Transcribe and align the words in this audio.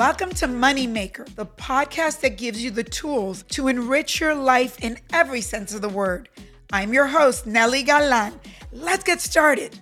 Welcome 0.00 0.30
to 0.30 0.46
Moneymaker, 0.46 1.26
the 1.34 1.44
podcast 1.44 2.20
that 2.20 2.38
gives 2.38 2.64
you 2.64 2.70
the 2.70 2.82
tools 2.82 3.42
to 3.50 3.68
enrich 3.68 4.18
your 4.18 4.34
life 4.34 4.82
in 4.82 4.96
every 5.12 5.42
sense 5.42 5.74
of 5.74 5.82
the 5.82 5.90
word. 5.90 6.30
I'm 6.72 6.94
your 6.94 7.06
host, 7.06 7.44
Nely 7.44 7.84
Galán. 7.84 8.32
Let's 8.72 9.04
get 9.04 9.20
started. 9.20 9.78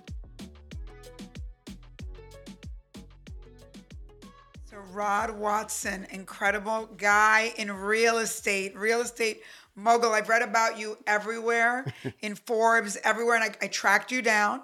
So, 4.65 4.79
Rod 4.91 5.31
Watson, 5.39 6.05
incredible 6.11 6.89
guy 6.97 7.53
in 7.55 7.71
real 7.71 8.17
estate, 8.17 8.77
real 8.77 8.99
estate 8.99 9.39
mogul. 9.77 10.11
I've 10.11 10.27
read 10.27 10.41
about 10.41 10.77
you 10.77 10.97
everywhere 11.07 11.85
in 12.21 12.35
Forbes, 12.35 12.97
everywhere, 13.05 13.35
and 13.35 13.45
I, 13.45 13.55
I 13.61 13.67
tracked 13.67 14.11
you 14.11 14.21
down 14.21 14.63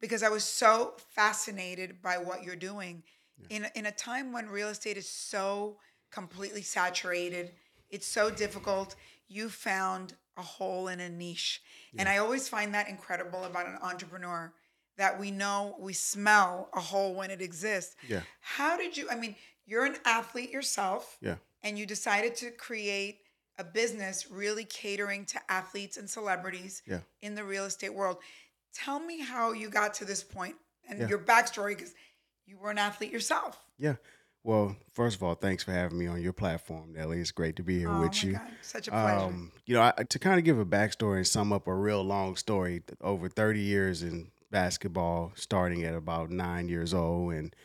because 0.00 0.22
I 0.22 0.30
was 0.30 0.42
so 0.42 0.94
fascinated 1.10 2.00
by 2.00 2.16
what 2.16 2.44
you're 2.44 2.56
doing 2.56 3.02
in 3.50 3.66
in 3.74 3.86
a 3.86 3.92
time 3.92 4.32
when 4.32 4.48
real 4.48 4.68
estate 4.68 4.96
is 4.96 5.08
so 5.08 5.78
completely 6.10 6.62
saturated, 6.62 7.52
it's 7.90 8.06
so 8.06 8.30
difficult. 8.30 8.96
You 9.28 9.48
found 9.48 10.14
a 10.36 10.42
hole 10.42 10.88
in 10.88 11.00
a 11.00 11.08
niche, 11.08 11.62
and 11.98 12.08
I 12.08 12.18
always 12.18 12.48
find 12.48 12.74
that 12.74 12.88
incredible 12.88 13.44
about 13.44 13.66
an 13.66 13.78
entrepreneur 13.82 14.52
that 14.96 15.18
we 15.20 15.30
know 15.30 15.76
we 15.78 15.92
smell 15.92 16.70
a 16.74 16.80
hole 16.80 17.14
when 17.14 17.30
it 17.30 17.40
exists. 17.42 17.96
Yeah. 18.08 18.22
How 18.40 18.76
did 18.76 18.96
you? 18.96 19.08
I 19.10 19.16
mean, 19.16 19.36
you're 19.66 19.84
an 19.84 19.96
athlete 20.04 20.50
yourself, 20.50 21.18
Yeah. 21.20 21.36
and 21.62 21.78
you 21.78 21.86
decided 21.86 22.34
to 22.36 22.50
create 22.50 23.20
a 23.58 23.64
business 23.64 24.30
really 24.30 24.64
catering 24.64 25.24
to 25.26 25.40
athletes 25.50 25.96
and 25.96 26.08
celebrities 26.08 26.82
Yeah. 26.86 27.00
in 27.22 27.34
the 27.34 27.44
real 27.44 27.64
estate 27.64 27.94
world. 27.94 28.18
Tell 28.74 29.00
me 29.00 29.20
how 29.20 29.52
you 29.52 29.70
got 29.70 29.94
to 29.94 30.04
this 30.04 30.22
point 30.22 30.56
and 30.88 31.00
Yeah. 31.00 31.08
your 31.08 31.18
backstory 31.18 31.74
because 31.76 31.94
you 32.46 32.58
were 32.58 32.70
an 32.70 32.78
athlete 32.78 33.12
yourself. 33.12 33.58
Yeah. 33.78 33.96
Well, 34.44 34.76
first 34.94 35.16
of 35.16 35.22
all, 35.24 35.34
thanks 35.34 35.64
for 35.64 35.72
having 35.72 35.98
me 35.98 36.06
on 36.06 36.22
your 36.22 36.32
platform, 36.32 36.94
Nely. 36.96 37.18
It's 37.20 37.32
great 37.32 37.56
to 37.56 37.64
be 37.64 37.80
here 37.80 37.90
Oh 37.90 38.00
with 38.02 38.22
you. 38.22 38.34
God, 38.34 38.42
such 38.62 38.86
a 38.86 38.92
pleasure. 38.92 39.18
Um, 39.26 39.52
you 39.66 39.74
know, 39.74 39.82
I, 39.82 40.04
to 40.04 40.18
kind 40.20 40.38
of 40.38 40.44
give 40.44 40.58
a 40.58 40.64
backstory 40.64 41.16
and 41.16 41.26
sum 41.26 41.52
up 41.52 41.66
a 41.66 41.74
real 41.74 42.02
long 42.04 42.36
story, 42.36 42.82
over 43.00 43.28
30 43.28 43.58
years 43.60 44.02
in 44.04 44.30
basketball, 44.52 45.32
starting 45.34 45.82
at 45.82 45.94
about 45.94 46.30
nine 46.30 46.68
years 46.68 46.94
old. 46.94 47.32
And 47.32 47.56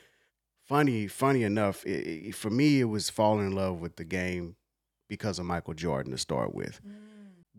funny, 0.67 1.05
funny 1.07 1.43
enough, 1.43 1.85
it, 1.85 2.07
it- 2.29 2.35
for 2.35 2.49
me, 2.49 2.79
it 2.79 2.85
was 2.85 3.09
falling 3.11 3.47
in 3.47 3.55
love 3.55 3.79
with 3.79 3.97
the 3.97 4.03
game 4.05 4.55
because 5.07 5.37
of 5.37 5.45
Michael 5.45 5.75
Jordan 5.75 6.11
to 6.13 6.17
start 6.17 6.55
with. 6.55 6.79
Mm. 6.83 6.95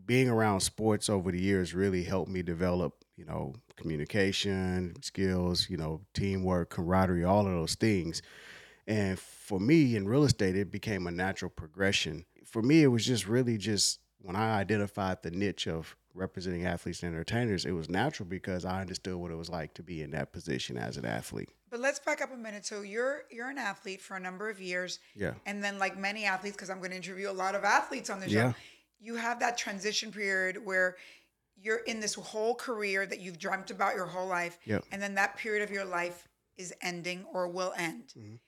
Being 0.05 0.29
around 0.29 0.61
sports 0.61 1.09
over 1.09 1.31
the 1.31 1.41
years 1.41 1.75
really 1.75 2.03
helped 2.03 2.31
me 2.31 2.43
develop, 2.43 3.05
you 3.23 3.29
know, 3.33 3.55
communication 3.77 4.95
skills, 5.01 5.69
you 5.71 5.77
know, 5.77 6.01
teamwork, 6.13 6.71
camaraderie, 6.71 7.25
all 7.25 7.47
of 7.47 7.53
those 7.53 7.75
things. 7.77 8.21
And 8.87 9.19
for 9.19 9.61
me 9.61 9.95
in 9.97 10.09
real 10.09 10.25
estate, 10.25 10.57
it 10.57 10.71
became 10.73 11.07
a 11.07 11.13
natural 11.13 11.51
progression. 11.51 12.25
For 12.45 12.63
me, 12.63 12.83
it 12.83 12.89
was 12.89 13.07
just 13.07 13.29
really 13.29 13.59
just 13.59 14.01
when 14.19 14.35
I 14.35 14.59
identified 14.59 15.23
the 15.23 15.31
niche 15.31 15.69
of 15.69 15.97
representing 16.15 16.67
athletes 16.67 17.03
and 17.03 17.15
entertainers, 17.15 17.65
it 17.65 17.71
was 17.73 17.89
natural 17.89 18.29
because 18.29 18.65
I 18.65 18.81
understood 18.81 19.15
what 19.15 19.31
it 19.31 19.37
was 19.37 19.49
like 19.49 19.73
to 19.75 19.83
be 19.83 20.03
in 20.03 20.11
that 20.11 20.33
position 20.33 20.77
as 20.77 20.97
an 20.97 21.05
athlete. 21.07 21.49
But 21.71 21.81
let's 21.81 21.99
back 22.01 22.21
up 22.21 22.33
a 22.33 22.37
minute. 22.37 22.67
So 22.67 22.83
you're 22.83 23.23
you're 23.31 23.49
an 23.49 23.57
athlete 23.59 24.01
for 24.03 24.17
a 24.17 24.21
number 24.21 24.51
of 24.51 24.61
years, 24.61 24.99
Yeah. 25.15 25.35
and 25.47 25.63
then 25.63 25.79
like 25.79 25.97
many 25.97 26.25
athletes, 26.25 26.57
because 26.57 26.71
I'm 26.71 26.79
going 26.79 26.91
to 26.91 26.97
interview 26.97 27.31
a 27.31 27.33
lot 27.33 27.55
of 27.55 27.65
athletes 27.65 28.11
on 28.11 28.21
the 28.21 28.29
show, 28.29 28.35
Yeah. 28.49 28.53
you 29.01 29.15
have 29.15 29.41
that 29.41 29.57
transition 29.57 30.11
period 30.13 30.63
where 30.65 30.97
you're 31.63 31.79
in 31.79 32.01
this 32.01 32.15
whole 32.15 32.55
career 32.55 33.07
that 33.07 33.21
you've 33.21 33.39
dreamt 33.39 33.71
about 33.71 33.95
your 33.95 34.07
whole 34.07 34.27
life, 34.27 34.59
Yep. 34.65 34.85
and 34.91 35.01
then 35.01 35.15
that 35.15 35.37
period 35.37 35.63
of 35.63 35.71
your 35.71 35.85
life 35.85 36.29
is 36.57 36.75
ending 36.83 37.25
or 37.33 37.49
will 37.49 37.73
end, 37.77 38.13
Mhm. 38.17 38.39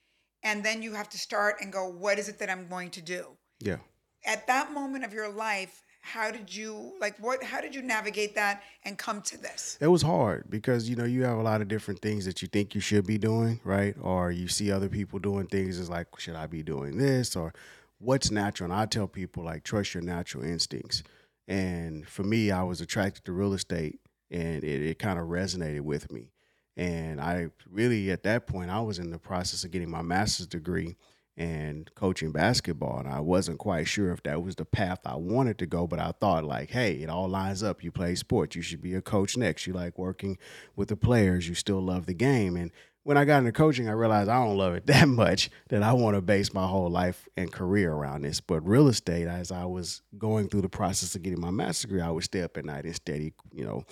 and 0.43 0.63
then 0.63 0.81
you 0.81 0.93
have 0.93 1.09
to 1.09 1.17
start 1.17 1.55
and 1.61 1.71
go, 1.71 1.87
what 1.87 2.19
is 2.19 2.29
it 2.29 2.39
that 2.39 2.49
I'm 2.49 2.67
going 2.67 2.91
to 2.91 3.01
do? 3.01 3.37
Yeah. 3.59 3.77
At 4.25 4.47
that 4.47 4.71
moment 4.71 5.03
of 5.05 5.13
your 5.13 5.29
life, 5.29 5.83
how 6.01 6.29
did 6.29 6.53
you 6.53 6.93
like 6.99 7.17
what? 7.17 7.41
How 7.43 7.61
did 7.61 7.73
you 7.73 7.81
navigate 7.81 8.35
that 8.35 8.61
and 8.83 8.95
come 8.95 9.23
to 9.23 9.37
this? 9.37 9.75
It 9.81 9.87
was 9.87 10.03
hard 10.03 10.49
because 10.51 10.87
you 10.87 10.95
know 10.95 11.03
you 11.03 11.23
have 11.23 11.37
a 11.39 11.41
lot 11.41 11.61
of 11.61 11.67
different 11.67 11.99
things 12.01 12.25
that 12.25 12.43
you 12.43 12.47
think 12.47 12.75
you 12.75 12.81
should 12.81 13.07
be 13.07 13.17
doing, 13.17 13.59
right? 13.63 13.95
Or 13.99 14.31
you 14.31 14.47
see 14.47 14.71
other 14.71 14.87
people 14.89 15.17
doing 15.17 15.47
things. 15.47 15.79
It's 15.79 15.89
like, 15.89 16.07
should 16.19 16.35
I 16.35 16.45
be 16.45 16.61
doing 16.61 16.97
this 16.99 17.35
or 17.35 17.53
what's 17.97 18.29
natural? 18.29 18.71
And 18.71 18.79
I 18.79 18.85
tell 18.85 19.07
people 19.07 19.43
like 19.43 19.63
trust 19.63 19.95
your 19.95 20.03
natural 20.03 20.43
instincts. 20.43 21.01
And 21.47 22.07
for 22.07 22.23
me, 22.23 22.51
I 22.51 22.63
was 22.63 22.81
attracted 22.81 23.25
to 23.25 23.31
real 23.31 23.53
estate, 23.53 23.99
and 24.31 24.63
it, 24.63 24.81
it 24.81 24.99
kind 24.99 25.19
of 25.19 25.27
resonated 25.27 25.81
with 25.81 26.11
me. 26.11 26.31
And 26.77 27.21
I 27.21 27.49
really, 27.69 28.11
at 28.11 28.23
that 28.23 28.47
point, 28.47 28.69
I 28.69 28.81
was 28.81 28.99
in 28.99 29.11
the 29.11 29.19
process 29.19 29.63
of 29.63 29.71
getting 29.71 29.89
my 29.89 30.01
master's 30.01 30.47
degree 30.47 30.97
and 31.37 31.93
coaching 31.95 32.31
basketball. 32.31 32.99
And 32.99 33.07
I 33.07 33.19
wasn't 33.19 33.59
quite 33.59 33.87
sure 33.87 34.11
if 34.11 34.23
that 34.23 34.41
was 34.41 34.55
the 34.55 34.65
path 34.65 34.99
I 35.05 35.15
wanted 35.15 35.57
to 35.59 35.65
go, 35.65 35.87
but 35.87 35.99
I 35.99 36.11
thought, 36.19 36.45
like, 36.45 36.71
hey, 36.71 36.93
it 36.95 37.09
all 37.09 37.27
lines 37.27 37.63
up. 37.63 37.83
You 37.83 37.91
play 37.91 38.15
sports, 38.15 38.55
you 38.55 38.61
should 38.61 38.81
be 38.81 38.93
a 38.93 39.01
coach 39.01 39.37
next. 39.37 39.67
You 39.67 39.73
like 39.73 39.97
working 39.97 40.37
with 40.75 40.89
the 40.89 40.95
players, 40.95 41.47
you 41.47 41.55
still 41.55 41.81
love 41.81 42.05
the 42.05 42.13
game. 42.13 42.55
And 42.55 42.71
when 43.05 43.17
I 43.17 43.25
got 43.25 43.37
into 43.37 43.51
coaching, 43.51 43.87
I 43.87 43.91
realized 43.91 44.29
I 44.29 44.43
don't 44.43 44.57
love 44.57 44.73
it 44.73 44.87
that 44.87 45.07
much 45.07 45.51
that 45.69 45.83
I 45.83 45.93
want 45.93 46.15
to 46.15 46.21
base 46.21 46.53
my 46.53 46.65
whole 46.65 46.89
life 46.89 47.29
and 47.37 47.51
career 47.51 47.93
around 47.93 48.23
this. 48.23 48.41
But 48.41 48.67
real 48.67 48.87
estate, 48.87 49.27
as 49.27 49.51
I 49.51 49.65
was 49.65 50.01
going 50.17 50.49
through 50.49 50.61
the 50.61 50.69
process 50.69 51.13
of 51.13 51.21
getting 51.21 51.39
my 51.39 51.51
master's 51.51 51.83
degree, 51.83 52.01
I 52.01 52.09
would 52.09 52.23
stay 52.23 52.41
up 52.41 52.57
at 52.57 52.65
night 52.65 52.83
and 52.83 52.95
study, 52.95 53.33
you 53.53 53.63
know, 53.63 53.83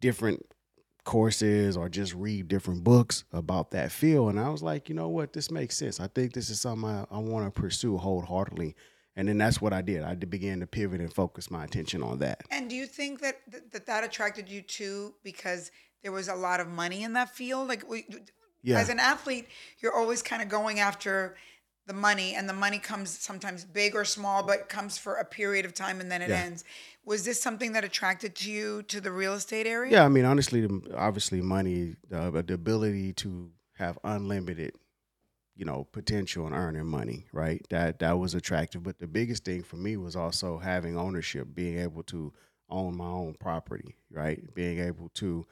different 0.00 0.46
courses 1.04 1.76
or 1.76 1.90
just 1.90 2.14
read 2.14 2.48
different 2.48 2.84
books 2.84 3.24
about 3.34 3.70
that 3.72 3.92
field. 3.92 4.30
And 4.30 4.40
I 4.40 4.48
was 4.48 4.62
like, 4.62 4.88
you 4.88 4.94
know 4.94 5.08
what, 5.08 5.34
this 5.34 5.50
makes 5.50 5.76
sense. 5.76 6.00
I 6.00 6.06
think 6.06 6.32
this 6.32 6.48
is 6.48 6.58
something 6.58 6.88
I, 6.88 7.04
I 7.10 7.18
want 7.18 7.44
to 7.44 7.60
pursue 7.60 7.98
wholeheartedly. 7.98 8.74
And 9.14 9.28
then 9.28 9.36
that's 9.36 9.60
what 9.60 9.74
I 9.74 9.82
did. 9.82 10.04
I 10.04 10.14
began 10.14 10.60
to 10.60 10.66
pivot 10.66 11.02
and 11.02 11.12
focus 11.12 11.50
my 11.50 11.64
attention 11.64 12.02
on 12.02 12.18
that. 12.20 12.44
And 12.50 12.70
do 12.70 12.76
you 12.76 12.86
think 12.86 13.20
that 13.20 13.40
that 13.72 13.84
that 13.84 14.04
attracted 14.04 14.48
you 14.48 14.62
too 14.62 15.14
because 15.22 15.70
there 16.02 16.12
was 16.12 16.28
a 16.28 16.34
lot 16.34 16.60
of 16.60 16.68
money 16.68 17.02
in 17.02 17.12
that 17.14 17.34
field? 17.34 17.68
Like, 17.68 17.82
Yeah. 18.62 18.78
as 18.78 18.88
an 18.88 18.98
athlete, 19.00 19.46
you're 19.80 19.94
always 19.94 20.22
kind 20.22 20.42
of 20.42 20.48
going 20.48 20.80
after 20.80 21.36
the 21.86 21.94
money, 21.94 22.34
and 22.34 22.46
the 22.48 22.52
money 22.52 22.78
comes 22.78 23.08
sometimes 23.18 23.64
big 23.64 23.94
or 23.94 24.04
small, 24.04 24.42
but 24.42 24.68
comes 24.68 24.98
for 24.98 25.14
a 25.14 25.24
period 25.24 25.64
of 25.64 25.72
time 25.72 26.00
and 26.00 26.12
then 26.12 26.20
it 26.20 26.28
Yeah. 26.28 26.42
ends. 26.42 26.62
Was 27.04 27.24
this 27.24 27.40
something 27.40 27.72
that 27.72 27.82
attracted 27.82 28.34
to 28.36 28.50
you 28.50 28.82
to 28.84 29.00
the 29.00 29.10
real 29.10 29.32
estate 29.32 29.66
area? 29.66 29.92
Yeah, 29.92 30.04
I 30.04 30.08
mean, 30.08 30.26
honestly, 30.26 30.68
obviously, 30.94 31.40
money, 31.40 31.96
uh, 32.12 32.30
the 32.42 32.52
ability 32.52 33.14
to 33.14 33.52
have 33.78 33.98
unlimited, 34.04 34.74
you 35.56 35.64
know, 35.64 35.84
potential 35.84 36.44
and 36.46 36.54
earning 36.54 36.84
money, 36.86 37.26
right? 37.32 37.64
That 37.70 38.00
that 38.00 38.18
was 38.18 38.34
attractive. 38.34 38.82
But 38.82 38.98
the 38.98 39.06
biggest 39.06 39.44
thing 39.46 39.62
for 39.62 39.76
me 39.76 39.96
was 39.96 40.14
also 40.14 40.58
having 40.58 40.98
ownership, 40.98 41.54
being 41.54 41.78
able 41.78 42.02
to 42.04 42.34
own 42.68 42.98
my 42.98 43.06
own 43.06 43.34
property, 43.40 43.96
right? 44.10 44.42
Being 44.54 44.78
able 44.78 45.08
to 45.14 45.46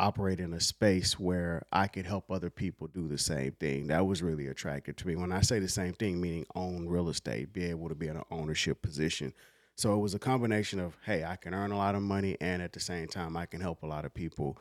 operate 0.00 0.40
in 0.40 0.54
a 0.54 0.60
space 0.60 1.20
where 1.20 1.62
I 1.72 1.86
could 1.86 2.06
help 2.06 2.30
other 2.30 2.50
people 2.50 2.88
do 2.88 3.06
the 3.06 3.18
same 3.18 3.52
thing. 3.52 3.88
That 3.88 4.06
was 4.06 4.22
really 4.22 4.48
attractive 4.48 4.96
to 4.96 5.06
me. 5.06 5.14
When 5.14 5.30
I 5.30 5.42
say 5.42 5.58
the 5.58 5.68
same 5.68 5.92
thing, 5.92 6.20
meaning 6.20 6.46
own 6.54 6.88
real 6.88 7.08
estate, 7.08 7.52
be 7.52 7.64
able 7.66 7.88
to 7.88 7.94
be 7.94 8.08
in 8.08 8.16
an 8.16 8.24
ownership 8.30 8.82
position. 8.82 9.32
So 9.76 9.94
it 9.94 9.98
was 9.98 10.14
a 10.14 10.18
combination 10.18 10.80
of, 10.80 10.96
hey, 11.04 11.24
I 11.24 11.36
can 11.36 11.54
earn 11.54 11.70
a 11.70 11.76
lot 11.76 11.94
of 11.94 12.02
money 12.02 12.36
and 12.40 12.62
at 12.62 12.72
the 12.72 12.80
same 12.80 13.08
time 13.08 13.36
I 13.36 13.46
can 13.46 13.60
help 13.60 13.82
a 13.82 13.86
lot 13.86 14.04
of 14.04 14.12
people 14.14 14.58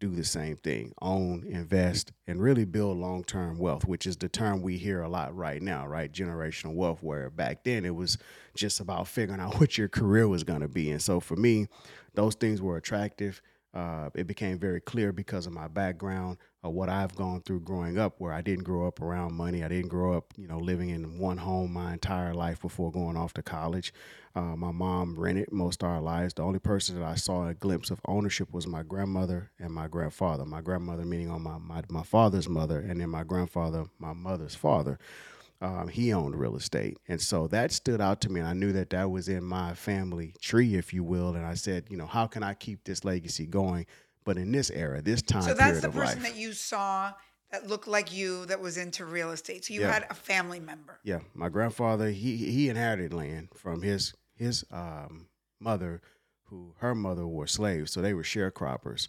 do 0.00 0.10
the 0.14 0.24
same 0.24 0.56
thing. 0.56 0.92
Own, 1.02 1.44
invest, 1.48 2.12
and 2.26 2.40
really 2.40 2.64
build 2.64 2.98
long 2.98 3.24
term 3.24 3.58
wealth, 3.58 3.86
which 3.86 4.06
is 4.06 4.16
the 4.16 4.28
term 4.28 4.62
we 4.62 4.76
hear 4.76 5.02
a 5.02 5.08
lot 5.08 5.36
right 5.36 5.60
now, 5.60 5.86
right? 5.86 6.12
Generational 6.12 6.74
wealth, 6.74 7.02
where 7.02 7.30
back 7.30 7.64
then 7.64 7.84
it 7.84 7.94
was 7.94 8.18
just 8.54 8.80
about 8.80 9.08
figuring 9.08 9.40
out 9.40 9.54
what 9.60 9.76
your 9.76 9.88
career 9.88 10.28
was 10.28 10.44
gonna 10.44 10.68
be. 10.68 10.90
And 10.90 11.02
so 11.02 11.20
for 11.20 11.36
me, 11.36 11.66
those 12.14 12.34
things 12.34 12.62
were 12.62 12.76
attractive. 12.76 13.42
Uh, 13.78 14.10
it 14.16 14.26
became 14.26 14.58
very 14.58 14.80
clear 14.80 15.12
because 15.12 15.46
of 15.46 15.52
my 15.52 15.68
background 15.68 16.36
of 16.64 16.72
what 16.72 16.88
I've 16.88 17.14
gone 17.14 17.42
through 17.42 17.60
growing 17.60 17.96
up, 17.96 18.16
where 18.18 18.32
I 18.32 18.40
didn't 18.40 18.64
grow 18.64 18.88
up 18.88 19.00
around 19.00 19.34
money. 19.34 19.62
I 19.62 19.68
didn't 19.68 19.88
grow 19.88 20.16
up, 20.16 20.34
you 20.36 20.48
know, 20.48 20.58
living 20.58 20.88
in 20.88 21.16
one 21.16 21.36
home 21.36 21.74
my 21.74 21.92
entire 21.92 22.34
life 22.34 22.60
before 22.60 22.90
going 22.90 23.16
off 23.16 23.34
to 23.34 23.42
college. 23.42 23.92
Uh, 24.34 24.56
my 24.56 24.72
mom 24.72 25.14
rented 25.16 25.52
most 25.52 25.84
of 25.84 25.90
our 25.90 26.00
lives. 26.00 26.34
The 26.34 26.42
only 26.42 26.58
person 26.58 26.98
that 26.98 27.04
I 27.04 27.14
saw 27.14 27.46
a 27.46 27.54
glimpse 27.54 27.92
of 27.92 28.00
ownership 28.06 28.52
was 28.52 28.66
my 28.66 28.82
grandmother 28.82 29.52
and 29.60 29.72
my 29.72 29.86
grandfather. 29.86 30.44
My 30.44 30.60
grandmother, 30.60 31.04
meaning 31.04 31.30
on 31.30 31.42
my, 31.42 31.58
my, 31.58 31.82
my 31.88 32.02
father's 32.02 32.48
mother, 32.48 32.80
and 32.80 33.00
then 33.00 33.10
my 33.10 33.22
grandfather, 33.22 33.84
my 34.00 34.12
mother's 34.12 34.56
father. 34.56 34.98
Um, 35.60 35.88
he 35.88 36.12
owned 36.12 36.36
real 36.36 36.56
estate. 36.56 36.98
And 37.08 37.20
so 37.20 37.48
that 37.48 37.72
stood 37.72 38.00
out 38.00 38.20
to 38.22 38.28
me. 38.30 38.40
And 38.40 38.48
I 38.48 38.52
knew 38.52 38.72
that 38.72 38.90
that 38.90 39.10
was 39.10 39.28
in 39.28 39.42
my 39.42 39.74
family 39.74 40.34
tree, 40.40 40.76
if 40.76 40.94
you 40.94 41.02
will. 41.02 41.34
And 41.34 41.44
I 41.44 41.54
said, 41.54 41.86
you 41.90 41.96
know, 41.96 42.06
how 42.06 42.26
can 42.28 42.42
I 42.44 42.54
keep 42.54 42.84
this 42.84 43.04
legacy 43.04 43.46
going? 43.46 43.86
But 44.24 44.36
in 44.36 44.52
this 44.52 44.70
era, 44.70 45.02
this 45.02 45.20
time 45.22 45.42
So 45.42 45.54
that's 45.54 45.80
the 45.80 45.88
person 45.88 46.22
life. 46.22 46.32
that 46.32 46.36
you 46.36 46.52
saw 46.52 47.12
that 47.50 47.66
looked 47.66 47.88
like 47.88 48.14
you 48.14 48.44
that 48.46 48.60
was 48.60 48.76
into 48.76 49.04
real 49.04 49.30
estate. 49.30 49.64
So 49.64 49.74
you 49.74 49.80
Yeah. 49.80 49.92
had 49.92 50.06
a 50.10 50.14
family 50.14 50.60
member. 50.60 50.98
Yeah, 51.02 51.20
my 51.34 51.48
grandfather 51.48 52.10
he 52.10 52.36
he 52.36 52.68
inherited 52.68 53.12
land 53.12 53.48
from 53.56 53.82
his 53.82 54.14
his 54.36 54.64
um, 54.70 55.28
mother, 55.58 56.02
who 56.44 56.74
her 56.78 56.94
mother 56.94 57.26
were 57.26 57.46
slaves, 57.46 57.90
so 57.92 58.00
they 58.02 58.12
were 58.14 58.22
sharecroppers, 58.22 59.08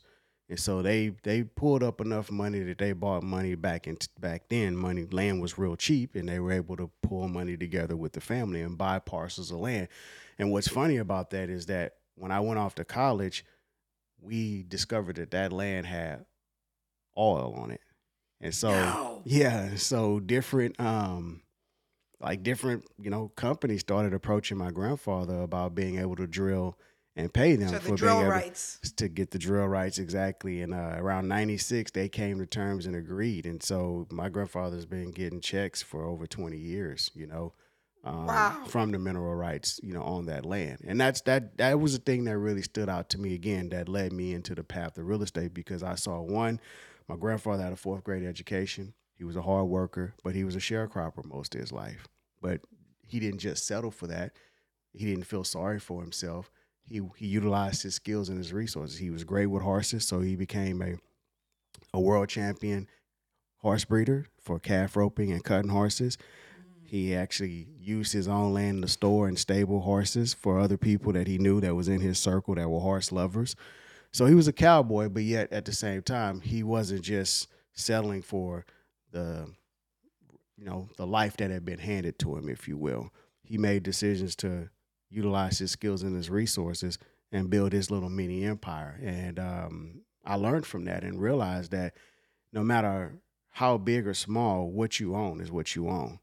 and 0.50 0.60
so 0.60 0.82
they 0.82 1.10
they 1.24 1.44
pulled 1.44 1.84
up 1.84 2.02
enough 2.02 2.32
money 2.32 2.60
that 2.62 2.80
they 2.80 2.92
bought 2.94 3.24
money 3.24 3.56
back 3.56 3.88
in 3.88 3.98
back 4.20 4.44
then. 4.50 4.76
Money 4.76 5.06
land 5.12 5.42
was 5.42 5.58
real 5.58 5.76
cheap, 5.76 6.16
and 6.16 6.28
they 6.28 6.40
were 6.40 6.52
able 6.52 6.76
to 6.78 6.90
pull 7.04 7.28
money 7.28 7.56
together 7.56 7.96
with 7.96 8.14
the 8.14 8.22
family 8.22 8.62
and 8.62 8.78
buy 8.78 9.00
parcels 9.00 9.52
of 9.52 9.60
land. 9.60 9.88
And 10.40 10.52
what's 10.52 10.68
funny 10.68 10.98
about 10.98 11.30
that 11.32 11.50
is 11.50 11.68
that 11.68 11.96
when 12.16 12.32
I 12.32 12.40
went 12.40 12.60
off 12.60 12.76
to 12.76 12.84
college, 12.84 13.46
we 14.22 14.64
discovered 14.68 15.16
that 15.18 15.32
that 15.32 15.54
land 15.54 15.86
had 15.86 16.26
oil 17.18 17.54
on 17.58 17.72
it, 17.72 17.82
and 18.42 18.54
so 18.54 18.70
No. 18.72 19.22
yeah, 19.26 19.76
so 19.76 20.20
different 20.20 20.80
um 20.80 21.42
like 22.22 22.44
different, 22.44 22.84
you 23.02 23.10
know, 23.10 23.30
companies 23.36 23.80
started 23.80 24.14
approaching 24.14 24.58
my 24.58 24.72
grandfather 24.72 25.42
about 25.42 25.74
being 25.74 26.00
able 26.00 26.18
to 26.18 26.28
drill 26.28 26.78
and 27.20 27.34
pay 27.34 27.56
them 27.56 27.70
So 27.70 27.76
for 27.80 27.82
the 27.82 27.88
being 27.88 27.98
drill 27.98 28.20
able 28.22 28.30
rights. 28.32 28.80
to 28.96 29.08
get 29.10 29.32
the 29.32 29.40
drill 29.40 29.68
rights 29.68 29.98
exactly. 30.00 30.62
And 30.62 30.74
uh, 30.74 30.96
around 30.98 31.28
'96, 31.28 31.92
they 31.92 32.10
came 32.10 32.40
to 32.40 32.46
terms 32.46 32.86
and 32.86 32.96
agreed. 32.96 33.46
And 33.46 33.62
so 33.62 34.08
my 34.10 34.30
grandfather's 34.30 34.86
been 34.86 35.12
getting 35.12 35.42
checks 35.42 35.82
for 35.82 36.06
over 36.06 36.26
20 36.26 36.58
years. 36.58 37.12
You 37.14 37.28
know, 37.28 37.54
um, 38.04 38.26
Wow. 38.26 38.64
from 38.68 38.92
the 38.92 39.00
mineral 39.00 39.36
rights, 39.36 39.80
you 39.84 39.94
know, 39.94 40.04
on 40.04 40.26
that 40.28 40.46
land. 40.46 40.80
And 40.88 41.00
that's 41.00 41.22
that. 41.22 41.58
That 41.58 41.80
was 41.80 41.94
the 41.94 42.00
thing 42.00 42.24
that 42.26 42.38
really 42.38 42.62
stood 42.62 42.90
out 42.90 43.10
to 43.10 43.18
me 43.20 43.34
again. 43.34 43.70
That 43.70 43.90
led 43.90 44.14
me 44.14 44.34
into 44.34 44.56
the 44.56 44.64
path 44.64 44.98
of 44.98 45.06
real 45.08 45.22
estate 45.24 45.54
because 45.54 45.84
I 45.84 45.96
saw 45.96 46.22
one. 46.22 46.60
My 47.08 47.16
grandfather 47.18 47.64
had 47.64 47.74
a 47.74 47.78
fourth 47.78 48.04
grade 48.04 48.24
education. 48.24 48.94
He 49.18 49.24
was 49.26 49.36
a 49.36 49.42
hard 49.42 49.68
worker, 49.68 50.14
but 50.24 50.36
he 50.36 50.44
was 50.46 50.56
a 50.56 50.60
sharecropper 50.60 51.26
most 51.26 51.54
of 51.56 51.60
his 51.60 51.72
life. 51.74 52.08
But 52.42 52.62
he 53.06 53.20
didn't 53.20 53.40
just 53.40 53.66
settle 53.68 53.92
for 53.92 54.08
that. 54.08 54.32
He 54.94 55.06
didn't 55.06 55.26
feel 55.26 55.44
sorry 55.44 55.80
for 55.80 56.02
himself. 56.02 56.50
He 56.90 57.02
he 57.18 57.28
utilized 57.28 57.84
his 57.84 57.96
skills 57.96 58.30
and 58.30 58.38
his 58.38 58.52
resources. 58.52 58.98
He 58.98 59.10
was 59.10 59.24
great 59.24 59.48
with 59.48 59.64
horses, 59.64 60.06
so 60.06 60.22
he 60.22 60.36
became 60.36 60.82
a 60.82 60.96
a 61.94 62.00
world 62.00 62.30
champion 62.30 62.88
horse 63.58 63.86
breeder 63.86 64.28
for 64.40 64.60
calf 64.60 64.96
roping 64.96 65.32
and 65.32 65.44
cutting 65.44 65.72
horses. 65.72 66.18
Mm. 66.18 66.88
He 66.88 67.16
actually 67.16 67.68
used 67.80 68.14
his 68.14 68.28
own 68.28 68.54
land 68.54 68.82
to 68.82 68.88
store 68.88 69.28
and 69.28 69.38
stable 69.38 69.82
horses 69.82 70.34
for 70.34 70.60
other 70.60 70.78
people 70.78 71.14
that 71.14 71.28
he 71.28 71.38
knew 71.38 71.60
that 71.62 71.76
was 71.76 71.88
in 71.88 72.02
his 72.02 72.18
circle 72.18 72.56
that 72.56 72.70
were 72.70 72.80
horse 72.80 73.12
lovers. 73.12 73.56
So 74.12 74.26
he 74.26 74.34
was 74.34 74.48
a 74.48 74.54
cowboy, 74.54 75.10
but 75.10 75.24
yet 75.24 75.52
at 75.52 75.66
the 75.66 75.74
same 75.74 76.02
time, 76.02 76.42
he 76.42 76.64
wasn't 76.64 77.02
just 77.02 77.48
settling 77.74 78.22
for 78.22 78.66
the 79.12 79.48
you 80.60 80.66
know, 80.66 80.90
the 80.98 81.08
life 81.08 81.38
that 81.38 81.52
had 81.52 81.64
been 81.64 81.80
handed 81.80 82.20
to 82.20 82.36
him, 82.36 82.50
if 82.50 82.68
you 82.68 82.78
will. 82.78 83.12
He 83.44 83.58
made 83.58 83.84
decisions 83.84 84.36
to 84.38 84.70
utilize 85.10 85.60
his 85.60 85.72
skills 85.72 86.04
and 86.04 86.16
his 86.16 86.30
resources 86.30 86.98
and 87.32 87.50
build 87.50 87.74
his 87.74 87.92
little 87.92 88.10
mini 88.10 88.44
empire. 88.44 89.00
And 89.04 89.40
um, 89.40 90.02
I 90.26 90.36
learned 90.36 90.66
from 90.66 90.86
that 90.86 91.04
and 91.04 91.22
realized 91.22 91.72
that 91.72 91.94
no 92.52 92.64
matter 92.64 93.20
how 93.52 93.78
big 93.78 94.08
or 94.08 94.14
small, 94.14 94.70
what 94.70 95.00
you 95.00 95.16
own 95.16 95.42
is 95.42 95.52
what 95.52 95.76
you 95.76 95.90
own, 95.90 96.20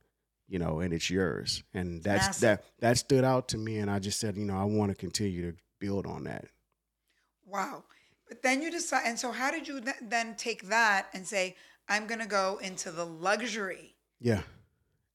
you 0.49 0.59
know, 0.59 0.81
and 0.81 0.93
it's 0.93 1.11
yours. 1.11 1.63
And 1.75 2.03
that's 2.03 2.27
Massive. 2.27 2.41
that 2.41 2.65
that 2.81 2.99
stood 2.99 3.25
out 3.25 3.49
to 3.49 3.59
me. 3.59 3.79
And 3.79 3.91
I 3.91 3.99
just 3.99 4.19
said, 4.19 4.37
you 4.37 4.45
know, 4.45 4.57
I 4.57 4.65
want 4.65 4.91
to 4.91 4.97
continue 4.97 5.51
to 5.51 5.59
build 5.79 6.07
on 6.07 6.25
that. 6.25 6.47
Wow. 7.45 7.85
But 8.29 8.43
then 8.43 8.61
you 8.61 8.71
decide, 8.71 9.03
and 9.07 9.19
so 9.19 9.31
how 9.31 9.51
did 9.51 9.69
you 9.69 9.81
th- 9.81 9.97
then 10.03 10.35
take 10.37 10.69
that 10.69 11.07
and 11.15 11.27
say, 11.27 11.55
I'm 11.89 12.07
going 12.07 12.21
to 12.21 12.27
go 12.27 12.59
into 12.61 12.91
the 12.91 13.07
luxury? 13.07 13.95
Yeah. 14.21 14.43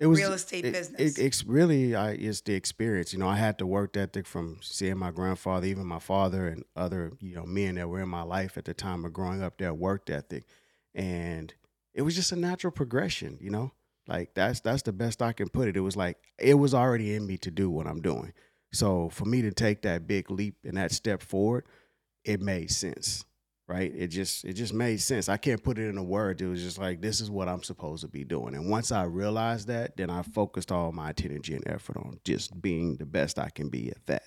It 0.02 0.08
was 0.08 0.20
Real 0.20 0.34
estate 0.34 0.66
it- 0.66 0.74
business. 0.74 1.20
It, 1.20 1.24
it's 1.24 1.46
really 1.46 1.96
I, 1.96 2.14
it's 2.14 2.42
the 2.42 2.56
experience. 2.56 3.14
You 3.14 3.20
know, 3.20 3.28
I 3.30 3.36
had 3.36 3.60
the 3.60 3.68
work 3.68 3.96
ethic 3.96 4.26
from 4.26 4.58
seeing 4.62 4.98
my 4.98 5.12
grandfather, 5.12 5.68
even 5.68 5.86
my 5.86 6.00
father, 6.00 6.48
and 6.48 6.64
other 6.76 7.12
you 7.20 7.36
know 7.36 7.46
men 7.46 7.76
that 7.76 7.88
were 7.88 8.02
in 8.02 8.10
my 8.10 8.24
life 8.24 8.58
at 8.58 8.66
the 8.66 8.74
time 8.74 9.06
of 9.06 9.14
growing 9.14 9.44
up. 9.44 9.60
Their 9.60 9.76
work 9.76 10.10
ethic, 10.10 10.46
and 10.96 11.54
it 11.94 12.02
was 12.02 12.16
just 12.16 12.32
a 12.32 12.36
natural 12.36 12.72
progression. 12.72 13.38
You 13.40 13.52
know, 13.52 13.74
like 14.08 14.34
that's 14.34 14.60
that's 14.60 14.82
the 14.82 14.92
best 14.92 15.22
I 15.22 15.34
can 15.34 15.50
put 15.50 15.68
it. 15.68 15.78
It 15.78 15.82
was 15.82 15.96
like 15.96 16.18
it 16.40 16.56
was 16.56 16.74
already 16.74 17.14
in 17.14 17.28
me 17.28 17.38
to 17.38 17.52
do 17.52 17.70
what 17.70 17.86
I'm 17.86 18.02
doing. 18.02 18.34
So 18.74 19.10
for 19.10 19.26
me 19.26 19.44
to 19.44 19.52
take 19.52 19.84
that 19.84 20.08
big 20.08 20.32
leap 20.32 20.56
and 20.64 20.78
that 20.78 20.92
step 20.92 21.22
forward, 21.22 21.66
it 22.26 22.42
made 22.42 22.72
sense 22.72 23.24
right 23.72 23.92
it 23.96 24.08
just 24.08 24.44
it 24.46 24.54
just 24.54 24.74
made 24.74 25.00
sense 25.02 25.30
i 25.30 25.38
can't 25.38 25.64
put 25.64 25.78
it 25.78 25.88
in 25.88 25.98
a 25.98 26.04
word 26.04 26.42
it 26.42 26.48
was 26.48 26.62
just 26.62 26.78
like 26.78 27.02
this 27.02 27.22
is 27.22 27.30
what 27.38 27.48
i'm 27.48 27.64
supposed 27.64 28.02
to 28.02 28.08
be 28.10 28.24
doing 28.24 28.54
and 28.56 28.70
once 28.70 28.92
i 28.92 29.04
realized 29.04 29.68
that 29.68 29.96
then 29.98 30.10
i 30.10 30.22
focused 30.22 30.72
all 30.72 30.92
my 30.92 31.14
energy 31.24 31.54
and 31.56 31.68
effort 31.68 31.98
on 31.98 32.20
just 32.24 32.48
being 32.62 32.98
the 32.98 33.06
best 33.06 33.40
i 33.40 33.50
can 33.50 33.70
be 33.70 33.84
at 33.96 34.06
that 34.12 34.24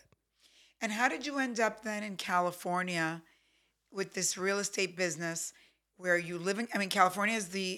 And 0.83 0.93
how 0.93 1.09
did 1.09 1.23
you 1.27 1.35
end 1.47 1.59
up 1.67 1.75
then 1.89 2.03
in 2.03 2.17
California 2.17 3.23
with 3.99 4.09
this 4.19 4.37
real 4.47 4.59
estate 4.59 4.93
business 5.05 5.53
where 5.97 6.19
you 6.29 6.37
live 6.39 6.59
in? 6.61 6.67
I 6.75 6.79
mean, 6.79 6.91
California 6.91 7.37
is 7.43 7.49
the 7.61 7.71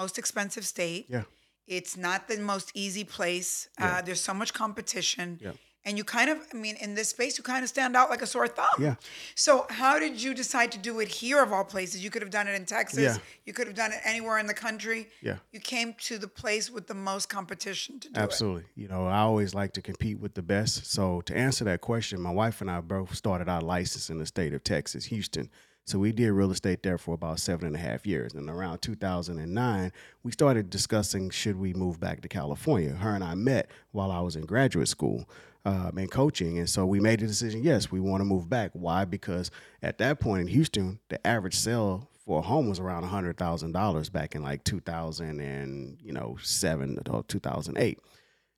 most 0.00 0.18
expensive 0.22 0.64
state. 0.74 1.06
yeah 1.08 1.24
It's 1.66 1.96
not 1.96 2.20
the 2.28 2.38
most 2.38 2.68
easy 2.84 3.04
place. 3.16 3.50
Yeah. 3.80 3.86
Uh, 3.86 4.00
there's 4.06 4.20
so 4.30 4.34
much 4.34 4.52
competition. 4.52 5.28
Yeah. 5.46 5.56
And 5.86 5.98
you 5.98 6.04
kind 6.04 6.30
of, 6.30 6.38
I 6.52 6.56
mean, 6.56 6.76
in 6.80 6.94
this 6.94 7.10
space, 7.10 7.36
you 7.36 7.44
kind 7.44 7.62
of 7.62 7.68
stand 7.68 7.94
out 7.94 8.08
like 8.08 8.22
a 8.22 8.26
sore 8.26 8.48
thumb. 8.48 8.66
Yeah. 8.78 8.94
So, 9.34 9.66
how 9.68 9.98
did 9.98 10.22
you 10.22 10.32
decide 10.32 10.72
to 10.72 10.78
do 10.78 11.00
it 11.00 11.08
here 11.08 11.42
of 11.42 11.52
all 11.52 11.64
places? 11.64 12.02
You 12.02 12.10
could 12.10 12.22
have 12.22 12.30
done 12.30 12.48
it 12.48 12.54
in 12.54 12.64
Texas. 12.64 13.00
Yeah. 13.00 13.16
You 13.44 13.52
could 13.52 13.66
have 13.66 13.76
done 13.76 13.92
it 13.92 14.00
anywhere 14.02 14.38
in 14.38 14.46
the 14.46 14.54
country. 14.54 15.08
Yeah. 15.20 15.36
You 15.52 15.60
came 15.60 15.94
to 16.04 16.16
the 16.16 16.28
place 16.28 16.70
with 16.70 16.86
the 16.86 16.94
most 16.94 17.28
competition 17.28 18.00
to 18.00 18.08
do 18.08 18.18
it. 18.18 18.22
Absolutely. 18.22 18.64
You 18.76 18.88
know, 18.88 19.06
I 19.06 19.18
always 19.18 19.54
like 19.54 19.72
to 19.74 19.82
compete 19.82 20.18
with 20.18 20.34
the 20.34 20.42
best. 20.42 20.86
So 20.86 21.20
to 21.22 21.36
answer 21.36 21.64
that 21.64 21.82
question, 21.82 22.20
my 22.20 22.32
wife 22.32 22.62
and 22.62 22.70
I 22.70 22.80
both 22.80 23.14
started 23.14 23.48
our 23.48 23.60
license 23.60 24.08
in 24.08 24.18
the 24.18 24.26
state 24.26 24.54
of 24.54 24.64
Texas, 24.64 25.06
Houston. 25.06 25.50
So 25.86 25.98
we 25.98 26.12
did 26.12 26.32
real 26.32 26.50
estate 26.50 26.82
there 26.82 26.96
for 26.96 27.14
about 27.14 27.40
seven 27.40 27.66
and 27.66 27.76
a 27.76 27.78
half 27.78 28.06
years. 28.06 28.32
And 28.32 28.48
around 28.48 28.80
2009, 28.80 29.92
we 30.22 30.32
started 30.32 30.70
discussing 30.70 31.28
should 31.28 31.58
we 31.58 31.74
move 31.74 32.00
back 32.00 32.22
to 32.22 32.28
California. 32.28 32.94
Her 32.94 33.14
and 33.14 33.22
I 33.22 33.34
met 33.34 33.70
while 33.92 34.10
I 34.10 34.20
was 34.20 34.34
in 34.34 34.46
graduate 34.46 34.88
school 34.88 35.28
um, 35.64 35.96
and 35.96 36.10
coaching. 36.10 36.58
And 36.58 36.68
so 36.68 36.84
we 36.84 37.00
made 37.00 37.20
the 37.20 37.26
decision, 37.26 37.62
yes, 37.62 37.90
we 37.90 38.00
want 38.00 38.20
to 38.20 38.24
move 38.24 38.48
back. 38.48 38.70
Why? 38.74 39.04
Because 39.04 39.50
at 39.82 39.98
that 39.98 40.20
point 40.20 40.42
in 40.42 40.48
Houston, 40.48 41.00
the 41.08 41.24
average 41.26 41.56
sale 41.56 42.10
for 42.24 42.38
a 42.38 42.42
home 42.42 42.68
was 42.68 42.80
around 42.80 43.04
$100,000 43.04 44.12
back 44.12 44.34
in 44.34 44.42
like 44.42 44.64
2000 44.64 45.40
and, 45.40 45.98
you 46.00 46.12
know, 46.12 46.36
seven 46.42 46.98
or 47.10 47.22
2008. 47.24 47.98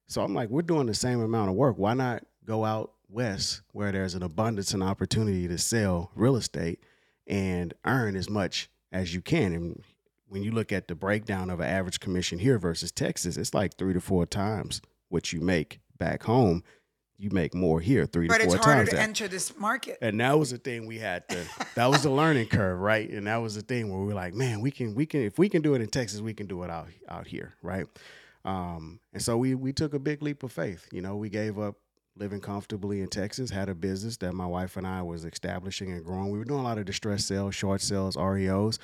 So 0.08 0.22
I'm 0.22 0.34
like, 0.34 0.50
we're 0.50 0.62
doing 0.62 0.86
the 0.86 0.94
same 0.94 1.20
amount 1.20 1.50
of 1.50 1.56
work. 1.56 1.76
Why 1.78 1.94
not 1.94 2.25
go 2.44 2.64
out 2.64 2.92
west 3.08 3.62
where 3.72 3.92
there's 3.92 4.14
an 4.14 4.22
abundance 4.22 4.72
and 4.72 4.82
opportunity 4.82 5.48
to 5.48 5.58
sell 5.58 6.10
real 6.14 6.36
estate 6.36 6.80
and 7.26 7.75
earn 7.84 8.16
as 8.16 8.30
much 8.30 8.68
as 8.92 9.14
you 9.14 9.20
can? 9.20 9.52
And 9.52 9.82
when 10.28 10.42
you 10.42 10.52
look 10.52 10.72
at 10.72 10.86
the 10.86 10.94
breakdown 10.94 11.50
of 11.50 11.60
an 11.60 11.66
average 11.66 11.98
commission 11.98 12.38
here 12.38 12.58
versus 12.58 12.92
Texas, 12.92 13.36
it's 13.36 13.54
like 13.54 13.76
three 13.76 13.94
to 13.94 14.00
four 14.00 14.26
times 14.26 14.80
what 15.08 15.32
you 15.32 15.40
make 15.40 15.80
back 15.98 16.25
home. 16.25 16.62
You 17.18 17.30
make 17.30 17.54
more 17.54 17.80
here, 17.80 18.04
three 18.04 18.28
But 18.28 18.38
to 18.38 18.44
it's 18.44 18.54
four 18.54 18.62
harder 18.62 18.80
times. 18.80 18.90
to 18.90 18.96
that. 18.96 19.02
enter 19.02 19.28
this 19.28 19.56
market. 19.58 19.99
And 20.02 20.20
that 20.20 20.38
was 20.38 20.50
the 20.50 20.58
thing 20.58 20.87
we 20.87 20.99
had 20.99 21.26
to. 21.30 21.38
That 21.75 21.87
was 21.87 22.02
the 22.02 22.11
learning 22.11 22.49
curve, 22.49 22.78
right? 22.78 23.08
And 23.08 23.26
that 23.26 23.38
was 23.38 23.54
the 23.54 23.62
thing 23.62 23.88
where 23.90 23.99
we 24.00 24.06
were 24.06 24.14
like, 24.14 24.35
man, 24.35 24.61
we 24.61 24.70
can, 24.70 24.94
we 24.94 25.06
can, 25.06 25.23
if 25.23 25.38
we 25.38 25.49
can 25.49 25.62
do 25.62 25.75
it 25.75 25.80
in 25.80 25.88
Texas, 25.88 26.20
we 26.20 26.35
can 26.35 26.46
do 26.46 26.62
it 26.62 26.70
out 26.70 26.88
out 27.08 27.26
here, 27.26 27.54
right? 27.62 27.87
Um, 28.44 29.00
and 29.12 29.23
so 29.23 29.37
we 29.38 29.54
we 29.54 29.73
took 29.73 29.94
a 29.94 29.99
big 29.99 30.23
leap 30.23 30.42
of 30.42 30.52
faith. 30.52 30.87
You 30.92 31.00
know, 31.02 31.16
we 31.16 31.28
gave 31.30 31.58
up 31.58 31.76
living 32.16 32.40
comfortably 32.40 33.00
in 33.00 33.08
Texas, 33.08 33.50
had 33.50 33.68
a 33.68 33.75
business 33.75 34.16
that 34.18 34.32
my 34.35 34.46
wife 34.46 34.76
and 34.76 34.87
I 34.87 35.02
was 35.02 35.25
establishing 35.25 35.92
and 35.92 36.04
growing. 36.04 36.30
We 36.30 36.38
were 36.38 36.44
doing 36.44 36.61
a 36.61 36.62
lot 36.64 36.78
of 36.78 36.85
distress 36.85 37.25
sales, 37.25 37.54
short 37.54 37.80
sales, 37.80 38.16
REOs, 38.16 38.78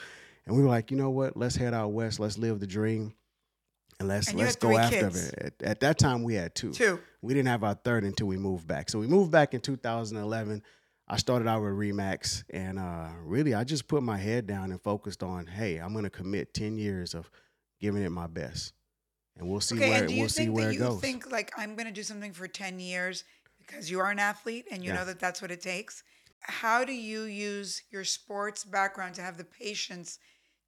and 0.47 0.57
we 0.57 0.63
were 0.63 0.69
like, 0.69 0.91
you 0.91 0.97
know 0.97 1.11
what? 1.11 1.37
Let's 1.37 1.57
head 1.57 1.75
out 1.75 1.93
west. 1.93 2.19
Let's 2.19 2.39
live 2.39 2.61
the 2.61 2.67
dream. 2.67 3.15
And 3.99 4.09
let's 4.09 4.29
And 4.29 4.39
let's 4.39 4.57
go 4.57 4.77
after 4.77 4.97
kids. 5.11 5.29
it. 5.29 5.55
At, 5.61 5.63
at 5.63 5.81
that 5.81 5.99
time, 5.99 6.23
we 6.23 6.35
had 6.35 6.55
two. 6.55 6.73
Two. 6.73 7.01
We 7.21 7.35
didn't 7.35 7.49
have 7.49 7.63
our 7.63 7.75
third 7.75 8.05
until 8.05 8.27
we 8.27 8.37
moved 8.37 8.67
back. 8.67 8.91
So 8.91 8.99
we 8.99 9.07
moved 9.07 9.31
back 9.31 9.55
in 9.55 9.61
2011. 9.61 10.63
I 11.09 11.17
started 11.19 11.47
out 11.47 11.63
with 11.63 11.73
RE/MAX, 11.73 12.45
and 12.51 12.79
uh, 12.79 13.09
really, 13.23 13.55
I 13.55 13.65
just 13.65 13.87
put 13.87 14.03
my 14.03 14.17
head 14.17 14.47
down 14.47 14.71
and 14.71 14.81
focused 14.81 15.23
on, 15.23 15.47
hey, 15.47 15.77
I'm 15.79 15.93
going 15.93 16.05
to 16.05 16.11
commit 16.11 16.55
ten 16.55 16.79
years 16.79 17.15
of 17.15 17.31
giving 17.81 18.03
it 18.03 18.11
my 18.11 18.27
best, 18.29 18.73
and 19.37 19.49
we'll 19.49 19.61
see 19.61 19.77
Okay, 19.77 19.91
where 19.91 19.99
and 20.01 20.09
do 20.09 20.15
you 20.15 20.21
we'll 20.21 20.29
see 20.29 20.45
think 20.45 20.55
where 20.57 20.67
that 20.67 20.71
it 20.71 20.75
you 20.75 20.81
goes. 20.81 21.01
think 21.01 21.31
like 21.31 21.53
I'm 21.57 21.75
going 21.75 21.87
to 21.87 21.93
do 21.93 22.03
something 22.03 22.33
for 22.33 22.47
10 22.49 22.79
years 22.81 23.25
because 23.59 23.91
you 23.91 23.99
are 24.01 24.11
an 24.11 24.19
athlete 24.21 24.67
and 24.71 24.83
you 24.83 24.91
Yeah. 24.91 24.97
know 25.01 25.05
that 25.05 25.19
that's 25.21 25.43
what 25.43 25.51
it 25.51 25.61
takes? 25.61 26.03
How 26.41 26.85
do 26.85 26.93
you 26.93 27.23
use 27.23 27.83
your 27.91 28.05
sports 28.05 28.65
background 28.65 29.15
to 29.17 29.23
have 29.23 29.37
the 29.37 29.45
patience 29.45 30.19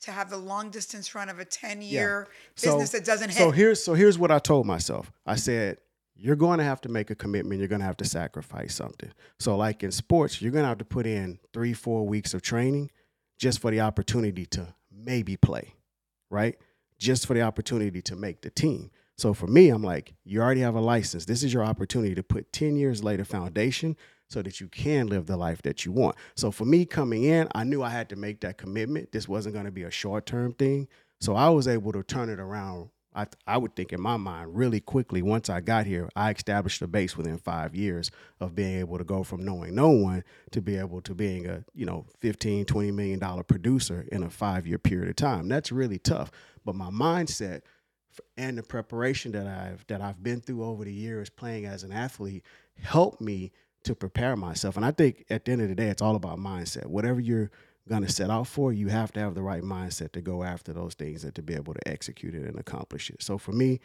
to 0.05 0.13
have 0.13 0.31
the 0.31 0.37
long 0.37 0.71
distance 0.71 1.15
run 1.15 1.29
of 1.29 1.39
a 1.39 1.45
10 1.45 1.83
year 1.83 2.29
business 2.61 2.91
that 2.91 3.05
doesn't 3.05 3.31
hit? 3.31 3.39
So 3.39 3.51
here's 3.51 3.83
so 3.83 3.95
here's 3.95 4.19
what 4.19 4.31
I 4.31 4.39
told 4.39 4.67
myself. 4.67 5.11
I 5.27 5.37
said, 5.37 5.79
you're 6.17 6.37
going 6.37 6.59
to 6.59 6.65
have 6.65 6.81
to 6.83 6.89
make 6.89 7.11
a 7.11 7.15
commitment. 7.15 7.59
You're 7.59 7.69
going 7.69 7.81
to 7.81 7.87
have 7.87 7.97
to 7.99 8.05
sacrifice 8.05 8.75
something. 8.75 9.11
So 9.39 9.57
like 9.57 9.83
in 9.83 9.91
sports, 9.91 10.41
you're 10.41 10.53
going 10.53 10.63
to 10.63 10.69
have 10.69 10.79
to 10.79 10.85
put 10.85 11.07
in 11.07 11.39
three, 11.53 11.73
four 11.73 12.07
weeks 12.07 12.35
of 12.35 12.43
training 12.43 12.91
just 13.39 13.61
for 13.61 13.71
the 13.71 13.81
opportunity 13.81 14.47
to 14.47 14.75
maybe 14.93 15.37
play, 15.37 15.75
right? 16.31 16.57
Just 16.99 17.27
for 17.27 17.35
the 17.35 17.43
opportunity 17.43 18.01
to 18.03 18.15
make 18.15 18.43
the 18.43 18.51
team. 18.51 18.91
So 19.17 19.35
for 19.35 19.47
me, 19.47 19.69
I'm 19.69 19.83
like, 19.83 20.15
you 20.25 20.41
already 20.41 20.61
have 20.61 20.75
a 20.75 20.81
license. 20.81 21.25
This 21.25 21.43
is 21.43 21.53
your 21.53 21.65
opportunity 21.65 22.15
to 22.15 22.23
put 22.23 22.53
10 22.53 22.77
years 22.77 23.03
later 23.03 23.25
foundation 23.25 23.97
so 24.35 24.43
that 24.43 24.61
you 24.61 24.67
can 24.67 25.07
live 25.07 25.27
the 25.27 25.37
life 25.37 25.63
that 25.63 25.87
you 25.87 25.93
want. 25.93 26.17
So 26.35 26.51
for 26.51 26.65
me 26.65 26.85
coming 26.85 27.23
in, 27.23 27.49
I 27.55 27.63
knew 27.63 27.85
I 27.85 27.89
had 27.89 28.09
to 28.09 28.17
make 28.17 28.41
that 28.41 28.59
commitment. 28.59 29.13
This 29.13 29.29
wasn't 29.29 29.55
going 29.55 29.67
to 29.67 29.71
be 29.71 29.85
a 29.85 29.93
short 29.93 30.27
term 30.27 30.53
thing. 30.53 30.89
So 31.21 31.37
I 31.37 31.49
was 31.51 31.69
able 31.69 31.93
to 31.93 32.03
turn 32.03 32.29
it 32.29 32.41
around. 32.41 32.91
I, 33.15 33.29
I 33.47 33.59
would 33.59 33.77
think 33.77 33.93
in 33.93 34.01
my 34.01 34.17
mind 34.17 34.57
really 34.57 34.81
quickly 34.81 35.23
once 35.23 35.49
I 35.49 35.61
got 35.61 35.87
here, 35.87 36.09
I 36.17 36.33
established 36.33 36.83
a 36.83 36.89
base 36.89 37.17
within 37.17 37.39
five 37.39 37.77
years 37.77 38.11
of 38.41 38.57
being 38.57 38.81
able 38.81 38.99
to 38.99 39.05
go 39.05 39.23
from 39.23 39.45
knowing 39.45 39.77
no 39.77 39.91
one 39.91 40.25
to 40.51 40.61
be 40.61 40.77
able 40.77 41.01
to 41.03 41.15
being 41.15 41.47
a, 41.47 41.65
you 41.73 41.87
know, 41.87 42.07
15, 42.19 42.65
20 42.65 42.91
million 42.91 43.21
dollar 43.21 43.45
producer 43.45 44.05
in 44.11 44.25
a 44.25 44.31
five 44.31 44.67
year 44.67 44.79
period 44.79 45.09
of 45.09 45.15
time. 45.15 45.47
That's 45.47 45.71
really 45.71 46.01
tough. 46.01 46.33
But 46.65 46.75
my 46.75 46.91
mindset 46.91 47.61
and 48.37 48.59
the 48.59 48.65
preparation 48.65 49.31
that 49.33 49.47
I've 49.47 49.87
that 49.87 50.01
I've 50.01 50.23
been 50.23 50.41
through 50.41 50.65
over 50.65 50.85
the 50.85 50.93
years 50.93 51.31
playing 51.31 51.67
as 51.67 51.85
an 51.85 51.93
athlete 51.93 52.43
helped 52.83 53.21
me 53.21 53.53
to 53.85 53.95
prepare 53.95 54.37
myself. 54.37 54.77
And 54.77 54.85
I 54.85 54.91
think 54.91 55.25
at 55.31 55.45
the 55.45 55.53
end 55.53 55.63
of 55.63 55.69
the 55.69 55.75
day, 55.75 55.89
it's 55.89 56.03
all 56.03 56.17
about 56.17 56.39
mindset. 56.39 56.87
Whatever 56.87 57.21
you're 57.21 57.51
gonna 57.89 58.09
set 58.09 58.31
out 58.31 58.47
for, 58.47 58.73
you 58.73 58.89
have 58.89 59.13
to 59.13 59.21
have 59.21 59.35
the 59.35 59.43
right 59.43 59.63
mindset 59.63 60.13
to 60.13 60.21
go 60.21 60.43
after 60.43 60.73
those 60.73 60.95
things 60.95 61.23
and 61.25 61.35
to 61.35 61.43
be 61.43 61.55
able 61.55 61.75
to 61.75 61.87
execute 61.89 62.35
it 62.35 62.43
and 62.47 62.59
accomplish 62.59 63.11
it. 63.11 63.23
So 63.23 63.37
for 63.39 63.53
me, 63.53 63.81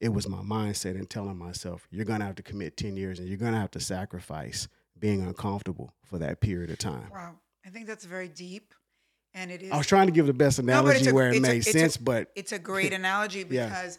it 0.00 0.08
was 0.08 0.28
my 0.28 0.38
mindset 0.42 0.96
and 0.96 1.08
telling 1.08 1.38
myself, 1.38 1.86
you're 1.90 2.04
gonna 2.04 2.24
have 2.24 2.34
to 2.36 2.42
commit 2.42 2.76
10 2.76 2.96
years 2.96 3.18
and 3.20 3.28
you're 3.28 3.38
gonna 3.38 3.60
have 3.60 3.70
to 3.72 3.80
sacrifice 3.80 4.66
being 4.98 5.22
uncomfortable 5.22 5.94
for 6.04 6.18
that 6.18 6.40
period 6.40 6.70
of 6.70 6.78
time. 6.78 7.08
wow. 7.12 7.36
I 7.66 7.70
think 7.70 7.86
that's 7.86 8.04
very 8.04 8.28
deep 8.28 8.74
and 9.32 9.50
it 9.50 9.62
is 9.62 9.70
I 9.72 9.76
was 9.78 9.86
trying 9.86 10.06
to 10.06 10.12
give 10.12 10.26
the 10.26 10.32
best 10.34 10.62
No, 10.62 10.64
analogy 10.80 11.08
a- 11.10 11.14
where 11.14 11.30
it 11.30 11.36
a- 11.38 11.40
made 11.40 11.60
a- 11.66 11.70
sense, 11.72 11.96
but 11.96 12.30
it's 12.34 12.52
a 12.52 12.58
great 12.70 12.92
analogy 12.92 13.46
Yeah. 13.48 13.68
because 13.68 13.98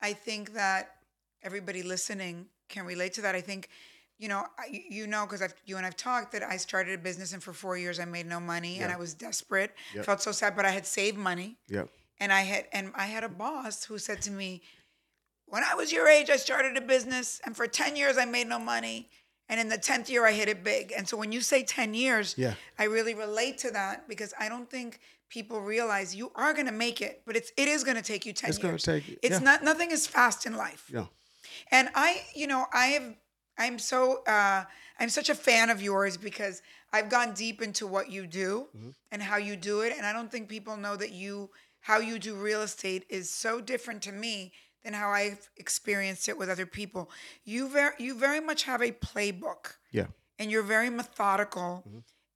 I 0.00 0.12
think 0.12 0.54
that 0.54 0.94
everybody 1.42 1.82
listening 1.82 2.46
can 2.68 2.86
relate 2.86 3.12
to 3.14 3.22
that. 3.22 3.34
I 3.34 3.40
think, 3.40 3.68
you 4.18 4.28
know, 4.28 4.46
I- 4.58 4.84
you 4.88 5.06
know, 5.06 5.26
because 5.26 5.42
I've 5.42 5.54
you 5.64 5.76
and 5.76 5.84
I've 5.86 5.96
talked 5.96 6.32
that 6.32 6.42
I 6.42 6.56
started 6.56 6.94
a 6.94 7.02
business 7.02 7.32
and 7.32 7.42
for 7.42 7.52
four 7.52 7.76
years 7.76 7.98
I 7.98 8.04
made 8.04 8.26
no 8.26 8.38
money 8.40 8.78
and 8.80 8.92
I 8.92 8.96
was 8.96 9.14
desperate, 9.14 9.74
Yep. 9.94 10.04
felt 10.04 10.22
so 10.22 10.32
sad, 10.32 10.54
but 10.56 10.64
I 10.64 10.70
had 10.70 10.86
saved 10.86 11.16
money 11.18 11.56
yep. 11.68 11.88
and 12.20 12.32
I 12.32 12.42
had 12.42 12.68
and 12.72 12.92
I 12.94 13.06
had 13.06 13.24
a 13.24 13.28
boss 13.28 13.84
who 13.84 13.98
said 13.98 14.22
to 14.22 14.30
me, 14.30 14.62
"When 15.46 15.62
I 15.64 15.74
was 15.74 15.92
your 15.92 16.08
age, 16.08 16.30
I 16.30 16.36
started 16.36 16.76
a 16.76 16.80
business, 16.80 17.40
and 17.44 17.56
for 17.56 17.66
ten 17.66 17.96
years 17.96 18.16
I 18.18 18.24
made 18.24 18.46
no 18.46 18.58
money, 18.58 19.10
and 19.48 19.58
in 19.60 19.68
the 19.68 19.78
tenth 19.78 20.08
year 20.08 20.24
I 20.26 20.32
hit 20.32 20.48
it 20.48 20.62
big." 20.62 20.92
And 20.96 21.08
so 21.08 21.16
when 21.16 21.32
you 21.32 21.40
say 21.40 21.62
ten 21.64 21.92
years, 21.94 22.34
Yeah. 22.38 22.54
I 22.78 22.84
really 22.84 23.14
relate 23.14 23.58
to 23.58 23.70
that 23.72 24.08
because 24.08 24.32
I 24.38 24.48
don't 24.48 24.70
think 24.70 25.00
people 25.28 25.60
realize 25.62 26.14
you 26.14 26.30
are 26.36 26.52
going 26.52 26.66
to 26.66 26.72
make 26.72 27.00
it, 27.00 27.22
but 27.26 27.36
it's 27.36 27.50
it 27.56 27.66
is 27.66 27.82
going 27.84 27.96
to 27.96 28.02
take 28.02 28.24
you 28.26 28.32
ten 28.32 28.50
It's 28.50 28.58
gonna 28.58 28.74
years. 28.74 28.84
take- 28.84 29.18
it's 29.22 29.32
yeah. 29.40 29.50
not 29.50 29.64
nothing 29.64 29.90
is 29.90 30.06
fast 30.06 30.46
in 30.46 30.56
life. 30.56 30.84
Yeah. 30.92 31.06
And 31.70 31.90
I, 31.94 32.24
you 32.34 32.46
know, 32.46 32.66
I 32.72 32.86
have, 32.88 33.14
I'm 33.62 33.78
so, 33.78 34.22
uh, 34.24 34.64
I'm 35.00 35.08
such 35.08 35.30
a 35.30 35.34
fan 35.34 35.70
of 35.70 35.78
yours 35.82 36.16
because 36.16 36.62
I've 36.92 37.08
gone 37.16 37.32
deep 37.44 37.62
into 37.62 37.86
what 37.86 38.06
you 38.10 38.26
do 38.26 38.68
Mm-hmm. 38.76 38.90
and 39.12 39.22
how 39.22 39.36
you 39.48 39.54
do 39.56 39.80
it. 39.82 39.92
And 39.96 40.04
I 40.06 40.12
don't 40.12 40.30
think 40.32 40.48
people 40.48 40.76
know 40.76 40.96
that 40.96 41.12
you, 41.12 41.50
how 41.80 41.98
you 41.98 42.18
do 42.18 42.34
real 42.34 42.62
estate 42.62 43.04
is 43.08 43.30
so 43.30 43.60
different 43.60 44.02
to 44.02 44.12
me 44.12 44.52
than 44.84 44.94
how 44.94 45.10
I've 45.10 45.48
experienced 45.56 46.28
it 46.28 46.36
with 46.36 46.48
other 46.50 46.66
people. 46.66 47.10
You 47.44 47.68
very, 47.68 47.94
you 47.98 48.12
very 48.18 48.40
much 48.40 48.64
have 48.64 48.82
a 48.82 48.90
playbook 48.92 49.62
Yeah. 49.92 50.06
and 50.38 50.50
you're 50.50 50.64
very 50.76 50.90
methodical. 50.90 51.84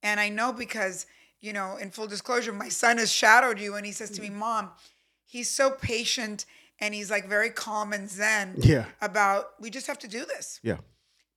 And 0.03 0.21
I 0.21 0.29
know 0.29 0.53
because, 0.53 1.07
you 1.41 1.53
know, 1.53 1.77
in 1.77 1.91
full 1.91 2.07
disclosure, 2.07 2.53
my 2.53 2.69
son 2.69 2.99
has 2.99 3.11
shadowed 3.11 3.59
you 3.59 3.75
and 3.75 3.85
he 3.85 3.93
says 3.93 4.11
to 4.13 4.23
me, 4.23 4.31
Mom, 4.31 4.71
he's 5.25 5.51
so 5.51 5.71
patient 5.71 6.47
and 6.79 6.95
he's 6.95 7.11
like 7.11 7.27
very 7.29 7.51
calm 7.51 7.93
and 7.93 8.09
zen 8.09 8.55
Yeah. 8.59 8.85
about 9.01 9.61
we 9.61 9.69
just 9.71 9.87
have 9.89 9.99
to 10.01 10.09
do 10.09 10.25
this. 10.25 10.61
Yeah. 10.63 10.79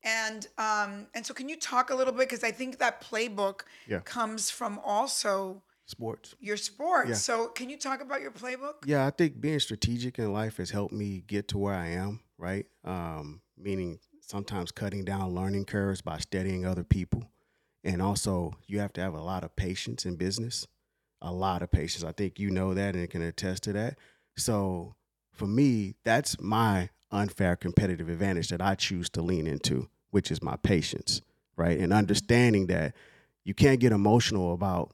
And 0.03 0.47
um 0.57 1.07
and 1.13 1.25
so 1.25 1.33
can 1.33 1.49
you 1.49 1.57
talk 1.57 1.89
a 1.89 1.95
little 1.95 2.13
bit 2.13 2.29
because 2.29 2.43
I 2.43 2.51
think 2.51 2.77
that 2.79 3.01
playbook 3.01 3.61
Yeah. 3.87 3.99
comes 3.99 4.49
from 4.49 4.79
also 4.79 5.63
Sports. 5.85 6.35
your 6.39 6.57
sport. 6.57 7.09
Yeah. 7.09 7.15
So 7.15 7.47
can 7.47 7.69
you 7.69 7.77
talk 7.77 8.01
about 8.01 8.21
your 8.21 8.31
playbook? 8.31 8.85
Yeah, 8.85 9.05
I 9.07 9.09
think 9.09 9.41
being 9.41 9.59
strategic 9.59 10.19
in 10.19 10.31
life 10.31 10.57
has 10.57 10.69
helped 10.69 10.93
me 10.93 11.23
get 11.25 11.47
to 11.49 11.57
where 11.57 11.73
I 11.73 11.87
am, 11.87 12.21
right? 12.37 12.65
Um, 12.83 13.41
meaning 13.57 13.99
sometimes 14.21 14.71
cutting 14.71 15.03
down 15.03 15.33
learning 15.33 15.65
curves 15.65 16.01
by 16.01 16.19
studying 16.19 16.65
other 16.65 16.83
people. 16.83 17.29
And 17.83 18.01
also, 18.01 18.53
you 18.67 18.79
have 18.79 18.93
to 18.93 19.01
have 19.01 19.13
a 19.15 19.21
lot 19.21 19.43
of 19.43 19.55
patience 19.55 20.05
in 20.05 20.15
business, 20.17 20.67
a 21.21 21.31
lot 21.31 21.63
of 21.63 21.71
patience. 21.71 22.03
I 22.03 22.11
think 22.11 22.37
you 22.37 22.51
know 22.51 22.73
that 22.73 22.95
and 22.95 23.09
can 23.09 23.21
attest 23.21 23.63
to 23.63 23.73
that. 23.73 23.97
So, 24.37 24.95
for 25.33 25.47
me, 25.47 25.95
that's 26.03 26.39
my 26.39 26.89
unfair 27.11 27.55
competitive 27.55 28.09
advantage 28.09 28.49
that 28.49 28.61
I 28.61 28.75
choose 28.75 29.09
to 29.11 29.21
lean 29.21 29.47
into, 29.47 29.89
which 30.11 30.31
is 30.31 30.41
my 30.41 30.55
patience, 30.57 31.21
right? 31.55 31.79
And 31.79 31.93
understanding 31.93 32.67
that 32.67 32.95
you 33.43 33.53
can't 33.53 33.79
get 33.79 33.91
emotional 33.91 34.53
about 34.53 34.93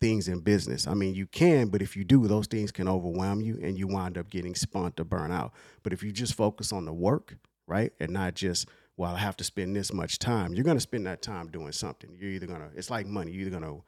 things 0.00 0.28
in 0.28 0.40
business. 0.40 0.86
I 0.86 0.94
mean, 0.94 1.14
you 1.14 1.26
can, 1.26 1.68
but 1.68 1.82
if 1.82 1.96
you 1.96 2.04
do, 2.04 2.26
those 2.26 2.46
things 2.46 2.70
can 2.70 2.88
overwhelm 2.88 3.40
you 3.40 3.58
and 3.62 3.78
you 3.78 3.86
wind 3.86 4.18
up 4.18 4.30
getting 4.30 4.54
spun 4.54 4.92
to 4.92 5.04
burn 5.04 5.32
out. 5.32 5.52
But 5.82 5.92
if 5.92 6.02
you 6.02 6.12
just 6.12 6.34
focus 6.34 6.72
on 6.72 6.84
the 6.84 6.92
work, 6.92 7.36
right, 7.66 7.92
and 7.98 8.12
not 8.12 8.34
just, 8.34 8.68
well, 8.96 9.14
I 9.14 9.18
have 9.18 9.36
to 9.38 9.44
spend 9.44 9.74
this 9.74 9.92
much 9.92 10.18
time, 10.18 10.54
you're 10.54 10.64
going 10.64 10.76
to 10.76 10.82
spend 10.82 11.06
that 11.06 11.22
time 11.22 11.48
doing 11.48 11.72
something. 11.72 12.10
You're 12.18 12.30
either 12.30 12.46
going 12.46 12.60
to, 12.60 12.68
it's 12.76 12.90
like 12.90 13.06
money, 13.06 13.32
you're 13.32 13.42
either 13.46 13.58
going 13.58 13.62
to 13.62 13.82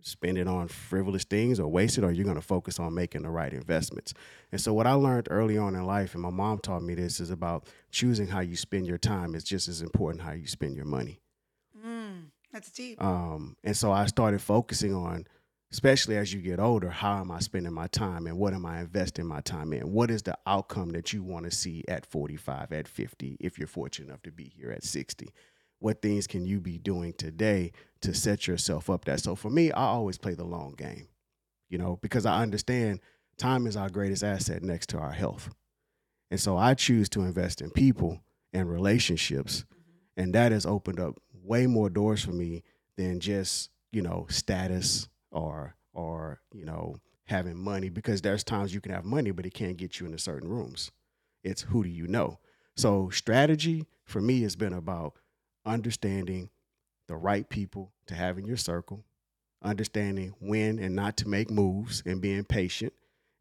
spend 0.00 0.38
it 0.38 0.48
on 0.48 0.68
frivolous 0.68 1.24
things 1.24 1.60
or 1.60 1.68
waste 1.68 1.98
it, 1.98 2.04
or 2.04 2.10
you're 2.10 2.24
going 2.24 2.36
to 2.36 2.42
focus 2.42 2.78
on 2.78 2.94
making 2.94 3.22
the 3.22 3.30
right 3.30 3.52
investments. 3.52 4.14
And 4.50 4.60
so, 4.60 4.72
what 4.72 4.86
I 4.86 4.92
learned 4.92 5.28
early 5.30 5.58
on 5.58 5.74
in 5.74 5.84
life, 5.84 6.14
and 6.14 6.22
my 6.22 6.30
mom 6.30 6.58
taught 6.58 6.82
me 6.82 6.94
this, 6.94 7.20
is 7.20 7.30
about 7.30 7.66
choosing 7.90 8.26
how 8.26 8.40
you 8.40 8.56
spend 8.56 8.86
your 8.86 8.98
time 8.98 9.34
is 9.34 9.44
just 9.44 9.68
as 9.68 9.82
important 9.82 10.22
how 10.22 10.32
you 10.32 10.46
spend 10.46 10.76
your 10.76 10.84
money. 10.84 11.20
Mm, 11.84 12.26
that's 12.52 12.70
deep. 12.70 13.02
Um, 13.02 13.56
and 13.64 13.76
so 13.76 13.92
I 13.92 14.06
started 14.06 14.40
focusing 14.40 14.94
on, 14.94 15.26
especially 15.70 16.16
as 16.16 16.32
you 16.32 16.40
get 16.40 16.60
older, 16.60 16.90
how 16.90 17.20
am 17.20 17.30
I 17.30 17.40
spending 17.40 17.72
my 17.72 17.86
time 17.86 18.26
and 18.26 18.38
what 18.38 18.54
am 18.54 18.66
I 18.66 18.80
investing 18.80 19.26
my 19.26 19.40
time 19.40 19.72
in? 19.72 19.92
What 19.92 20.10
is 20.10 20.22
the 20.22 20.36
outcome 20.46 20.90
that 20.90 21.12
you 21.12 21.22
want 21.22 21.44
to 21.44 21.50
see 21.50 21.84
at 21.88 22.06
45, 22.06 22.72
at 22.72 22.88
50, 22.88 23.36
if 23.40 23.58
you're 23.58 23.68
fortunate 23.68 24.08
enough 24.08 24.22
to 24.22 24.32
be 24.32 24.44
here 24.44 24.70
at 24.70 24.84
60? 24.84 25.28
What 25.78 26.00
things 26.00 26.28
can 26.28 26.46
you 26.46 26.60
be 26.60 26.78
doing 26.78 27.12
today 27.14 27.72
to 28.02 28.14
set 28.14 28.46
yourself 28.46 28.90
up 28.90 29.04
that? 29.06 29.20
So 29.20 29.34
for 29.34 29.50
me, 29.50 29.72
I 29.72 29.84
always 29.84 30.18
play 30.18 30.34
the 30.34 30.44
long 30.44 30.74
game, 30.76 31.08
you 31.68 31.78
know, 31.78 31.98
because 32.02 32.26
I 32.26 32.42
understand 32.42 33.00
time 33.38 33.66
is 33.66 33.76
our 33.76 33.88
greatest 33.88 34.22
asset 34.22 34.62
next 34.62 34.88
to 34.90 34.98
our 34.98 35.12
health. 35.12 35.50
And 36.30 36.40
so 36.40 36.56
I 36.56 36.74
choose 36.74 37.08
to 37.10 37.22
invest 37.22 37.60
in 37.60 37.70
people 37.70 38.20
and 38.52 38.70
relationships. 38.70 39.64
Mm-hmm. 39.64 40.22
And 40.22 40.34
that 40.34 40.52
has 40.52 40.66
opened 40.66 41.00
up 41.00 41.20
way 41.32 41.66
more 41.66 41.90
doors 41.90 42.24
for 42.24 42.32
me 42.32 42.62
than 42.96 43.20
just, 43.20 43.70
you 43.90 44.02
know, 44.02 44.26
status 44.28 45.08
or 45.30 45.74
or, 45.94 46.40
you 46.52 46.64
know, 46.64 46.96
having 47.24 47.56
money 47.56 47.90
because 47.90 48.22
there's 48.22 48.42
times 48.42 48.72
you 48.74 48.80
can 48.80 48.92
have 48.92 49.04
money 49.04 49.30
but 49.30 49.46
it 49.46 49.54
can't 49.54 49.76
get 49.76 50.00
you 50.00 50.06
into 50.06 50.18
certain 50.18 50.48
rooms. 50.48 50.90
It's 51.44 51.62
who 51.62 51.82
do 51.82 51.90
you 51.90 52.06
know? 52.06 52.38
So 52.76 53.10
strategy 53.10 53.86
for 54.04 54.20
me 54.20 54.42
has 54.42 54.56
been 54.56 54.72
about 54.72 55.18
understanding 55.66 56.50
the 57.08 57.16
right 57.16 57.48
people 57.48 57.92
to 58.06 58.14
have 58.14 58.38
in 58.38 58.44
your 58.44 58.56
circle, 58.56 59.04
understanding 59.62 60.34
when 60.40 60.78
and 60.78 60.94
not 60.94 61.16
to 61.18 61.28
make 61.28 61.50
moves 61.50 62.02
and 62.06 62.20
being 62.20 62.44
patient. 62.44 62.92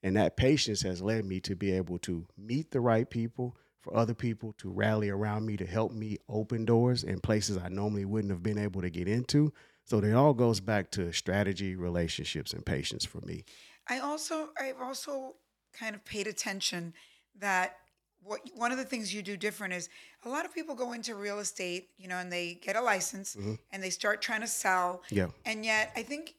And 0.04 0.16
that 0.18 0.38
patience 0.38 0.82
has 0.82 1.02
led 1.02 1.26
me 1.26 1.40
to 1.42 1.56
be 1.56 1.72
able 1.72 2.00
to 2.00 2.26
meet 2.38 2.72
the 2.72 2.82
right 2.82 3.10
people, 3.10 3.56
for 3.82 3.96
other 3.96 4.14
people 4.14 4.54
to 4.60 4.70
rally 4.70 5.10
around 5.10 5.46
me 5.46 5.58
to 5.58 5.66
help 5.66 5.92
me 5.92 6.18
open 6.30 6.66
doors 6.66 7.04
in 7.04 7.20
places 7.20 7.58
I 7.58 7.70
normally 7.70 8.06
wouldn't 8.06 8.32
have 8.32 8.44
been 8.44 8.60
able 8.60 8.82
to 8.82 8.90
get 8.90 9.08
into. 9.08 9.52
So 9.86 9.98
it 9.98 10.14
all 10.14 10.34
goes 10.34 10.60
back 10.60 10.92
to 10.92 11.12
strategy, 11.12 11.76
relationships, 11.76 12.54
and 12.54 12.66
patience 12.66 13.06
for 13.06 13.22
me. 13.22 13.44
I 13.90 14.00
also 14.00 14.50
I've 14.60 14.80
also 14.80 15.36
kind 15.74 15.96
of 15.96 16.06
paid 16.06 16.28
attention 16.28 16.94
that 17.40 17.78
what 18.24 18.42
one 18.56 18.72
of 18.72 18.78
the 18.78 18.86
things 18.86 19.14
you 19.14 19.22
do 19.22 19.36
different 19.36 19.74
is 19.74 19.90
a 20.26 20.30
lot 20.30 20.46
of 20.46 20.54
people 20.54 20.76
go 20.76 20.94
into 20.94 21.16
real 21.16 21.40
estate, 21.40 21.90
you 21.98 22.08
know, 22.08 22.18
and 22.18 22.32
they 22.32 22.60
get 22.62 22.76
a 22.76 22.82
license 22.82 23.36
mm-hmm. 23.36 23.56
and 23.72 23.82
they 23.82 23.90
start 23.90 24.22
trying 24.22 24.42
to 24.42 24.48
sell. 24.48 25.02
Yeah. 25.10 25.28
And 25.46 25.66
yet, 25.66 25.92
I 25.96 26.04
think 26.04 26.36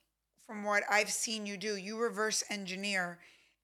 from 0.47 0.65
what 0.65 0.85
I've 0.91 1.11
seen 1.11 1.47
you 1.47 1.57
do, 1.57 1.77
you 1.77 1.99
reverse 1.99 2.45
engineer 2.51 3.19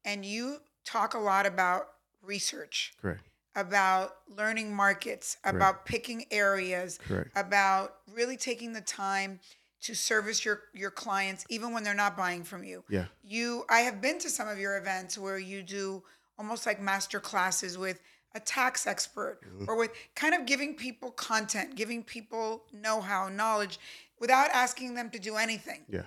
and 0.04 0.24
you 0.24 0.58
talk 0.84 1.14
a 1.14 1.18
lot 1.18 1.46
about 1.46 1.88
research, 2.22 2.94
Correct. 3.00 3.20
about 3.54 4.16
learning 4.36 4.74
markets, 4.74 5.36
about 5.44 5.86
picking 5.86 6.24
areas, 6.30 6.98
Correct. 7.06 7.30
about 7.36 7.96
really 8.12 8.36
taking 8.36 8.72
the 8.72 8.80
time 8.80 9.40
to 9.80 9.94
service 9.94 10.44
your 10.44 10.62
your 10.74 10.90
clients 10.90 11.44
even 11.48 11.72
when 11.72 11.84
they're 11.84 11.94
not 11.94 12.16
buying 12.16 12.42
from 12.42 12.64
you. 12.64 12.82
Yeah. 12.88 13.04
You 13.22 13.64
I 13.70 13.80
have 13.80 14.00
been 14.00 14.18
to 14.20 14.30
some 14.30 14.48
of 14.48 14.58
your 14.58 14.76
events 14.76 15.16
where 15.16 15.38
you 15.38 15.62
do 15.62 16.02
almost 16.38 16.66
like 16.66 16.80
master 16.80 17.20
classes 17.20 17.76
with 17.76 18.00
a 18.34 18.40
tax 18.40 18.86
expert 18.86 19.40
mm-hmm. 19.44 19.64
or 19.68 19.76
with 19.76 19.90
kind 20.14 20.34
of 20.34 20.46
giving 20.46 20.74
people 20.74 21.10
content, 21.10 21.74
giving 21.74 22.02
people 22.02 22.64
know-how, 22.72 23.28
knowledge 23.28 23.78
without 24.20 24.50
asking 24.50 24.94
them 24.94 25.10
to 25.10 25.18
do 25.18 25.36
anything. 25.36 25.80
Yeah. 25.88 26.02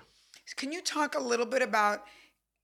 Can 0.56 0.72
you 0.72 0.82
talk 0.82 1.14
a 1.14 1.20
little 1.20 1.46
bit 1.46 1.62
about 1.62 2.04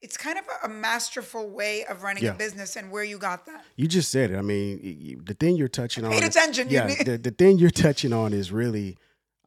it's 0.01 0.17
kind 0.17 0.39
of 0.39 0.45
a, 0.63 0.69
masterful 0.69 1.51
way 1.51 1.85
of 1.87 2.05
running 2.05 2.23
Yeah. 2.23 2.31
a 2.31 2.35
business 2.35 2.77
and 2.77 2.91
where 2.91 3.03
you 3.03 3.19
got 3.19 3.47
that? 3.47 3.65
You 3.75 3.89
just 3.89 4.13
said 4.13 4.31
it. 4.31 4.37
I 4.37 4.43
mean, 4.43 5.23
the 5.25 5.35
thing 5.35 5.57
you're 5.57 5.67
touching 5.67 6.05
on. 6.05 6.13
Paid 6.13 6.23
attention. 6.23 6.69
Yeah, 6.71 6.87
the, 6.87 7.19
the 7.19 7.33
thing 7.33 7.59
you're 7.59 7.71
touching 7.71 8.13
on 8.13 8.33
is 8.33 8.53
really, 8.53 8.97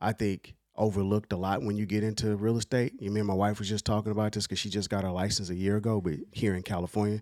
I 0.02 0.12
think, 0.12 0.56
overlooked 0.76 1.32
a 1.32 1.38
lot 1.38 1.62
when 1.62 1.78
you 1.78 1.86
get 1.86 2.04
into 2.04 2.36
real 2.36 2.58
estate. 2.58 2.94
You 3.00 3.12
mean 3.12 3.26
my 3.26 3.34
wife 3.34 3.60
was 3.60 3.70
just 3.70 3.86
talking 3.86 4.12
about 4.12 4.34
this 4.34 4.46
because 4.46 4.60
she 4.60 4.70
just 4.70 4.90
got 4.90 5.04
her 5.04 5.12
license 5.12 5.50
a 5.50 5.56
year 5.56 5.78
ago, 5.78 6.02
but 6.02 6.16
here 6.34 6.54
in 6.54 6.64
California, 6.64 7.22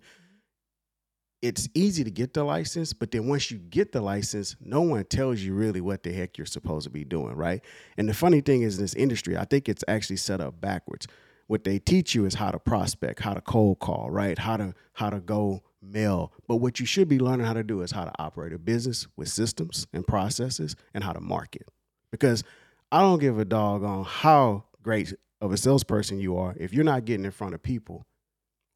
it's 1.41 1.69
easy 1.74 2.03
to 2.03 2.12
get 2.12 2.34
the 2.34 2.43
license, 2.43 2.91
but 2.91 3.12
then 3.12 3.27
once 3.27 3.50
you 3.50 3.58
get 3.58 3.91
the 3.91 4.01
license, 4.01 4.55
no 4.60 4.81
one 4.81 5.03
tells 5.05 5.39
you 5.39 5.53
really 5.53 5.79
what 5.79 6.03
the 6.03 6.12
heck 6.12 6.38
you're 6.38 6.46
supposed 6.46 6.84
to 6.84 6.89
be 6.89 7.05
doing, 7.05 7.36
right? 7.36 7.63
And 7.98 8.10
the 8.10 8.13
funny 8.13 8.41
thing 8.41 8.63
is, 8.63 8.77
in 8.77 8.84
this 8.84 8.93
industry, 8.93 9.38
I 9.38 9.46
think 9.46 9.69
it's 9.69 9.84
actually 9.88 10.17
set 10.17 10.41
up 10.41 10.60
backwards. 10.60 11.08
What 11.48 11.63
they 11.63 11.79
teach 11.79 12.13
you 12.13 12.25
is 12.25 12.36
how 12.36 12.51
to 12.51 12.60
prospect, 12.60 13.22
how 13.22 13.34
to 13.34 13.41
cold 13.41 13.79
call, 13.79 14.10
right? 14.12 14.38
How 14.38 14.58
to 14.58 14.74
how 14.93 15.10
to 15.10 15.19
go 15.19 15.63
mail. 15.81 16.34
But 16.48 16.58
what 16.58 16.79
you 16.79 16.86
should 16.86 17.08
be 17.08 17.19
learning 17.19 17.46
how 17.46 17.53
to 17.53 17.63
do 17.63 17.81
is 17.81 17.91
how 17.91 18.05
to 18.05 18.12
operate 18.19 18.53
a 18.53 18.60
business 18.60 19.08
with 19.15 19.29
systems 19.29 19.88
and 19.93 20.05
processes 20.05 20.75
and 20.93 21.03
how 21.03 21.13
to 21.13 21.22
market. 21.22 21.69
Because 22.12 22.43
I 22.91 23.01
don't 23.01 23.19
give 23.19 23.39
a 23.39 23.46
dog 23.46 23.84
on 23.84 24.03
how 24.03 24.65
great 24.84 25.13
of 25.41 25.51
a 25.51 25.58
salesperson 25.58 26.19
you 26.19 26.38
are 26.38 26.53
if 26.60 26.74
you're 26.74 26.84
not 26.84 27.05
getting 27.05 27.25
in 27.25 27.31
front 27.31 27.53
of 27.53 27.63
people 27.63 28.05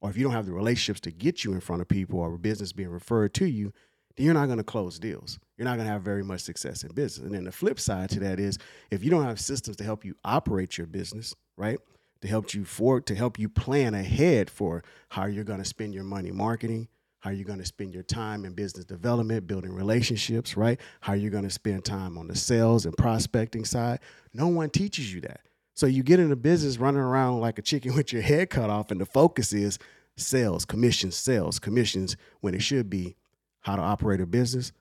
or 0.04 0.10
if 0.10 0.18
you 0.18 0.24
don't 0.24 0.34
have 0.34 0.46
the 0.46 0.52
relationships 0.52 1.00
to 1.00 1.12
get 1.12 1.46
you 1.46 1.54
in 1.54 1.62
front 1.62 1.82
of 1.82 1.88
people 1.88 2.20
or 2.20 2.38
business 2.38 2.74
being 2.74 2.90
referred 2.90 3.34
to 3.36 3.46
you, 3.46 3.72
then 4.18 4.26
you're 4.26 4.34
not 4.34 4.48
going 4.48 4.58
to 4.58 4.64
close 4.64 5.00
deals. 5.00 5.40
You're 5.58 5.64
not 5.64 5.78
going 5.78 5.88
to 5.88 5.94
have 5.94 6.02
very 6.02 6.26
much 6.26 6.42
success 6.42 6.84
in 6.84 6.94
business. 6.94 7.26
And 7.26 7.34
then 7.34 7.46
the 7.46 7.54
flip 7.54 7.80
side 7.80 8.10
to 8.10 8.20
that 8.20 8.38
is 8.38 8.58
if 8.92 9.02
you 9.02 9.10
don't 9.10 9.24
have 9.24 9.40
systems 9.40 9.78
to 9.78 9.86
help 9.86 10.04
you 10.04 10.16
operate 10.26 10.78
your 10.78 10.88
business, 10.88 11.34
right? 11.56 11.80
To 12.20 12.28
help 12.28 12.54
you 12.54 12.66
for 12.66 13.00
to 13.00 13.16
help 13.16 13.40
you 13.40 13.48
plan 13.48 13.94
ahead 13.94 14.50
for 14.50 14.84
how 15.08 15.26
you're 15.26 15.46
going 15.46 15.60
to 15.60 15.66
spend 15.66 15.94
your 15.94 16.04
money 16.04 16.32
marketing, 16.32 16.90
how 17.20 17.30
you're 17.30 17.46
going 17.46 17.60
to 17.60 17.66
spend 17.66 17.94
your 17.94 18.04
time 18.04 18.44
in 18.44 18.52
business 18.52 18.84
development, 18.84 19.48
building 19.48 19.72
relationships, 19.72 20.58
right? 20.58 20.82
How 21.00 21.14
you're 21.14 21.32
going 21.32 21.46
to 21.46 21.50
spend 21.50 21.86
time 21.86 22.18
on 22.18 22.28
the 22.28 22.36
sales 22.36 22.86
and 22.86 22.96
prospecting 22.98 23.64
side. 23.64 24.00
No 24.34 24.48
one 24.50 24.70
teaches 24.70 25.14
you 25.14 25.22
that. 25.22 25.48
So 25.76 25.88
you 25.88 26.04
get 26.04 26.20
into 26.20 26.36
business 26.36 26.78
running 26.78 27.02
around 27.02 27.40
like 27.40 27.58
a 27.58 27.64
chicken 27.64 27.96
with 27.96 28.14
your 28.14 28.22
head 28.22 28.50
cut 28.50 28.70
off, 28.70 28.92
and 28.92 29.02
the 29.02 29.06
focus 29.06 29.54
is 29.54 29.80
sales, 30.16 30.66
commissions, 30.66 31.16
sales, 31.16 31.60
commissions, 31.60 32.16
when 32.42 32.54
it 32.54 32.62
should 32.62 32.90
be 32.90 33.16
how 33.62 33.76
to 33.76 33.82
operate 33.82 34.22
a 34.22 34.26
business, 34.26 34.72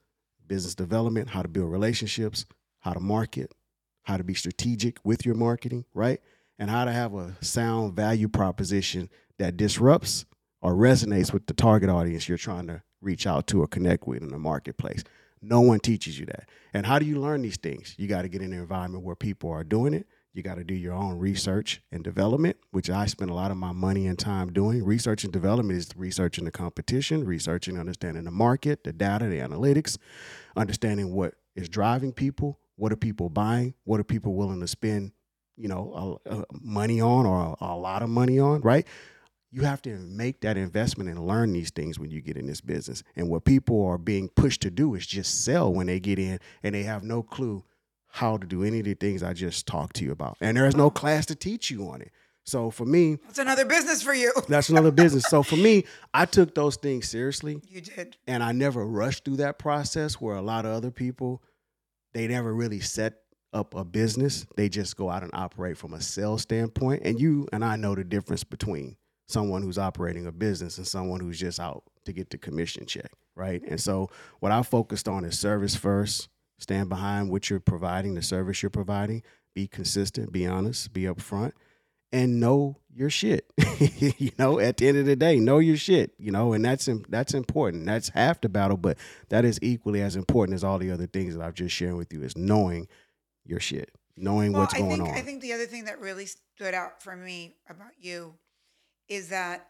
business 0.47 0.75
development, 0.75 1.29
how 1.29 1.41
to 1.41 1.47
build 1.47 1.71
relationships, 1.71 2.45
how 2.79 2.93
to 2.93 2.99
market, 2.99 3.51
how 4.03 4.17
to 4.17 4.23
be 4.23 4.33
strategic 4.33 4.99
with 5.03 5.25
your 5.25 5.35
marketing, 5.35 5.85
right? 5.93 6.19
And 6.59 6.69
how 6.69 6.85
to 6.85 6.91
have 6.91 7.15
a 7.15 7.35
sound 7.41 7.95
value 7.95 8.27
proposition 8.27 9.09
that 9.39 9.57
disrupts 9.57 10.25
or 10.61 10.73
resonates 10.73 11.33
with 11.33 11.47
the 11.47 11.53
target 11.53 11.89
audience 11.89 12.29
you're 12.29 12.37
trying 12.37 12.67
to 12.67 12.83
reach 13.01 13.25
out 13.25 13.47
to 13.47 13.61
or 13.61 13.67
connect 13.67 14.07
with 14.07 14.21
in 14.21 14.29
the 14.29 14.37
marketplace. 14.37 15.03
No 15.41 15.61
one 15.61 15.79
teaches 15.79 16.19
you 16.19 16.25
that. 16.27 16.47
And 16.73 16.85
how 16.85 16.99
do 16.99 17.05
you 17.05 17.19
learn 17.19 17.41
these 17.41 17.57
things? 17.57 17.95
You 17.97 18.07
got 18.07 18.21
to 18.21 18.29
get 18.29 18.41
in 18.41 18.53
an 18.53 18.59
environment 18.59 19.03
where 19.03 19.15
people 19.15 19.49
are 19.49 19.63
doing 19.63 19.93
it. 19.93 20.07
You 20.33 20.41
got 20.41 20.55
to 20.55 20.63
do 20.63 20.73
your 20.73 20.93
own 20.93 21.19
research 21.19 21.81
and 21.91 22.03
development, 22.03 22.57
which 22.71 22.89
I 22.89 23.05
spend 23.05 23.29
a 23.29 23.35
lot 23.35 23.51
of 23.51 23.57
my 23.57 23.71
money 23.71 24.07
and 24.07 24.17
time 24.17 24.51
doing. 24.51 24.83
Research 24.83 25.23
and 25.23 25.31
development 25.31 25.77
is 25.77 25.89
researching 25.95 26.45
the 26.45 26.51
competition, 26.51 27.23
researching, 27.23 27.79
understanding 27.79 28.23
the 28.23 28.31
market, 28.31 28.83
the 28.83 28.93
data, 28.93 29.27
the 29.27 29.37
analytics, 29.37 29.97
understanding 30.55 31.13
what 31.13 31.35
is 31.55 31.69
driving 31.69 32.11
people, 32.11 32.57
what 32.77 32.91
are 32.91 32.95
people 32.95 33.29
buying, 33.29 33.75
what 33.83 33.99
are 33.99 34.03
people 34.03 34.33
willing 34.33 34.59
to 34.59 34.67
spend, 34.67 35.11
you 35.55 35.67
know, 35.67 36.19
a, 36.25 36.37
a 36.39 36.45
money 36.61 36.99
on 36.99 37.27
or 37.27 37.55
a, 37.61 37.65
a 37.65 37.77
lot 37.77 38.01
of 38.01 38.09
money 38.09 38.39
on, 38.39 38.61
right? 38.61 38.87
You 39.51 39.61
have 39.61 39.83
to 39.83 39.99
make 39.99 40.41
that 40.41 40.57
investment 40.57 41.11
and 41.11 41.27
learn 41.27 41.53
these 41.53 41.69
things 41.69 41.99
when 41.99 42.09
you 42.09 42.21
get 42.21 42.37
in 42.37 42.47
this 42.47 42.59
business. 42.59 43.03
And 43.15 43.29
what 43.29 43.45
people 43.45 43.85
are 43.85 43.99
being 43.99 44.29
pushed 44.29 44.61
to 44.61 44.71
do 44.71 44.95
is 44.95 45.05
just 45.05 45.45
sell 45.45 45.71
when 45.71 45.85
they 45.85 45.99
get 45.99 46.17
in 46.17 46.39
and 46.63 46.73
they 46.73 46.81
have 46.81 47.03
no 47.03 47.21
clue 47.21 47.63
how 48.13 48.37
to 48.37 48.45
do 48.45 48.63
any 48.63 48.77
of 48.77 48.85
the 48.85 48.93
things 48.93 49.23
I 49.23 49.33
just 49.33 49.65
talked 49.65 49.95
to 49.95 50.05
you 50.05 50.11
about. 50.11 50.37
And 50.39 50.55
there 50.55 50.67
is 50.67 50.75
no 50.75 50.91
class 50.91 51.25
to 51.25 51.35
teach 51.35 51.71
you 51.71 51.89
on 51.89 51.99
it. 51.99 52.11
So 52.43 52.69
for 52.69 52.85
me, 52.85 53.17
That's 53.25 53.39
another 53.39 53.65
business 53.65 54.03
for 54.03 54.13
you. 54.13 54.31
that's 54.47 54.69
another 54.69 54.91
business. 54.91 55.23
So 55.29 55.41
for 55.41 55.55
me, 55.55 55.85
I 56.13 56.25
took 56.25 56.53
those 56.53 56.75
things 56.75 57.09
seriously 57.09 57.59
You 57.69 57.81
did. 57.81 58.17
and 58.27 58.43
I 58.43 58.51
never 58.51 58.85
rushed 58.85 59.25
through 59.25 59.37
that 59.37 59.57
process 59.57 60.21
where 60.21 60.35
a 60.35 60.43
lot 60.43 60.65
of 60.65 60.73
other 60.73 60.91
people 60.91 61.41
they 62.13 62.27
never 62.27 62.53
really 62.53 62.81
set 62.81 63.15
up 63.51 63.73
a 63.73 63.83
business. 63.83 64.45
They 64.57 64.69
just 64.69 64.95
go 64.95 65.09
out 65.09 65.23
and 65.23 65.31
operate 65.33 65.77
from 65.79 65.93
a 65.95 66.01
sales 66.01 66.43
standpoint. 66.43 67.01
And 67.05 67.19
you 67.19 67.47
and 67.51 67.65
I 67.65 67.77
know 67.77 67.95
the 67.95 68.03
difference 68.03 68.43
between 68.43 68.95
someone 69.27 69.63
who's 69.63 69.79
operating 69.79 70.27
a 70.27 70.31
business 70.31 70.77
and 70.77 70.85
someone 70.85 71.19
who's 71.19 71.39
just 71.39 71.59
out 71.59 71.83
to 72.05 72.13
get 72.13 72.29
the 72.29 72.37
commission 72.37 72.85
check, 72.85 73.09
right? 73.35 73.63
And 73.67 73.81
so 73.81 74.11
what 74.39 74.51
I 74.51 74.61
focused 74.61 75.07
on 75.07 75.25
is 75.25 75.39
service 75.39 75.75
first, 75.75 76.29
stand 76.63 76.89
behind 76.89 77.29
what 77.29 77.49
you're 77.49 77.59
providing, 77.59 78.15
the 78.15 78.21
service 78.21 78.63
you're 78.63 78.69
providing, 78.69 79.21
be 79.53 79.67
consistent, 79.67 80.31
be 80.31 80.47
honest, 80.47 80.91
be 80.93 81.03
upfront, 81.03 81.51
and 82.11 82.39
know 82.39 82.79
your 82.93 83.09
shit. 83.09 83.45
you 83.97 84.31
know, 84.39 84.59
at 84.59 84.77
the 84.77 84.87
end 84.87 84.97
of 84.97 85.05
the 85.05 85.15
day, 85.15 85.39
know 85.39 85.59
your 85.59 85.77
shit. 85.77 86.13
You 86.17 86.31
know, 86.31 86.53
and 86.53 86.63
that's 86.65 86.89
that's 87.09 87.33
important. 87.33 87.85
That's 87.85 88.09
half 88.09 88.41
the 88.41 88.49
battle, 88.49 88.77
but 88.77 88.97
that 89.29 89.45
is 89.45 89.59
equally 89.61 90.01
as 90.01 90.15
important 90.15 90.55
as 90.55 90.63
all 90.63 90.79
the 90.79 90.91
other 90.91 91.07
things 91.07 91.35
that 91.35 91.43
I've 91.43 91.53
just 91.55 91.75
shared 91.75 91.95
with 91.95 92.11
you. 92.13 92.23
Is 92.23 92.35
knowing 92.37 92.87
your 93.45 93.59
shit, 93.59 93.91
knowing 94.17 94.53
Well, 94.53 94.61
what's 94.61 94.73
I 94.75 94.79
going 94.79 94.97
think 94.97 95.09
on. 95.09 95.15
I 95.15 95.21
think 95.21 95.41
the 95.41 95.53
other 95.53 95.65
thing 95.65 95.85
that 95.85 95.99
really 95.99 96.25
stood 96.27 96.73
out 96.73 97.01
for 97.03 97.15
me 97.15 97.55
about 97.69 97.91
you 97.99 98.35
is 99.09 99.29
that 99.29 99.67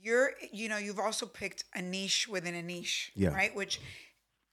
you're 0.00 0.30
you 0.52 0.68
know 0.68 0.76
you've 0.76 0.98
also 1.00 1.26
picked 1.26 1.64
a 1.74 1.82
niche 1.82 2.28
within 2.28 2.54
a 2.54 2.62
niche, 2.62 3.12
Yeah. 3.14 3.30
right? 3.34 3.54
Which 3.56 3.80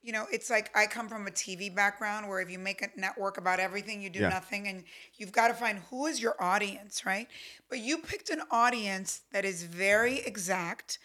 you 0.04 0.12
know 0.12 0.26
it's 0.32 0.50
like 0.50 0.70
I 0.76 0.86
come 0.86 1.08
from 1.10 1.26
a 1.28 1.32
TV 1.32 1.74
background 1.74 2.28
where 2.28 2.42
if 2.42 2.50
you 2.50 2.60
make 2.60 2.82
a 2.82 2.90
network 2.96 3.38
about 3.38 3.60
everything, 3.60 4.02
you 4.02 4.10
do 4.10 4.20
Yeah. 4.20 4.30
nothing, 4.30 4.68
and 4.68 4.84
you've 5.16 5.32
got 5.32 5.48
to 5.48 5.54
find 5.54 5.80
who 5.90 6.06
is 6.08 6.22
your 6.22 6.36
audience, 6.42 7.06
right? 7.06 7.28
But 7.70 7.80
you 7.80 7.98
picked 7.98 8.30
an 8.30 8.42
audience 8.52 9.22
that 9.32 9.46
is 9.46 9.64
very 9.64 10.20
exact, 10.20 11.00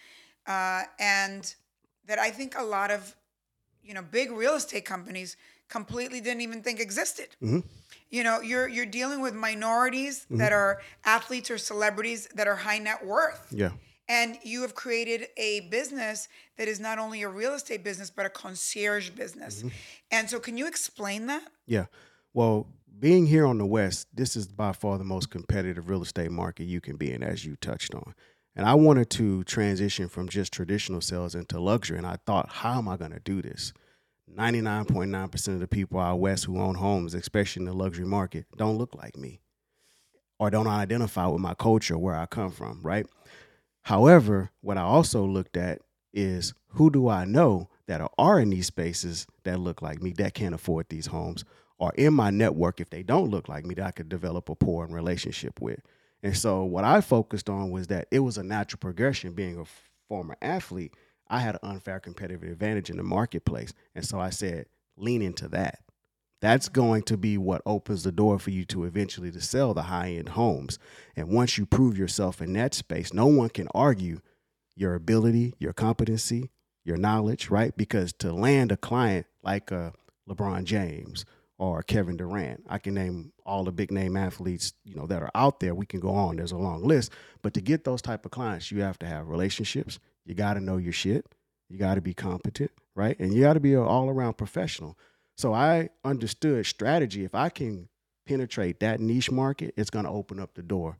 uh, 0.46 0.82
and 0.98 1.54
that 2.06 2.18
I 2.18 2.30
think 2.30 2.54
a 2.58 2.62
lot 2.64 2.90
of 2.90 3.14
you 3.82 3.94
know 3.94 4.02
big 4.02 4.30
real 4.32 4.54
estate 4.54 4.84
companies 4.84 5.36
completely 5.68 6.20
didn't 6.20 6.40
even 6.40 6.62
think 6.62 6.80
existed 6.80 7.28
you 8.10 8.22
know 8.24 8.40
you're 8.40 8.66
you're 8.68 8.86
dealing 8.86 9.20
with 9.20 9.34
minorities 9.34 10.24
Mm-hmm. 10.24 10.38
that 10.38 10.52
are 10.52 10.80
athletes 11.04 11.50
or 11.50 11.58
celebrities 11.58 12.26
that 12.34 12.46
are 12.48 12.56
high 12.56 12.78
net 12.78 13.04
worth 13.04 13.46
yeah. 13.50 13.70
And 14.08 14.38
you 14.42 14.62
have 14.62 14.74
created 14.74 15.28
a 15.36 15.60
business 15.70 16.28
that 16.56 16.68
is 16.68 16.80
not 16.80 16.98
only 16.98 17.22
a 17.22 17.28
real 17.28 17.54
estate 17.54 17.84
business 17.84 18.10
but 18.10 18.26
a 18.26 18.30
concierge 18.30 19.10
business 19.10 19.58
Mm-hmm. 19.58 19.68
and 20.10 20.30
so 20.30 20.38
can 20.40 20.56
you 20.56 20.66
explain 20.66 21.26
that 21.26 21.42
Yeah. 21.66 21.86
Well, 22.34 22.66
being 23.00 23.26
here 23.26 23.46
on 23.46 23.58
the 23.58 23.66
West, 23.66 24.08
this 24.12 24.36
is 24.36 24.46
by 24.48 24.72
far 24.72 24.98
the 24.98 25.04
most 25.04 25.30
competitive 25.30 25.88
real 25.88 26.02
estate 26.02 26.30
market 26.30 26.64
you 26.64 26.80
can 26.80 26.96
be 26.96 27.12
in, 27.12 27.22
as 27.22 27.44
you 27.44 27.56
touched 27.56 27.94
on. 27.94 28.14
And 28.56 28.66
I 28.66 28.74
wanted 28.74 29.08
to 29.10 29.44
transition 29.44 30.08
from 30.08 30.28
just 30.28 30.52
traditional 30.52 31.00
sales 31.00 31.34
into 31.34 31.60
luxury. 31.60 31.96
And 31.96 32.06
I 32.06 32.16
thought, 32.26 32.48
how 32.48 32.78
am 32.78 32.88
I 32.88 32.96
going 32.96 33.12
to 33.12 33.20
do 33.20 33.40
this? 33.40 33.72
99.9% 34.36 35.48
of 35.48 35.60
the 35.60 35.68
people 35.68 36.00
out 36.00 36.18
West 36.18 36.44
who 36.44 36.60
own 36.60 36.74
homes, 36.74 37.14
especially 37.14 37.60
in 37.62 37.66
the 37.66 37.72
luxury 37.72 38.04
market, 38.04 38.46
don't 38.56 38.76
look 38.78 38.94
like 38.94 39.16
me 39.16 39.40
or 40.38 40.50
don't 40.50 40.66
identify 40.66 41.26
with 41.26 41.40
my 41.40 41.54
culture, 41.54 41.98
where 41.98 42.14
I 42.14 42.26
come 42.26 42.50
from, 42.50 42.80
right? 42.82 43.06
However, 43.88 44.50
what 44.60 44.76
I 44.76 44.82
also 44.82 45.24
looked 45.24 45.56
at 45.56 45.80
is 46.12 46.52
who 46.72 46.90
do 46.90 47.08
I 47.08 47.24
know 47.24 47.70
that 47.86 48.02
are 48.18 48.38
in 48.38 48.50
these 48.50 48.66
spaces 48.66 49.26
that 49.44 49.60
look 49.60 49.80
like 49.80 50.02
me 50.02 50.12
that 50.18 50.34
can't 50.34 50.54
afford 50.54 50.90
these 50.90 51.06
homes 51.06 51.46
or 51.78 51.94
in 51.94 52.12
my 52.12 52.28
network 52.28 52.82
if 52.82 52.90
they 52.90 53.02
don't 53.02 53.30
look 53.30 53.48
like 53.48 53.64
me 53.64 53.74
that 53.76 53.86
I 53.86 53.90
could 53.92 54.10
develop 54.10 54.50
a 54.50 54.54
poor 54.54 54.86
relationship 54.86 55.58
with. 55.62 55.80
And 56.22 56.36
so 56.36 56.64
what 56.64 56.84
I 56.84 57.00
focused 57.00 57.48
on 57.48 57.70
was 57.70 57.86
that 57.86 58.08
it 58.10 58.18
was 58.18 58.36
a 58.36 58.42
natural 58.42 58.78
progression 58.78 59.32
being 59.32 59.58
a 59.58 59.64
former 60.06 60.36
athlete. 60.42 60.92
I 61.28 61.38
had 61.38 61.54
an 61.54 61.70
unfair 61.70 61.98
competitive 61.98 62.42
advantage 62.42 62.90
in 62.90 62.98
the 62.98 63.02
marketplace. 63.02 63.72
And 63.94 64.04
so 64.04 64.20
I 64.20 64.28
said, 64.28 64.66
lean 64.98 65.22
into 65.22 65.48
that. 65.48 65.78
That's 66.40 66.68
going 66.68 67.02
to 67.02 67.16
be 67.16 67.36
what 67.36 67.62
opens 67.66 68.04
the 68.04 68.12
door 68.12 68.38
for 68.38 68.50
you 68.50 68.64
to 68.66 68.84
eventually 68.84 69.30
to 69.32 69.40
sell 69.40 69.74
the 69.74 69.82
high-end 69.82 70.30
homes. 70.30 70.78
And 71.16 71.28
once 71.28 71.58
you 71.58 71.66
prove 71.66 71.98
yourself 71.98 72.40
in 72.40 72.52
that 72.52 72.74
space, 72.74 73.12
no 73.12 73.26
one 73.26 73.48
can 73.48 73.68
argue 73.74 74.20
your 74.76 74.94
ability, 74.94 75.54
your 75.58 75.72
competency, 75.72 76.50
your 76.84 76.96
knowledge, 76.96 77.50
right? 77.50 77.76
Because 77.76 78.12
to 78.14 78.32
land 78.32 78.70
a 78.70 78.76
client 78.76 79.26
like 79.42 79.72
a 79.72 79.92
LeBron 80.28 80.62
James 80.62 81.24
or 81.58 81.82
Kevin 81.82 82.16
Durant, 82.16 82.64
I 82.68 82.78
can 82.78 82.94
name 82.94 83.32
all 83.44 83.64
the 83.64 83.72
big 83.72 83.90
name 83.90 84.16
athletes, 84.16 84.74
you 84.84 84.94
know, 84.94 85.06
that 85.06 85.22
are 85.22 85.32
out 85.34 85.58
there. 85.58 85.74
We 85.74 85.86
can 85.86 85.98
go 85.98 86.10
on. 86.10 86.36
There's 86.36 86.52
a 86.52 86.56
long 86.56 86.84
list. 86.84 87.12
But 87.42 87.52
to 87.54 87.60
get 87.60 87.82
those 87.82 88.00
type 88.00 88.24
of 88.24 88.30
clients, 88.30 88.70
you 88.70 88.82
have 88.82 88.98
to 89.00 89.06
have 89.06 89.26
relationships. 89.26 89.98
You 90.24 90.34
got 90.34 90.54
to 90.54 90.60
know 90.60 90.76
your 90.76 90.92
shit. 90.92 91.26
You 91.68 91.78
got 91.78 91.96
to 91.96 92.00
be 92.00 92.14
competent, 92.14 92.70
right? 92.94 93.18
And 93.18 93.34
you 93.34 93.42
got 93.42 93.54
to 93.54 93.60
be 93.60 93.74
an 93.74 93.80
all-around 93.80 94.34
professional. 94.34 94.96
So 95.38 95.54
I 95.54 95.90
understood 96.04 96.66
strategy. 96.66 97.24
If 97.24 97.34
I 97.34 97.48
can 97.48 97.88
penetrate 98.26 98.80
that 98.80 99.00
niche 99.00 99.30
market, 99.30 99.72
it's 99.76 99.88
going 99.88 100.04
to 100.04 100.10
open 100.10 100.40
up 100.40 100.54
the 100.54 100.62
door 100.62 100.98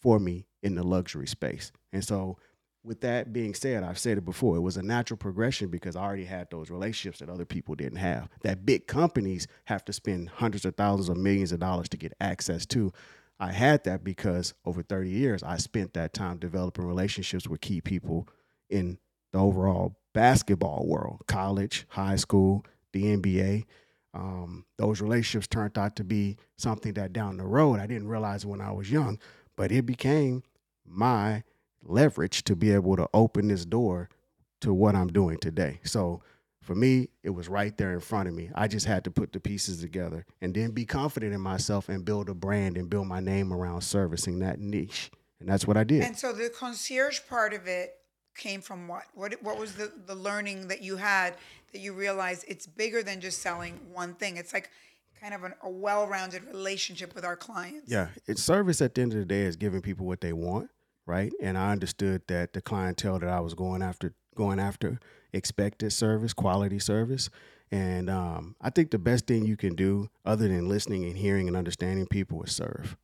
for 0.00 0.18
me 0.18 0.46
in 0.62 0.74
the 0.74 0.82
luxury 0.82 1.28
space. 1.28 1.70
And 1.92 2.04
so 2.04 2.36
with 2.82 3.00
that 3.02 3.32
being 3.32 3.54
said, 3.54 3.84
I've 3.84 3.98
said 3.98 4.18
it 4.18 4.24
before, 4.24 4.56
it 4.56 4.60
was 4.60 4.76
a 4.76 4.82
natural 4.82 5.18
progression 5.18 5.68
because 5.68 5.94
I 5.94 6.02
already 6.02 6.24
had 6.24 6.50
those 6.50 6.68
relationships 6.68 7.20
that 7.20 7.28
other 7.28 7.44
people 7.44 7.76
didn't 7.76 7.98
have. 7.98 8.28
That 8.42 8.66
big 8.66 8.88
companies 8.88 9.46
have 9.66 9.84
to 9.84 9.92
spend 9.92 10.30
hundreds 10.30 10.64
of 10.64 10.74
thousands 10.74 11.08
of 11.08 11.16
millions 11.16 11.52
of 11.52 11.60
dollars 11.60 11.88
to 11.90 11.96
get 11.96 12.12
access 12.20 12.66
to. 12.66 12.92
I 13.38 13.52
had 13.52 13.84
that 13.84 14.02
because 14.02 14.52
over 14.64 14.82
30 14.82 15.10
years, 15.10 15.42
I 15.44 15.58
spent 15.58 15.94
that 15.94 16.12
time 16.12 16.38
developing 16.38 16.86
relationships 16.86 17.46
with 17.46 17.60
key 17.60 17.80
people 17.80 18.28
in 18.68 18.98
the 19.32 19.38
overall 19.38 19.96
basketball 20.12 20.86
world, 20.86 21.22
college, 21.28 21.86
high 21.90 22.16
school, 22.16 22.64
the 22.92 23.16
NBA. 23.16 23.64
Um, 24.12 24.64
those 24.76 25.00
relationships 25.00 25.46
turned 25.46 25.78
out 25.78 25.96
to 25.96 26.04
be 26.04 26.36
something 26.58 26.94
that 26.94 27.12
down 27.12 27.36
the 27.36 27.46
road 27.46 27.78
I 27.78 27.86
didn't 27.86 28.08
realize 28.08 28.44
when 28.44 28.60
I 28.60 28.72
was 28.72 28.90
young, 28.90 29.18
but 29.56 29.70
it 29.70 29.86
became 29.86 30.42
my 30.84 31.44
leverage 31.82 32.42
to 32.44 32.56
be 32.56 32.72
able 32.72 32.96
to 32.96 33.08
open 33.14 33.48
this 33.48 33.64
door 33.64 34.08
to 34.62 34.74
what 34.74 34.94
I'm 34.94 35.08
doing 35.08 35.38
today. 35.38 35.80
So 35.84 36.22
for 36.62 36.74
me, 36.74 37.08
it 37.22 37.30
was 37.30 37.48
right 37.48 37.76
there 37.76 37.92
in 37.92 38.00
front 38.00 38.28
of 38.28 38.34
me. 38.34 38.50
I 38.54 38.68
just 38.68 38.86
had 38.86 39.04
to 39.04 39.10
put 39.10 39.32
the 39.32 39.40
pieces 39.40 39.80
together 39.80 40.26
and 40.40 40.54
then 40.54 40.72
be 40.72 40.84
confident 40.84 41.32
in 41.32 41.40
myself 41.40 41.88
and 41.88 42.04
build 42.04 42.28
a 42.28 42.34
brand 42.34 42.76
and 42.76 42.90
build 42.90 43.06
my 43.06 43.20
name 43.20 43.52
around 43.52 43.80
servicing 43.82 44.40
that 44.40 44.60
niche. 44.60 45.10
And 45.40 45.48
that's 45.48 45.66
what 45.66 45.76
I 45.76 45.84
did. 45.84 46.02
And 46.02 46.16
so 46.16 46.32
the 46.32 46.50
concierge 46.50 47.20
part 47.28 47.54
of 47.54 47.66
it 47.66 47.94
came 48.36 48.60
from 48.60 48.88
what? 48.88 49.04
What 49.14 49.42
what 49.42 49.58
was 49.58 49.74
the 49.74 49.90
the 50.06 50.14
learning 50.14 50.68
that 50.68 50.82
you 50.82 50.96
had 50.96 51.34
that 51.72 51.80
you 51.80 51.92
realize 51.92 52.44
it's 52.44 52.66
bigger 52.66 53.02
than 53.02 53.20
just 53.20 53.40
selling 53.40 53.78
one 53.92 54.14
thing? 54.14 54.36
It's 54.36 54.52
like 54.52 54.70
kind 55.20 55.34
of 55.34 55.44
an, 55.44 55.54
a 55.62 55.70
well-rounded 55.70 56.44
relationship 56.44 57.14
with 57.14 57.24
our 57.24 57.36
clients. 57.36 57.90
Yeah, 57.90 58.08
it's 58.26 58.42
service 58.42 58.80
at 58.80 58.94
the 58.94 59.02
end 59.02 59.12
of 59.12 59.18
the 59.18 59.24
day 59.24 59.42
is 59.42 59.56
giving 59.56 59.82
people 59.82 60.06
what 60.06 60.20
they 60.20 60.32
want 60.32 60.70
right? 61.10 61.32
And 61.42 61.58
I 61.58 61.72
understood 61.72 62.22
that 62.28 62.52
the 62.52 62.62
clientele 62.62 63.18
that 63.18 63.28
I 63.28 63.40
was 63.40 63.54
going 63.54 63.82
after 63.82 64.14
going 64.36 64.60
after 64.60 65.00
expected 65.32 65.92
service, 65.92 66.32
quality 66.32 66.78
service. 66.78 67.28
And 67.72 68.08
um, 68.08 68.54
I 68.60 68.70
think 68.70 68.90
the 68.90 68.98
best 68.98 69.26
thing 69.26 69.44
you 69.44 69.56
can 69.56 69.74
do, 69.74 70.08
other 70.24 70.48
than 70.48 70.68
listening 70.68 71.04
and 71.04 71.16
hearing 71.16 71.48
and 71.48 71.56
understanding 71.56 72.06
people, 72.06 72.42
is 72.44 72.52
serve. 72.52 72.96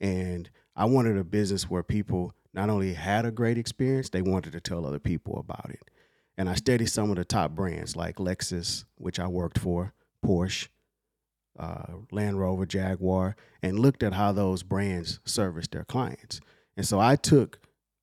And 0.00 0.50
I 0.74 0.84
wanted 0.84 1.16
a 1.16 1.24
business 1.24 1.70
where 1.70 1.82
people 1.82 2.32
not 2.52 2.68
only 2.68 2.94
had 2.94 3.24
a 3.24 3.30
great 3.30 3.58
experience, 3.58 4.10
they 4.10 4.22
wanted 4.22 4.52
to 4.52 4.60
tell 4.60 4.84
other 4.84 4.98
people 4.98 5.38
about 5.38 5.70
it. 5.70 5.88
And 6.38 6.48
I 6.48 6.54
studied 6.54 6.88
some 6.88 7.10
of 7.10 7.16
the 7.16 7.24
top 7.24 7.52
brands 7.52 7.96
like 7.96 8.16
Lexus, 8.16 8.84
which 8.96 9.18
I 9.18 9.26
worked 9.26 9.58
for, 9.58 9.94
Porsche, 10.24 10.68
uh, 11.58 11.94
Land 12.10 12.38
Rover, 12.38 12.66
Jaguar, 12.66 13.36
and 13.62 13.78
looked 13.78 14.02
at 14.02 14.12
how 14.12 14.32
those 14.32 14.62
brands 14.62 15.20
service 15.24 15.66
their 15.68 15.84
clients. 15.84 16.40
And 16.76 16.86
so 16.86 17.00
I 17.00 17.16
took 17.16 17.58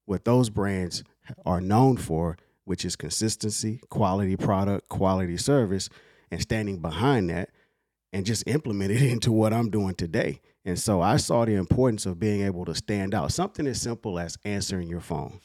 what 0.05 0.25
those 0.25 0.49
brands 0.49 1.03
are 1.45 1.61
known 1.61 1.97
for, 1.97 2.37
which 2.65 2.83
is 2.85 2.95
consistency, 2.95 3.79
quality 3.89 4.35
product, 4.35 4.89
quality 4.89 5.37
service, 5.37 5.89
and 6.31 6.41
standing 6.41 6.79
behind 6.79 7.29
that 7.29 7.49
and 8.11 8.25
just 8.25 8.47
implemented 8.47 9.01
it 9.01 9.11
into 9.11 9.31
what 9.31 9.53
I'm 9.53 9.69
doing 9.69 9.95
today. 9.95 10.41
And 10.65 10.79
so 10.79 11.01
I 11.01 11.17
saw 11.17 11.45
the 11.45 11.55
importance 11.55 12.05
of 12.05 12.19
being 12.19 12.41
able 12.41 12.65
to 12.65 12.75
stand 12.75 13.13
out. 13.13 13.31
Something 13.31 13.67
as 13.67 13.81
simple 13.81 14.17
as 14.17 14.37
answering 14.45 14.87
your 14.87 15.01
phone 15.01 15.39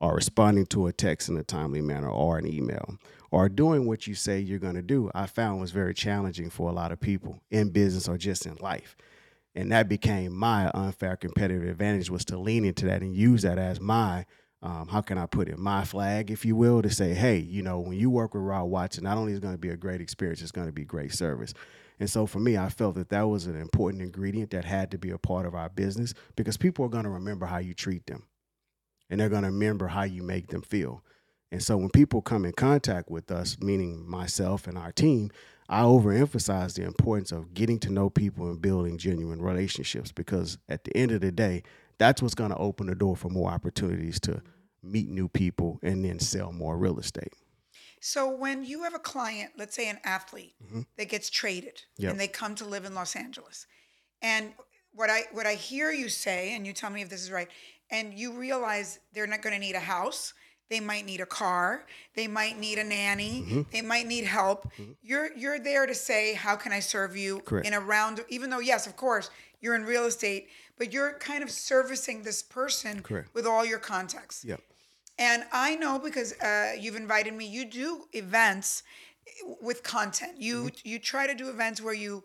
or 0.00 0.14
responding 0.14 0.66
to 0.66 0.86
a 0.86 0.92
text 0.92 1.28
in 1.28 1.36
a 1.36 1.42
timely 1.42 1.80
manner 1.80 2.10
or 2.10 2.38
an 2.38 2.46
email 2.46 2.96
or 3.30 3.48
doing 3.48 3.86
what 3.86 4.06
you 4.06 4.14
say 4.14 4.38
you're 4.38 4.58
going 4.58 4.74
to 4.74 4.82
do, 4.82 5.10
I 5.14 5.26
found 5.26 5.60
was 5.60 5.72
very 5.72 5.94
challenging 5.94 6.50
for 6.50 6.68
a 6.68 6.72
lot 6.72 6.92
of 6.92 7.00
people 7.00 7.40
in 7.50 7.70
business 7.70 8.08
or 8.08 8.16
just 8.16 8.46
in 8.46 8.56
life 8.56 8.96
and 9.56 9.72
that 9.72 9.88
became 9.88 10.36
my 10.36 10.70
unfair 10.74 11.16
competitive 11.16 11.66
advantage 11.66 12.10
was 12.10 12.24
to 12.26 12.38
lean 12.38 12.64
into 12.64 12.84
that 12.86 13.00
and 13.00 13.16
use 13.16 13.42
that 13.42 13.58
as 13.58 13.80
my 13.80 14.26
um, 14.62 14.88
how 14.88 15.00
can 15.00 15.18
I 15.18 15.26
put 15.26 15.48
it, 15.48 15.58
my 15.58 15.84
flag, 15.84 16.30
if 16.30 16.44
you 16.44 16.56
will, 16.56 16.82
to 16.82 16.90
say, 16.90 17.14
hey, 17.14 17.36
you 17.38 17.62
know, 17.62 17.78
when 17.78 17.98
you 17.98 18.10
work 18.10 18.34
with 18.34 18.42
Rod 18.42 18.64
Watson, 18.64 19.04
not 19.04 19.16
only 19.16 19.32
is 19.32 19.38
going 19.38 19.54
to 19.54 19.58
be 19.58 19.68
a 19.68 19.76
great 19.76 20.00
experience, 20.00 20.40
it's 20.40 20.50
going 20.50 20.66
to 20.66 20.72
be 20.72 20.84
great 20.84 21.12
service. 21.12 21.52
And 22.00 22.10
so 22.10 22.26
for 22.26 22.40
me, 22.40 22.56
I 22.56 22.68
felt 22.70 22.96
that 22.96 23.10
that 23.10 23.28
was 23.28 23.46
an 23.46 23.54
important 23.60 24.02
ingredient 24.02 24.50
that 24.50 24.64
had 24.64 24.90
to 24.90 24.98
be 24.98 25.10
a 25.10 25.18
part 25.18 25.46
of 25.46 25.54
our 25.54 25.68
business 25.68 26.14
because 26.36 26.56
people 26.56 26.84
are 26.84 26.88
going 26.88 27.04
to 27.04 27.10
remember 27.10 27.46
how 27.46 27.58
you 27.58 27.74
treat 27.74 28.06
them 28.06 28.24
and 29.10 29.20
they're 29.20 29.28
going 29.28 29.42
to 29.42 29.50
remember 29.50 29.88
how 29.88 30.02
you 30.02 30.22
make 30.22 30.48
them 30.48 30.62
feel. 30.62 31.02
And 31.52 31.62
so 31.62 31.76
when 31.76 31.90
people 31.90 32.22
come 32.22 32.44
in 32.44 32.52
contact 32.52 33.10
with 33.10 33.30
us, 33.30 33.56
meaning 33.60 34.08
myself 34.08 34.66
and 34.66 34.76
our 34.76 34.92
team, 34.92 35.30
I 35.68 35.82
overemphasize 35.82 36.74
the 36.74 36.84
importance 36.84 37.32
of 37.32 37.54
getting 37.54 37.78
to 37.80 37.92
know 37.92 38.10
people 38.10 38.48
and 38.48 38.60
building 38.60 38.98
genuine 38.98 39.40
relationships 39.40 40.12
because 40.12 40.58
at 40.68 40.84
the 40.84 40.96
end 40.96 41.12
of 41.12 41.20
the 41.20 41.32
day, 41.32 41.62
that's 41.98 42.20
what's 42.20 42.34
going 42.34 42.50
to 42.50 42.56
open 42.56 42.86
the 42.86 42.94
door 42.94 43.16
for 43.16 43.28
more 43.28 43.50
opportunities 43.50 44.20
to 44.20 44.42
meet 44.82 45.08
new 45.08 45.28
people 45.28 45.78
and 45.82 46.04
then 46.04 46.18
sell 46.18 46.52
more 46.52 46.76
real 46.76 46.98
estate. 46.98 47.32
So 48.00 48.30
when 48.30 48.64
you 48.64 48.82
have 48.82 48.94
a 48.94 49.00
client, 49.00 49.52
let's 49.56 49.74
say 49.74 49.88
an 49.88 49.98
athlete 50.04 50.54
mm-hmm. 50.64 50.82
that 50.96 51.08
gets 51.08 51.30
traded 51.30 51.82
yep. 51.98 52.12
and 52.12 52.20
they 52.20 52.28
come 52.28 52.54
to 52.56 52.64
live 52.64 52.84
in 52.84 52.94
Los 52.94 53.16
Angeles. 53.16 53.66
And 54.22 54.52
what 54.92 55.10
I 55.10 55.24
what 55.32 55.46
I 55.46 55.54
hear 55.54 55.90
you 55.90 56.08
say 56.08 56.54
and 56.54 56.66
you 56.66 56.72
tell 56.72 56.90
me 56.90 57.02
if 57.02 57.08
this 57.08 57.22
is 57.22 57.30
right 57.30 57.48
and 57.90 58.18
you 58.18 58.32
realize 58.32 58.98
they're 59.12 59.26
not 59.26 59.42
going 59.42 59.54
to 59.54 59.60
need 59.60 59.74
a 59.74 59.80
house, 59.80 60.34
they 60.68 60.80
might 60.80 61.06
need 61.06 61.20
a 61.20 61.26
car 61.26 61.84
they 62.14 62.26
might 62.26 62.58
need 62.58 62.78
a 62.78 62.84
nanny 62.84 63.44
mm-hmm. 63.46 63.62
they 63.72 63.82
might 63.82 64.06
need 64.06 64.24
help 64.24 64.72
mm-hmm. 64.74 64.92
you're 65.02 65.32
you're 65.36 65.58
there 65.58 65.86
to 65.86 65.94
say 65.94 66.34
how 66.34 66.56
can 66.56 66.72
i 66.72 66.80
serve 66.80 67.16
you 67.16 67.40
Correct. 67.40 67.66
in 67.66 67.74
a 67.74 67.80
round 67.80 68.24
even 68.28 68.50
though 68.50 68.58
yes 68.58 68.86
of 68.86 68.96
course 68.96 69.30
you're 69.60 69.74
in 69.74 69.84
real 69.84 70.06
estate 70.06 70.48
but 70.78 70.92
you're 70.92 71.18
kind 71.18 71.42
of 71.42 71.50
servicing 71.50 72.22
this 72.22 72.42
person 72.42 73.02
Correct. 73.02 73.34
with 73.34 73.46
all 73.46 73.64
your 73.64 73.78
contacts 73.78 74.44
yep 74.44 74.60
and 75.18 75.44
i 75.52 75.76
know 75.76 75.98
because 75.98 76.32
uh, 76.40 76.72
you've 76.78 76.96
invited 76.96 77.34
me 77.34 77.46
you 77.46 77.64
do 77.64 78.04
events 78.12 78.82
with 79.60 79.82
content 79.82 80.40
you 80.40 80.64
mm-hmm. 80.64 80.88
you 80.88 80.98
try 80.98 81.26
to 81.26 81.34
do 81.34 81.48
events 81.48 81.80
where 81.80 81.94
you 81.94 82.24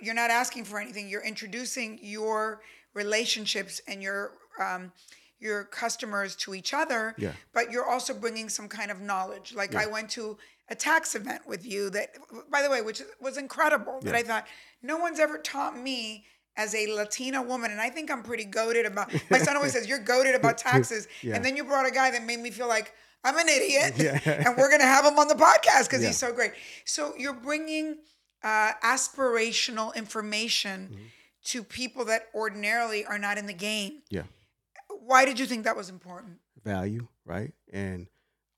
you're 0.00 0.14
not 0.14 0.30
asking 0.30 0.64
for 0.64 0.80
anything 0.80 1.08
you're 1.08 1.24
introducing 1.24 1.98
your 2.02 2.60
relationships 2.94 3.80
and 3.86 4.02
your 4.02 4.32
um, 4.60 4.92
your 5.40 5.64
customers 5.64 6.34
to 6.36 6.54
each 6.54 6.74
other, 6.74 7.14
yeah. 7.18 7.32
but 7.52 7.70
you're 7.70 7.88
also 7.88 8.12
bringing 8.12 8.48
some 8.48 8.68
kind 8.68 8.90
of 8.90 9.00
knowledge. 9.00 9.54
Like 9.54 9.72
yeah. 9.72 9.82
I 9.82 9.86
went 9.86 10.10
to 10.10 10.36
a 10.68 10.74
tax 10.74 11.14
event 11.14 11.46
with 11.46 11.64
you 11.64 11.90
that, 11.90 12.10
by 12.50 12.62
the 12.62 12.70
way, 12.70 12.82
which 12.82 13.02
was 13.20 13.38
incredible. 13.38 14.00
Yeah. 14.02 14.12
That 14.12 14.14
I 14.18 14.22
thought 14.22 14.46
no 14.82 14.96
one's 14.96 15.20
ever 15.20 15.38
taught 15.38 15.78
me 15.78 16.24
as 16.56 16.74
a 16.74 16.92
Latina 16.92 17.40
woman, 17.40 17.70
and 17.70 17.80
I 17.80 17.88
think 17.88 18.10
I'm 18.10 18.22
pretty 18.22 18.44
goaded 18.44 18.84
about. 18.84 19.12
My 19.30 19.38
son 19.38 19.56
always 19.56 19.72
says 19.72 19.88
you're 19.88 20.00
goaded 20.00 20.34
about 20.34 20.58
taxes, 20.58 21.06
yeah. 21.22 21.36
and 21.36 21.44
then 21.44 21.56
you 21.56 21.64
brought 21.64 21.86
a 21.86 21.92
guy 21.92 22.10
that 22.10 22.24
made 22.24 22.40
me 22.40 22.50
feel 22.50 22.68
like 22.68 22.92
I'm 23.22 23.38
an 23.38 23.48
idiot, 23.48 23.94
yeah. 23.96 24.42
and 24.46 24.56
we're 24.56 24.70
gonna 24.70 24.84
have 24.84 25.04
him 25.04 25.18
on 25.18 25.28
the 25.28 25.34
podcast 25.34 25.84
because 25.84 26.02
he's 26.02 26.16
so 26.16 26.32
great. 26.32 26.52
So 26.84 27.14
you're 27.16 27.32
bringing 27.32 27.98
uh, 28.42 28.72
aspirational 28.84 29.94
information 29.94 30.88
mm-hmm. 30.92 31.02
to 31.44 31.62
people 31.62 32.04
that 32.06 32.26
ordinarily 32.34 33.04
are 33.04 33.18
not 33.18 33.38
in 33.38 33.46
the 33.46 33.54
game. 33.54 34.02
Yeah 34.10 34.22
why 35.08 35.24
did 35.24 35.38
you 35.40 35.46
think 35.46 35.64
that 35.64 35.74
was 35.74 35.88
important? 35.88 36.38
Value, 36.62 37.08
right? 37.24 37.54
And 37.72 38.08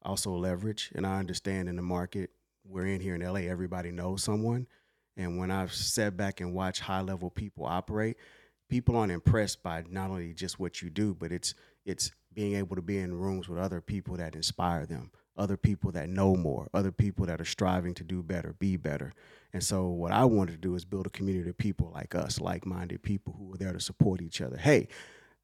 also 0.03 0.33
leverage. 0.33 0.91
And 0.97 1.07
I 1.07 1.21
understand 1.21 1.69
in 1.69 1.77
the 1.77 1.83
market 1.83 2.31
we're 2.65 2.87
in 2.87 3.01
here 3.01 3.15
in 3.15 3.23
LA, 3.23 3.49
everybody 3.49 3.93
knows 3.93 4.25
someone. 4.25 4.67
And 5.17 5.39
when 5.39 5.53
I've 5.53 5.73
sat 5.73 6.17
back 6.17 6.41
and 6.41 6.53
watched 6.53 6.81
high 6.81 7.03
level 7.03 7.31
people 7.31 7.67
operate, 7.67 8.17
people 8.69 8.97
aren't 8.97 9.13
impressed 9.13 9.63
by 9.63 9.85
not 9.89 10.11
only 10.11 10.35
just 10.35 10.59
what 10.59 10.83
you 10.83 10.91
do, 10.91 11.15
but 11.15 11.31
it's 11.31 11.55
it's 11.87 12.11
being 12.35 12.57
able 12.57 12.75
to 12.75 12.83
be 12.83 12.99
in 12.99 13.15
rooms 13.15 13.49
with 13.49 13.59
other 13.59 13.81
people 13.81 14.17
that 14.17 14.35
inspire 14.35 14.87
them, 14.87 15.13
other 15.37 15.57
people 15.57 15.93
that 15.93 16.09
know 16.09 16.35
more, 16.35 16.69
other 16.75 16.93
people 16.93 17.27
that 17.27 17.41
are 17.41 17.45
striving 17.45 17.95
to 17.95 18.05
do 18.05 18.25
better, 18.25 18.55
be 18.59 18.77
better. 18.77 19.13
And 19.53 19.63
so 19.63 19.87
what 19.87 20.11
I 20.11 20.25
wanted 20.25 20.53
to 20.53 20.59
do 20.59 20.75
is 20.75 20.85
build 20.85 21.07
a 21.07 21.11
community 21.11 21.51
of 21.51 21.59
people 21.59 21.93
like 21.95 22.17
us, 22.17 22.41
like-minded 22.41 23.03
people 23.03 23.37
who 23.39 23.55
are 23.55 23.57
there 23.57 23.73
to 23.73 23.81
support 23.81 24.21
each 24.21 24.41
other. 24.41 24.57
Hey, 24.57 24.89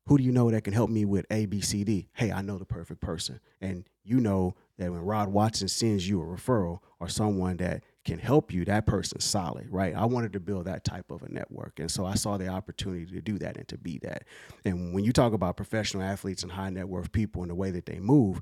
who 0.07 0.19
do 0.19 0.25
you 0.25 0.33
know 0.33 0.51
that 0.51 0.63
can 0.63 0.73
help 0.73 0.89
me 0.89 1.05
with 1.05 1.27
A, 1.31 1.47
B, 1.47 1.61
C, 1.61 1.83
D? 1.85 2.09
Hey, 2.15 2.31
I 2.31 2.41
know 2.41 2.59
the 2.59 2.65
perfect 2.65 3.01
person. 3.01 3.41
And 3.61 3.89
you 4.05 4.21
know 4.21 4.55
that 4.79 4.93
when 4.93 5.01
Rod 5.01 5.29
Watson 5.29 5.69
sends 5.69 6.09
you 6.09 6.23
a 6.23 6.25
referral 6.25 6.79
or 7.01 7.09
someone 7.09 7.57
that 7.57 7.83
can 8.05 8.21
help 8.21 8.53
you, 8.53 8.65
that 8.65 8.87
person's 8.87 9.25
solid, 9.25 9.67
right? 9.69 9.95
I 9.97 10.05
wanted 10.05 10.33
to 10.35 10.41
build 10.41 10.67
that 10.67 10.85
type 10.85 11.11
of 11.11 11.23
a 11.23 11.29
network. 11.29 11.81
And 11.81 11.91
so 11.91 12.07
I 12.07 12.15
saw 12.15 12.37
the 12.37 12.47
opportunity 12.47 13.07
to 13.07 13.21
do 13.21 13.37
that 13.39 13.57
and 13.57 13.67
to 13.67 13.77
be 13.77 13.99
that. 14.05 14.25
And 14.65 14.95
when 14.95 15.03
you 15.03 15.13
talk 15.13 15.33
about 15.33 15.57
professional 15.57 16.05
athletes 16.05 16.45
and 16.45 16.53
high 16.53 16.71
net 16.71 16.89
worth 16.89 17.11
people 17.11 17.43
and 17.43 17.51
the 17.51 17.57
way 17.57 17.73
that 17.73 17.87
they 17.87 17.99
move, 17.99 18.41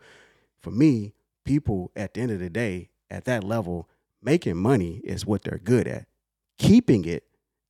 for 0.61 0.71
me, 0.71 1.15
people 1.47 1.93
at 1.97 2.13
the 2.13 2.21
end 2.21 2.31
of 2.31 2.41
the 2.41 2.51
day, 2.51 2.91
at 3.11 3.25
that 3.25 3.43
level, 3.43 3.89
making 4.21 4.57
money 4.57 5.01
is 5.03 5.25
what 5.25 5.45
they're 5.45 5.61
good 5.63 5.87
at. 5.87 6.07
Keeping 6.59 7.07
it, 7.07 7.25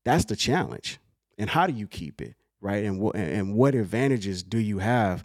that's 0.05 0.25
the 0.25 0.37
challenge. 0.37 0.99
And 1.39 1.51
how 1.51 1.67
do 1.67 1.73
you 1.73 1.87
keep 1.87 2.21
it? 2.21 2.35
Right? 2.65 2.85
And 2.85 2.99
what 2.99 3.15
and 3.15 3.55
what 3.55 3.75
advantages 3.75 4.43
do 4.43 4.59
you 4.59 4.79
have 4.79 5.23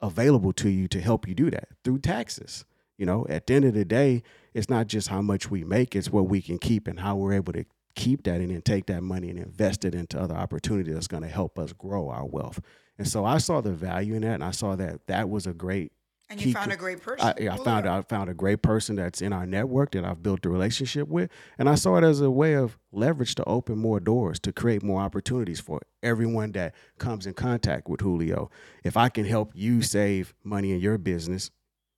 available 0.00 0.52
to 0.52 0.68
you 0.68 0.86
to 0.88 1.00
help 1.00 1.26
you 1.26 1.34
do 1.34 1.50
that 1.50 1.68
through 1.82 1.98
taxes? 2.00 2.64
You 2.98 3.06
know, 3.06 3.26
at 3.30 3.46
the 3.46 3.54
end 3.54 3.64
of 3.64 3.72
the 3.72 3.86
day, 3.86 4.22
it's 4.52 4.68
not 4.68 4.86
just 4.86 5.08
how 5.08 5.22
much 5.22 5.50
we 5.50 5.64
make; 5.64 5.96
it's 5.96 6.10
what 6.10 6.28
we 6.28 6.42
can 6.42 6.58
keep 6.58 6.86
and 6.86 7.00
how 7.00 7.16
we're 7.16 7.32
able 7.32 7.54
to 7.54 7.64
keep 7.96 8.24
that 8.24 8.40
and 8.40 8.50
then 8.50 8.62
take 8.62 8.86
that 8.86 9.02
money 9.02 9.30
and 9.30 9.38
invest 9.38 9.84
it 9.84 9.94
into 9.94 10.20
other 10.20 10.34
opportunities 10.34 10.94
that's 10.94 11.08
going 11.08 11.22
to 11.22 11.28
help 11.28 11.58
us 11.58 11.72
grow 11.72 12.08
our 12.10 12.26
wealth. 12.26 12.60
And 12.98 13.08
so 13.08 13.24
I 13.24 13.38
saw 13.38 13.62
the 13.62 13.72
value 13.72 14.14
in 14.14 14.22
that, 14.22 14.34
and 14.34 14.44
I 14.44 14.50
saw 14.50 14.76
that 14.76 15.06
that 15.06 15.30
was 15.30 15.46
a 15.46 15.54
great 15.54 15.92
and 16.30 16.40
you 16.40 16.52
found 16.52 16.72
a 16.72 16.76
great 16.76 17.02
person. 17.02 17.26
I, 17.26 17.48
I 17.48 17.56
found 17.56 17.88
I 17.88 18.00
found 18.02 18.30
a 18.30 18.34
great 18.34 18.62
person 18.62 18.96
that's 18.96 19.20
in 19.20 19.32
our 19.32 19.44
network 19.44 19.90
that 19.92 20.04
I've 20.04 20.22
built 20.22 20.46
a 20.46 20.48
relationship 20.48 21.08
with, 21.08 21.28
and 21.58 21.68
I 21.68 21.74
saw 21.74 21.96
it 21.96 22.04
as 22.04 22.20
a 22.20 22.30
way 22.30 22.54
of 22.54 22.78
leverage 22.92 23.34
to 23.34 23.44
open 23.44 23.78
more 23.78 23.98
doors, 23.98 24.38
to 24.40 24.52
create 24.52 24.82
more 24.82 25.00
opportunities 25.00 25.58
for 25.58 25.80
everyone 26.02 26.52
that 26.52 26.74
comes 26.98 27.26
in 27.26 27.34
contact 27.34 27.88
with 27.88 28.00
Julio. 28.00 28.48
If 28.84 28.96
I 28.96 29.08
can 29.08 29.24
help 29.24 29.50
you 29.54 29.82
save 29.82 30.32
money 30.44 30.70
in 30.70 30.78
your 30.78 30.98
business, 30.98 31.50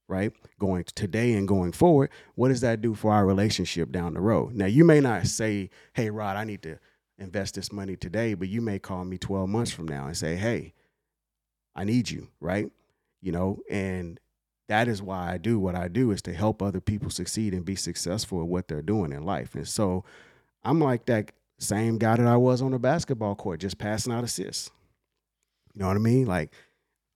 right, 0.08 0.32
going 0.58 0.84
today 0.94 1.34
and 1.34 1.46
going 1.46 1.72
forward, 1.72 2.10
what 2.34 2.48
does 2.48 2.62
that 2.62 2.80
do 2.80 2.94
for 2.94 3.12
our 3.12 3.26
relationship 3.26 3.92
down 3.92 4.14
the 4.14 4.20
road? 4.20 4.54
Now, 4.54 4.66
you 4.66 4.84
may 4.84 5.00
not 5.00 5.26
say, 5.26 5.68
"Hey, 5.92 6.08
Rod, 6.08 6.38
I 6.38 6.44
need 6.44 6.62
to 6.62 6.78
invest 7.18 7.54
this 7.54 7.70
money 7.70 7.96
today," 7.96 8.32
but 8.32 8.48
you 8.48 8.62
may 8.62 8.78
call 8.78 9.04
me 9.04 9.18
12 9.18 9.50
months 9.50 9.72
from 9.72 9.86
now 9.86 10.06
and 10.06 10.16
say, 10.16 10.36
"Hey, 10.36 10.72
I 11.76 11.84
need 11.84 12.10
you," 12.10 12.28
right? 12.40 12.72
You 13.22 13.32
know, 13.32 13.60
and 13.70 14.20
that 14.68 14.88
is 14.88 15.00
why 15.00 15.32
I 15.32 15.38
do 15.38 15.58
what 15.58 15.74
I 15.74 15.88
do 15.88 16.10
is 16.10 16.20
to 16.22 16.32
help 16.32 16.60
other 16.60 16.80
people 16.80 17.10
succeed 17.10 17.54
and 17.54 17.64
be 17.64 17.76
successful 17.76 18.40
at 18.40 18.48
what 18.48 18.68
they're 18.68 18.82
doing 18.82 19.12
in 19.12 19.24
life. 19.24 19.54
And 19.54 19.66
so 19.66 20.04
I'm 20.64 20.80
like 20.80 21.06
that 21.06 21.32
same 21.58 21.98
guy 21.98 22.16
that 22.16 22.26
I 22.26 22.36
was 22.36 22.60
on 22.60 22.72
the 22.72 22.78
basketball 22.78 23.34
court, 23.34 23.60
just 23.60 23.78
passing 23.78 24.12
out 24.12 24.24
assists. 24.24 24.70
You 25.74 25.80
know 25.80 25.88
what 25.88 25.96
I 25.96 26.00
mean? 26.00 26.26
Like 26.26 26.52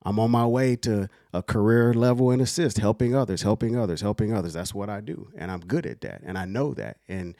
I'm 0.04 0.20
on 0.20 0.30
my 0.30 0.46
way 0.46 0.76
to 0.76 1.08
a 1.32 1.42
career 1.42 1.92
level 1.92 2.30
in 2.30 2.40
assist, 2.40 2.78
helping 2.78 3.14
others, 3.14 3.42
helping 3.42 3.76
others, 3.76 4.00
helping 4.00 4.32
others. 4.32 4.52
That's 4.52 4.74
what 4.74 4.88
I 4.88 5.00
do. 5.00 5.30
And 5.36 5.50
I'm 5.50 5.60
good 5.60 5.86
at 5.86 6.00
that. 6.02 6.22
And 6.24 6.38
I 6.38 6.44
know 6.44 6.74
that. 6.74 6.98
And 7.08 7.36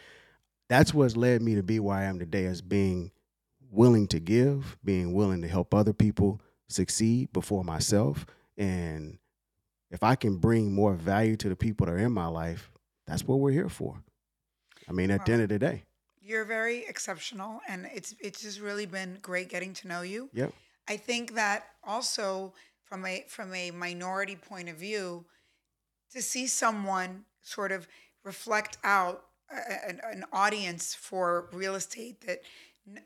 that's 0.68 0.92
what's 0.92 1.16
led 1.16 1.42
me 1.42 1.54
to 1.54 1.62
be 1.62 1.78
where 1.78 1.96
I 1.96 2.04
am 2.04 2.18
today 2.18 2.46
as 2.46 2.62
being 2.62 3.12
willing 3.70 4.08
to 4.08 4.18
give, 4.18 4.76
being 4.84 5.12
willing 5.12 5.42
to 5.42 5.48
help 5.48 5.74
other 5.74 5.92
people 5.92 6.40
succeed 6.68 7.32
before 7.32 7.62
myself 7.62 8.26
and 8.56 9.18
if 9.90 10.02
I 10.02 10.14
can 10.14 10.38
bring 10.38 10.72
more 10.72 10.94
value 10.94 11.36
to 11.36 11.48
the 11.48 11.56
people 11.56 11.86
that 11.86 11.92
are 11.92 11.98
in 11.98 12.12
my 12.12 12.26
life, 12.26 12.70
that's 13.06 13.24
what 13.24 13.38
we're 13.38 13.52
here 13.52 13.68
for. 13.68 14.02
I 14.88 14.92
mean, 14.92 15.10
at 15.10 15.26
the 15.26 15.32
end 15.32 15.42
of 15.42 15.48
the 15.48 15.58
day. 15.58 15.84
You're 16.20 16.44
very 16.44 16.84
exceptional, 16.86 17.60
and 17.68 17.88
it's 17.94 18.14
it's 18.20 18.42
just 18.42 18.60
really 18.60 18.86
been 18.86 19.18
great 19.22 19.48
getting 19.48 19.74
to 19.74 19.88
know 19.88 20.02
you. 20.02 20.28
Yep. 20.32 20.52
I 20.88 20.96
think 20.96 21.34
that 21.34 21.66
also 21.84 22.52
from 22.84 23.04
a 23.06 23.24
from 23.28 23.54
a 23.54 23.70
minority 23.70 24.36
point 24.36 24.68
of 24.68 24.76
view, 24.76 25.24
to 26.12 26.22
see 26.22 26.48
someone 26.48 27.24
sort 27.42 27.70
of 27.70 27.86
reflect 28.24 28.78
out 28.82 29.24
a, 29.50 29.88
an, 29.88 30.00
an 30.02 30.24
audience 30.32 30.94
for 30.94 31.48
real 31.52 31.76
estate 31.76 32.20
that 32.26 32.40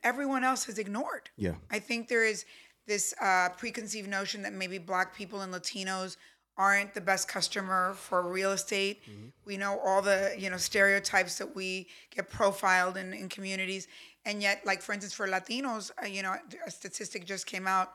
everyone 0.02 0.44
else 0.44 0.64
has 0.64 0.78
ignored. 0.78 1.30
Yeah. 1.36 1.54
I 1.70 1.78
think 1.78 2.08
there 2.08 2.24
is 2.24 2.44
this 2.90 3.14
uh, 3.22 3.48
preconceived 3.56 4.08
notion 4.08 4.42
that 4.42 4.52
maybe 4.52 4.76
Black 4.76 5.14
people 5.14 5.42
and 5.42 5.54
Latinos 5.54 6.16
aren't 6.58 6.92
the 6.92 7.00
best 7.00 7.28
customer 7.28 7.94
for 7.94 8.20
real 8.22 8.50
estate. 8.50 9.00
Mm-hmm. 9.04 9.28
We 9.46 9.56
know 9.56 9.78
all 9.86 10.02
the 10.02 10.34
you 10.36 10.50
know 10.50 10.56
stereotypes 10.56 11.38
that 11.38 11.54
we 11.54 11.86
get 12.14 12.28
profiled 12.28 12.96
in, 12.96 13.14
in 13.14 13.28
communities, 13.28 13.86
and 14.26 14.42
yet, 14.42 14.66
like 14.66 14.82
for 14.82 14.92
instance, 14.92 15.14
for 15.14 15.28
Latinos, 15.28 15.92
uh, 16.02 16.06
you 16.06 16.22
know, 16.24 16.34
a 16.66 16.70
statistic 16.70 17.24
just 17.24 17.46
came 17.46 17.68
out 17.68 17.92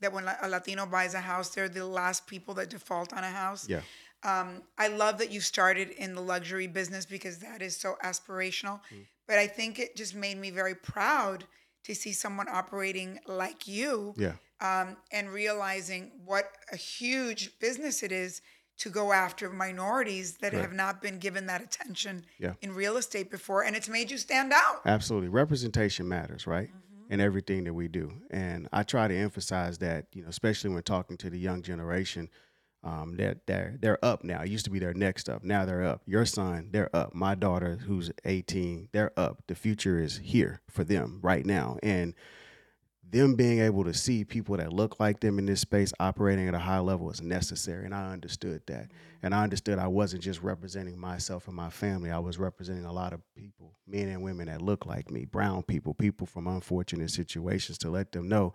that 0.00 0.12
when 0.14 0.24
a 0.42 0.48
Latino 0.48 0.86
buys 0.86 1.12
a 1.12 1.20
house, 1.20 1.50
they're 1.50 1.68
the 1.68 1.84
last 1.84 2.26
people 2.26 2.54
that 2.54 2.70
default 2.70 3.12
on 3.12 3.24
a 3.24 3.30
house. 3.30 3.68
Yeah. 3.68 3.82
Um, 4.22 4.62
I 4.78 4.88
love 4.88 5.18
that 5.18 5.30
you 5.30 5.40
started 5.40 5.90
in 5.90 6.14
the 6.14 6.22
luxury 6.22 6.68
business 6.68 7.04
because 7.04 7.38
that 7.38 7.60
is 7.60 7.76
so 7.76 7.96
aspirational. 8.02 8.80
Mm-hmm. 8.80 9.02
But 9.26 9.38
I 9.38 9.46
think 9.46 9.78
it 9.78 9.94
just 9.94 10.14
made 10.14 10.38
me 10.38 10.50
very 10.50 10.74
proud 10.74 11.44
to 11.88 11.94
see 11.94 12.12
someone 12.12 12.46
operating 12.48 13.18
like 13.26 13.66
you. 13.66 14.14
Yeah 14.16 14.34
um, 14.60 14.96
and 15.12 15.28
realizing 15.30 16.10
what 16.24 16.50
a 16.72 16.76
huge 16.76 17.58
business 17.58 18.02
it 18.02 18.12
is 18.12 18.42
to 18.78 18.90
go 18.90 19.12
after 19.12 19.50
minorities 19.50 20.36
that 20.38 20.52
right. 20.52 20.62
have 20.62 20.72
not 20.72 21.02
been 21.02 21.18
given 21.18 21.46
that 21.46 21.60
attention 21.60 22.24
yeah. 22.38 22.54
in 22.62 22.72
real 22.72 22.96
estate 22.96 23.30
before 23.30 23.64
and 23.64 23.74
it's 23.74 23.88
made 23.88 24.10
you 24.10 24.18
stand 24.18 24.52
out 24.52 24.80
absolutely 24.86 25.28
representation 25.28 26.06
matters 26.06 26.46
right 26.46 26.68
mm-hmm. 26.68 27.12
in 27.12 27.20
everything 27.20 27.64
that 27.64 27.74
we 27.74 27.88
do 27.88 28.12
and 28.30 28.68
i 28.72 28.82
try 28.82 29.08
to 29.08 29.16
emphasize 29.16 29.78
that 29.78 30.06
you 30.12 30.22
know 30.22 30.28
especially 30.28 30.70
when 30.70 30.82
talking 30.82 31.16
to 31.16 31.28
the 31.28 31.38
young 31.38 31.60
generation 31.60 32.28
um, 32.84 33.16
they're, 33.16 33.36
they're 33.46 33.76
they're 33.80 34.04
up 34.04 34.22
now. 34.22 34.42
It 34.42 34.50
used 34.50 34.64
to 34.66 34.70
be 34.70 34.78
their 34.78 34.94
next 34.94 35.28
up. 35.28 35.42
Now 35.42 35.64
they're 35.64 35.84
up. 35.84 36.02
Your 36.06 36.24
son, 36.24 36.68
they're 36.70 36.94
up. 36.94 37.14
My 37.14 37.34
daughter, 37.34 37.76
who's 37.76 38.10
18, 38.24 38.88
they're 38.92 39.12
up. 39.16 39.42
The 39.48 39.54
future 39.54 39.98
is 39.98 40.18
here 40.18 40.60
for 40.70 40.84
them 40.84 41.18
right 41.22 41.44
now. 41.44 41.78
And 41.82 42.14
them 43.10 43.34
being 43.34 43.60
able 43.60 43.84
to 43.84 43.94
see 43.94 44.24
people 44.24 44.56
that 44.58 44.72
look 44.72 45.00
like 45.00 45.20
them 45.20 45.38
in 45.38 45.46
this 45.46 45.60
space 45.60 45.92
operating 45.98 46.46
at 46.46 46.54
a 46.54 46.58
high 46.58 46.78
level 46.78 47.10
is 47.10 47.22
necessary. 47.22 47.84
And 47.84 47.94
I 47.94 48.12
understood 48.12 48.62
that. 48.66 48.90
And 49.22 49.34
I 49.34 49.42
understood 49.42 49.78
I 49.78 49.88
wasn't 49.88 50.22
just 50.22 50.42
representing 50.42 50.98
myself 50.98 51.48
and 51.48 51.56
my 51.56 51.70
family, 51.70 52.10
I 52.10 52.18
was 52.18 52.38
representing 52.38 52.84
a 52.84 52.92
lot 52.92 53.12
of 53.12 53.20
people, 53.34 53.72
men 53.86 54.08
and 54.08 54.22
women 54.22 54.46
that 54.46 54.62
look 54.62 54.86
like 54.86 55.10
me, 55.10 55.24
brown 55.24 55.62
people, 55.62 55.94
people 55.94 56.26
from 56.26 56.46
unfortunate 56.46 57.10
situations, 57.10 57.78
to 57.78 57.90
let 57.90 58.12
them 58.12 58.28
know, 58.28 58.54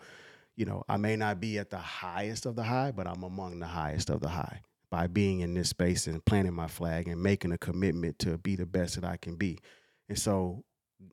you 0.56 0.66
know, 0.66 0.84
I 0.88 0.98
may 0.98 1.16
not 1.16 1.39
be 1.39 1.58
at 1.58 1.70
the 1.70 1.78
highest 1.78 2.46
of 2.46 2.56
the 2.56 2.63
high, 2.63 2.92
but 2.92 3.08
I'm 3.08 3.24
among 3.24 3.60
the 3.60 3.68
highest 3.68 4.10
of 4.10 4.22
the 4.22 4.30
high 4.30 4.62
by 4.92 5.08
being 5.08 5.39
in 5.39 5.54
this 5.56 5.70
space 5.70 6.06
and 6.06 6.24
planting 6.24 6.54
my 6.54 6.68
flag 6.68 7.08
and 7.08 7.22
making 7.22 7.52
a 7.52 7.58
commitment 7.58 8.20
to 8.20 8.38
be 8.38 8.56
the 8.56 8.66
best 8.66 8.96
that 8.96 9.04
I 9.04 9.18
can 9.18 9.36
be. 9.36 9.58
And 10.08 10.20
so, 10.20 10.63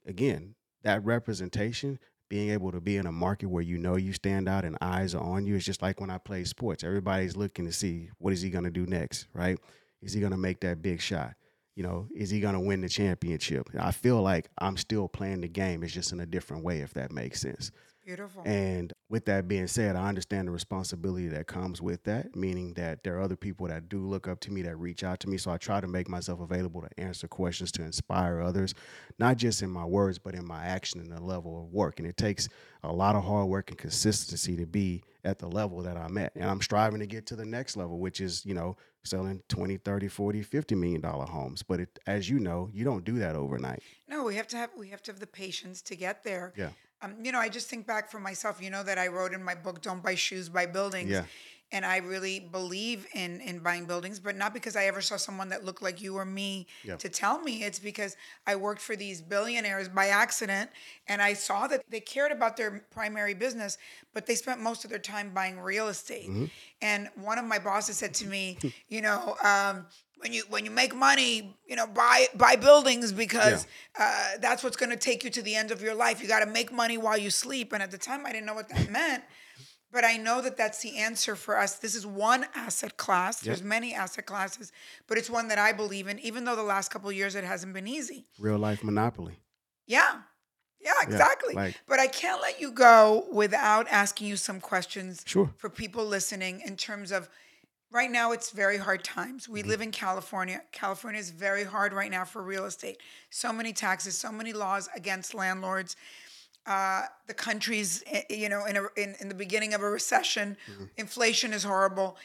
again, 0.06 0.54
that 0.82 1.04
representation 1.04 1.98
being 2.28 2.50
able 2.50 2.70
to 2.72 2.80
be 2.80 2.96
in 2.96 3.06
a 3.06 3.12
market 3.12 3.46
where 3.46 3.62
you 3.62 3.76
know 3.76 3.96
you 3.96 4.12
stand 4.12 4.48
out 4.48 4.64
and 4.64 4.78
eyes 4.80 5.14
are 5.14 5.22
on 5.22 5.46
you 5.46 5.56
is 5.56 5.64
just 5.64 5.82
like 5.82 6.00
when 6.00 6.10
I 6.10 6.18
play 6.18 6.44
sports. 6.44 6.84
Everybody's 6.84 7.36
looking 7.36 7.64
to 7.64 7.72
see 7.72 8.10
what 8.18 8.32
is 8.32 8.40
he 8.40 8.50
going 8.50 8.64
to 8.64 8.70
do 8.70 8.86
next, 8.86 9.26
right? 9.34 9.58
Is 10.00 10.12
he 10.12 10.20
going 10.20 10.32
to 10.32 10.38
make 10.38 10.60
that 10.60 10.80
big 10.80 11.00
shot? 11.00 11.34
You 11.74 11.82
know, 11.82 12.06
is 12.14 12.30
he 12.30 12.40
going 12.40 12.54
to 12.54 12.60
win 12.60 12.82
the 12.82 12.88
championship? 12.88 13.68
I 13.78 13.90
feel 13.90 14.20
like 14.22 14.48
I'm 14.58 14.76
still 14.76 15.08
playing 15.08 15.40
the 15.40 15.48
game. 15.48 15.82
It's 15.82 15.92
just 15.92 16.12
in 16.12 16.20
a 16.20 16.26
different 16.26 16.62
way, 16.62 16.80
if 16.80 16.94
that 16.94 17.12
makes 17.12 17.40
sense. 17.40 17.70
Beautiful. 18.10 18.42
And 18.44 18.92
with 19.08 19.26
that 19.26 19.46
being 19.46 19.68
said, 19.68 19.94
I 19.94 20.08
understand 20.08 20.48
the 20.48 20.52
responsibility 20.52 21.28
that 21.28 21.46
comes 21.46 21.80
with 21.80 22.02
that, 22.04 22.34
meaning 22.34 22.74
that 22.74 23.04
there 23.04 23.16
are 23.16 23.20
other 23.20 23.36
people 23.36 23.68
that 23.68 23.88
do 23.88 24.04
look 24.04 24.26
up 24.26 24.40
to 24.40 24.50
me, 24.50 24.62
that 24.62 24.76
reach 24.76 25.04
out 25.04 25.20
to 25.20 25.28
me. 25.28 25.36
So 25.36 25.52
I 25.52 25.58
try 25.58 25.80
to 25.80 25.86
make 25.86 26.08
myself 26.08 26.40
available 26.40 26.80
to 26.80 26.88
answer 27.00 27.28
questions, 27.28 27.70
to 27.72 27.84
inspire 27.84 28.40
others, 28.40 28.74
not 29.20 29.36
just 29.36 29.62
in 29.62 29.70
my 29.70 29.84
words, 29.84 30.18
but 30.18 30.34
in 30.34 30.44
my 30.44 30.64
action 30.64 30.98
and 30.98 31.12
the 31.12 31.22
level 31.22 31.56
of 31.62 31.72
work. 31.72 32.00
And 32.00 32.08
it 32.08 32.16
takes 32.16 32.48
a 32.82 32.92
lot 32.92 33.14
of 33.14 33.22
hard 33.22 33.46
work 33.46 33.70
and 33.70 33.78
consistency 33.78 34.56
to 34.56 34.66
be 34.66 35.04
at 35.22 35.38
the 35.38 35.46
level 35.46 35.80
that 35.82 35.96
I'm 35.96 36.18
at. 36.18 36.34
And 36.34 36.50
I'm 36.50 36.62
striving 36.62 36.98
to 36.98 37.06
get 37.06 37.26
to 37.26 37.36
the 37.36 37.46
next 37.46 37.76
level, 37.76 38.00
which 38.00 38.20
is, 38.20 38.44
you 38.44 38.54
know, 38.54 38.76
selling 39.04 39.40
20, 39.48 39.76
30, 39.76 40.08
40, 40.08 40.42
50 40.42 40.74
million 40.74 41.00
dollar 41.00 41.26
homes. 41.26 41.62
But 41.62 41.78
it, 41.78 41.96
as 42.08 42.28
you 42.28 42.40
know, 42.40 42.70
you 42.72 42.84
don't 42.84 43.04
do 43.04 43.20
that 43.20 43.36
overnight. 43.36 43.84
No, 44.08 44.24
we 44.24 44.34
have 44.34 44.48
to 44.48 44.56
have 44.56 44.70
we 44.76 44.88
have 44.88 45.00
to 45.04 45.12
have 45.12 45.20
the 45.20 45.28
patience 45.28 45.80
to 45.82 45.94
get 45.94 46.24
there. 46.24 46.52
Yeah. 46.56 46.70
Um, 47.02 47.14
you 47.22 47.32
know, 47.32 47.38
I 47.38 47.48
just 47.48 47.68
think 47.68 47.86
back 47.86 48.10
for 48.10 48.20
myself. 48.20 48.60
You 48.62 48.70
know 48.70 48.82
that 48.82 48.98
I 48.98 49.08
wrote 49.08 49.32
in 49.32 49.42
my 49.42 49.54
book, 49.54 49.80
"Don't 49.80 50.02
buy 50.02 50.14
shoes, 50.14 50.48
buy 50.48 50.66
buildings." 50.66 51.10
Yeah. 51.10 51.24
And 51.72 51.86
I 51.86 51.98
really 51.98 52.40
believe 52.40 53.06
in 53.14 53.40
in 53.40 53.60
buying 53.60 53.86
buildings, 53.86 54.18
but 54.18 54.36
not 54.36 54.52
because 54.52 54.74
I 54.74 54.86
ever 54.86 55.00
saw 55.00 55.16
someone 55.16 55.48
that 55.50 55.64
looked 55.64 55.82
like 55.82 56.02
you 56.02 56.16
or 56.16 56.24
me 56.24 56.66
yeah. 56.82 56.96
to 56.96 57.08
tell 57.08 57.40
me. 57.40 57.62
It's 57.62 57.78
because 57.78 58.16
I 58.46 58.56
worked 58.56 58.82
for 58.82 58.96
these 58.96 59.22
billionaires 59.22 59.88
by 59.88 60.08
accident, 60.08 60.70
and 61.06 61.22
I 61.22 61.34
saw 61.34 61.68
that 61.68 61.84
they 61.88 62.00
cared 62.00 62.32
about 62.32 62.56
their 62.56 62.84
primary 62.90 63.34
business, 63.34 63.78
but 64.12 64.26
they 64.26 64.34
spent 64.34 64.60
most 64.60 64.84
of 64.84 64.90
their 64.90 64.98
time 64.98 65.32
buying 65.32 65.60
real 65.60 65.88
estate. 65.88 66.28
Mm-hmm. 66.28 66.46
And 66.82 67.08
one 67.14 67.38
of 67.38 67.44
my 67.44 67.60
bosses 67.60 67.98
said 67.98 68.14
to 68.14 68.26
me, 68.26 68.58
you 68.88 69.00
know. 69.00 69.36
Um, 69.42 69.86
when 70.20 70.32
you 70.32 70.42
when 70.48 70.64
you 70.64 70.70
make 70.70 70.94
money, 70.94 71.56
you 71.66 71.76
know, 71.76 71.86
buy 71.86 72.26
buy 72.34 72.56
buildings 72.56 73.12
because 73.12 73.66
yeah. 73.98 74.34
uh, 74.34 74.38
that's 74.40 74.62
what's 74.62 74.76
going 74.76 74.90
to 74.90 74.96
take 74.96 75.24
you 75.24 75.30
to 75.30 75.42
the 75.42 75.54
end 75.54 75.70
of 75.70 75.82
your 75.82 75.94
life. 75.94 76.22
You 76.22 76.28
got 76.28 76.40
to 76.40 76.50
make 76.50 76.72
money 76.72 76.98
while 76.98 77.18
you 77.18 77.30
sleep. 77.30 77.72
And 77.72 77.82
at 77.82 77.90
the 77.90 77.98
time, 77.98 78.26
I 78.26 78.32
didn't 78.32 78.46
know 78.46 78.54
what 78.54 78.68
that 78.68 78.90
meant. 78.90 79.24
But 79.92 80.04
I 80.04 80.16
know 80.18 80.40
that 80.40 80.56
that's 80.56 80.80
the 80.82 80.98
answer 80.98 81.34
for 81.34 81.58
us. 81.58 81.76
This 81.78 81.96
is 81.96 82.06
one 82.06 82.46
asset 82.54 82.96
class. 82.96 83.40
There's 83.40 83.62
many 83.62 83.92
asset 83.92 84.24
classes, 84.24 84.70
but 85.08 85.18
it's 85.18 85.28
one 85.28 85.48
that 85.48 85.58
I 85.58 85.72
believe 85.72 86.06
in, 86.06 86.20
even 86.20 86.44
though 86.44 86.54
the 86.54 86.62
last 86.62 86.90
couple 86.90 87.10
of 87.10 87.16
years 87.16 87.34
it 87.34 87.42
hasn't 87.42 87.72
been 87.72 87.88
easy. 87.88 88.26
Real 88.38 88.58
life 88.58 88.84
monopoly. 88.84 89.40
Yeah. 89.86 90.20
Yeah, 90.80 90.92
exactly. 91.02 91.54
like- 91.54 91.80
but 91.88 91.98
I 91.98 92.06
can't 92.06 92.40
let 92.40 92.60
you 92.60 92.70
go 92.70 93.26
without 93.32 93.88
asking 93.90 94.28
you 94.28 94.36
some 94.36 94.60
questions 94.60 95.22
Sure. 95.26 95.52
for 95.58 95.68
people 95.68 96.06
listening 96.06 96.62
in 96.64 96.76
terms 96.76 97.10
of 97.10 97.28
right 97.90 98.10
now 98.10 98.32
it's 98.32 98.50
very 98.50 98.76
hard 98.78 99.02
times. 99.04 99.48
We 99.48 99.60
Mm-hmm. 99.60 99.68
live 99.70 99.80
in 99.80 99.90
California. 99.90 100.62
California 100.72 101.20
is 101.20 101.30
very 101.30 101.64
hard 101.64 101.92
right 101.92 102.10
now 102.10 102.24
for 102.24 102.42
real 102.42 102.64
estate. 102.64 102.98
So 103.30 103.52
many 103.52 103.72
taxes, 103.72 104.16
so 104.16 104.30
many 104.32 104.52
laws 104.52 104.88
against 104.94 105.34
landlords. 105.34 105.96
Uh, 106.66 107.02
the 107.26 107.34
country's, 107.34 108.02
eh, 108.06 108.22
you 108.30 108.48
know, 108.48 108.64
in, 108.66 108.76
a, 108.76 108.82
in 108.96 109.16
in 109.20 109.28
the 109.28 109.34
beginning 109.34 109.74
of 109.74 109.82
a 109.82 109.90
recession. 109.90 110.56
Mm-hmm. 110.70 110.84
Inflation 110.98 111.52
is 111.52 111.64
horrible. 111.64 112.16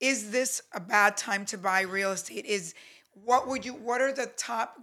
Is 0.00 0.30
this 0.30 0.62
a 0.72 0.80
bad 0.80 1.16
time 1.16 1.44
to 1.46 1.58
buy 1.58 1.82
real 1.82 2.12
estate? 2.12 2.46
Is 2.46 2.74
what 3.12 3.46
would 3.48 3.64
you? 3.64 3.74
What 3.74 4.00
are 4.00 4.12
the 4.12 4.26
top 4.36 4.80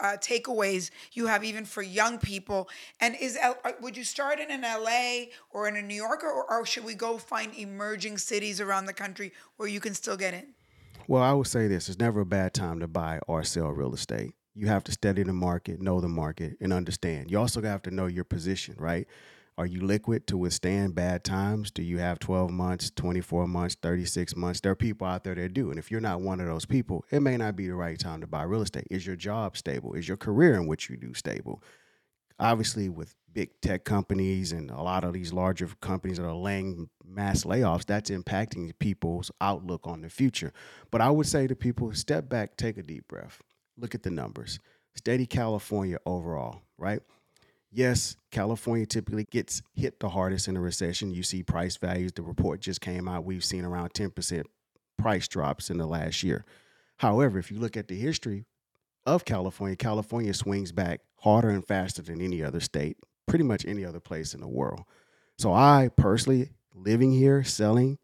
uh, 0.00 0.16
takeaways 0.20 0.90
you 1.12 1.26
have 1.26 1.44
even 1.44 1.64
for 1.64 1.82
young 1.82 2.18
people? 2.18 2.68
And 3.00 3.16
is 3.20 3.36
uh, 3.36 3.54
would 3.80 3.96
you 3.96 4.04
start 4.04 4.40
in 4.40 4.50
an 4.50 4.62
LA 4.62 5.32
or 5.50 5.68
in 5.68 5.76
a 5.76 5.82
New 5.82 5.94
Yorker, 5.94 6.28
or, 6.28 6.50
or 6.50 6.66
should 6.66 6.84
we 6.84 6.94
go 6.94 7.18
find 7.18 7.54
emerging 7.54 8.18
cities 8.18 8.60
around 8.60 8.86
the 8.86 8.92
country 8.92 9.32
where 9.56 9.68
you 9.68 9.80
can 9.80 9.94
still 9.94 10.16
get 10.16 10.34
in? 10.34 10.54
Well, 11.08 11.22
I 11.22 11.32
would 11.32 11.46
say 11.46 11.68
this: 11.68 11.88
it's 11.88 11.98
never 11.98 12.20
a 12.20 12.26
bad 12.26 12.54
time 12.54 12.80
to 12.80 12.88
buy 12.88 13.20
or 13.26 13.44
sell 13.44 13.70
real 13.70 13.94
estate. 13.94 14.34
You 14.54 14.68
have 14.68 14.84
to 14.84 14.92
study 14.92 15.22
the 15.22 15.34
market, 15.34 15.80
know 15.80 16.00
the 16.00 16.08
market, 16.08 16.56
and 16.60 16.72
understand. 16.72 17.30
You 17.30 17.38
also 17.38 17.60
have 17.62 17.82
to 17.82 17.90
know 17.90 18.06
your 18.06 18.24
position, 18.24 18.74
right? 18.78 19.06
Are 19.58 19.64
you 19.66 19.80
liquid 19.80 20.26
to 20.26 20.36
withstand 20.36 20.94
bad 20.94 21.24
times? 21.24 21.70
Do 21.70 21.82
you 21.82 21.96
have 21.96 22.18
12 22.18 22.50
months, 22.50 22.90
24 22.90 23.48
months, 23.48 23.74
36 23.80 24.36
months? 24.36 24.60
There 24.60 24.72
are 24.72 24.76
people 24.76 25.06
out 25.06 25.24
there 25.24 25.34
that 25.34 25.54
do. 25.54 25.70
And 25.70 25.78
if 25.78 25.90
you're 25.90 26.00
not 26.00 26.20
one 26.20 26.40
of 26.40 26.46
those 26.46 26.66
people, 26.66 27.06
it 27.10 27.20
may 27.20 27.38
not 27.38 27.56
be 27.56 27.66
the 27.66 27.74
right 27.74 27.98
time 27.98 28.20
to 28.20 28.26
buy 28.26 28.42
real 28.42 28.60
estate. 28.60 28.86
Is 28.90 29.06
your 29.06 29.16
job 29.16 29.56
stable? 29.56 29.94
Is 29.94 30.06
your 30.06 30.18
career 30.18 30.56
in 30.56 30.66
what 30.66 30.90
you 30.90 30.98
do 30.98 31.14
stable? 31.14 31.62
Obviously, 32.38 32.90
with 32.90 33.14
big 33.32 33.58
tech 33.62 33.84
companies 33.84 34.52
and 34.52 34.70
a 34.70 34.82
lot 34.82 35.04
of 35.04 35.14
these 35.14 35.32
larger 35.32 35.68
companies 35.80 36.18
that 36.18 36.26
are 36.26 36.34
laying 36.34 36.90
mass 37.02 37.44
layoffs, 37.44 37.86
that's 37.86 38.10
impacting 38.10 38.70
people's 38.78 39.30
outlook 39.40 39.86
on 39.86 40.02
the 40.02 40.10
future. 40.10 40.52
But 40.90 41.00
I 41.00 41.08
would 41.08 41.26
say 41.26 41.46
to 41.46 41.56
people, 41.56 41.94
step 41.94 42.28
back, 42.28 42.58
take 42.58 42.76
a 42.76 42.82
deep 42.82 43.08
breath, 43.08 43.40
look 43.78 43.94
at 43.94 44.02
the 44.02 44.10
numbers. 44.10 44.58
Steady 44.96 45.24
California 45.24 45.96
overall, 46.04 46.60
right? 46.76 47.00
Yes, 47.76 48.16
California 48.30 48.86
typically 48.86 49.24
gets 49.24 49.60
hit 49.74 50.00
the 50.00 50.08
hardest 50.08 50.48
in 50.48 50.56
a 50.56 50.60
recession. 50.62 51.10
You 51.10 51.22
see 51.22 51.42
price 51.42 51.76
values. 51.76 52.10
The 52.12 52.22
report 52.22 52.60
just 52.60 52.80
came 52.80 53.06
out. 53.06 53.26
We've 53.26 53.44
seen 53.44 53.66
around 53.66 53.92
10% 53.92 54.44
price 54.96 55.28
drops 55.28 55.68
in 55.68 55.76
the 55.76 55.84
last 55.84 56.22
year. 56.22 56.46
However, 56.96 57.38
if 57.38 57.50
you 57.50 57.58
look 57.58 57.76
at 57.76 57.88
the 57.88 57.94
history 57.94 58.46
of 59.04 59.26
California, 59.26 59.76
California 59.76 60.32
swings 60.32 60.72
back 60.72 61.02
harder 61.20 61.50
and 61.50 61.66
faster 61.66 62.00
than 62.00 62.22
any 62.22 62.42
other 62.42 62.60
state, 62.60 62.96
pretty 63.26 63.44
much 63.44 63.66
any 63.66 63.84
other 63.84 64.00
place 64.00 64.32
in 64.32 64.40
the 64.40 64.48
world. 64.48 64.84
So 65.36 65.52
I 65.52 65.90
personally, 65.94 66.52
living 66.74 67.12
here, 67.12 67.44
selling 67.44 67.98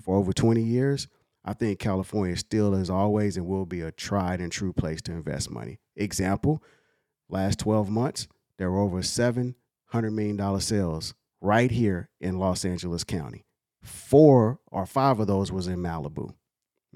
for 0.00 0.14
over 0.14 0.32
20 0.32 0.62
years, 0.62 1.08
I 1.44 1.52
think 1.52 1.80
California 1.80 2.36
still 2.36 2.76
is 2.76 2.88
always 2.88 3.36
and 3.36 3.48
will 3.48 3.66
be 3.66 3.80
a 3.80 3.90
tried 3.90 4.40
and 4.40 4.52
true 4.52 4.72
place 4.72 5.02
to 5.02 5.10
invest 5.10 5.50
money. 5.50 5.80
Example, 5.96 6.62
last 7.28 7.58
12 7.58 7.90
months, 7.90 8.28
there 8.58 8.70
were 8.70 8.80
over 8.80 9.00
$700 9.00 9.54
million 9.92 10.60
sales 10.60 11.14
right 11.40 11.70
here 11.70 12.08
in 12.20 12.38
Los 12.38 12.64
Angeles 12.64 13.04
County. 13.04 13.44
Four 13.82 14.58
or 14.70 14.86
five 14.86 15.20
of 15.20 15.26
those 15.26 15.52
was 15.52 15.66
in 15.66 15.78
Malibu. 15.78 16.34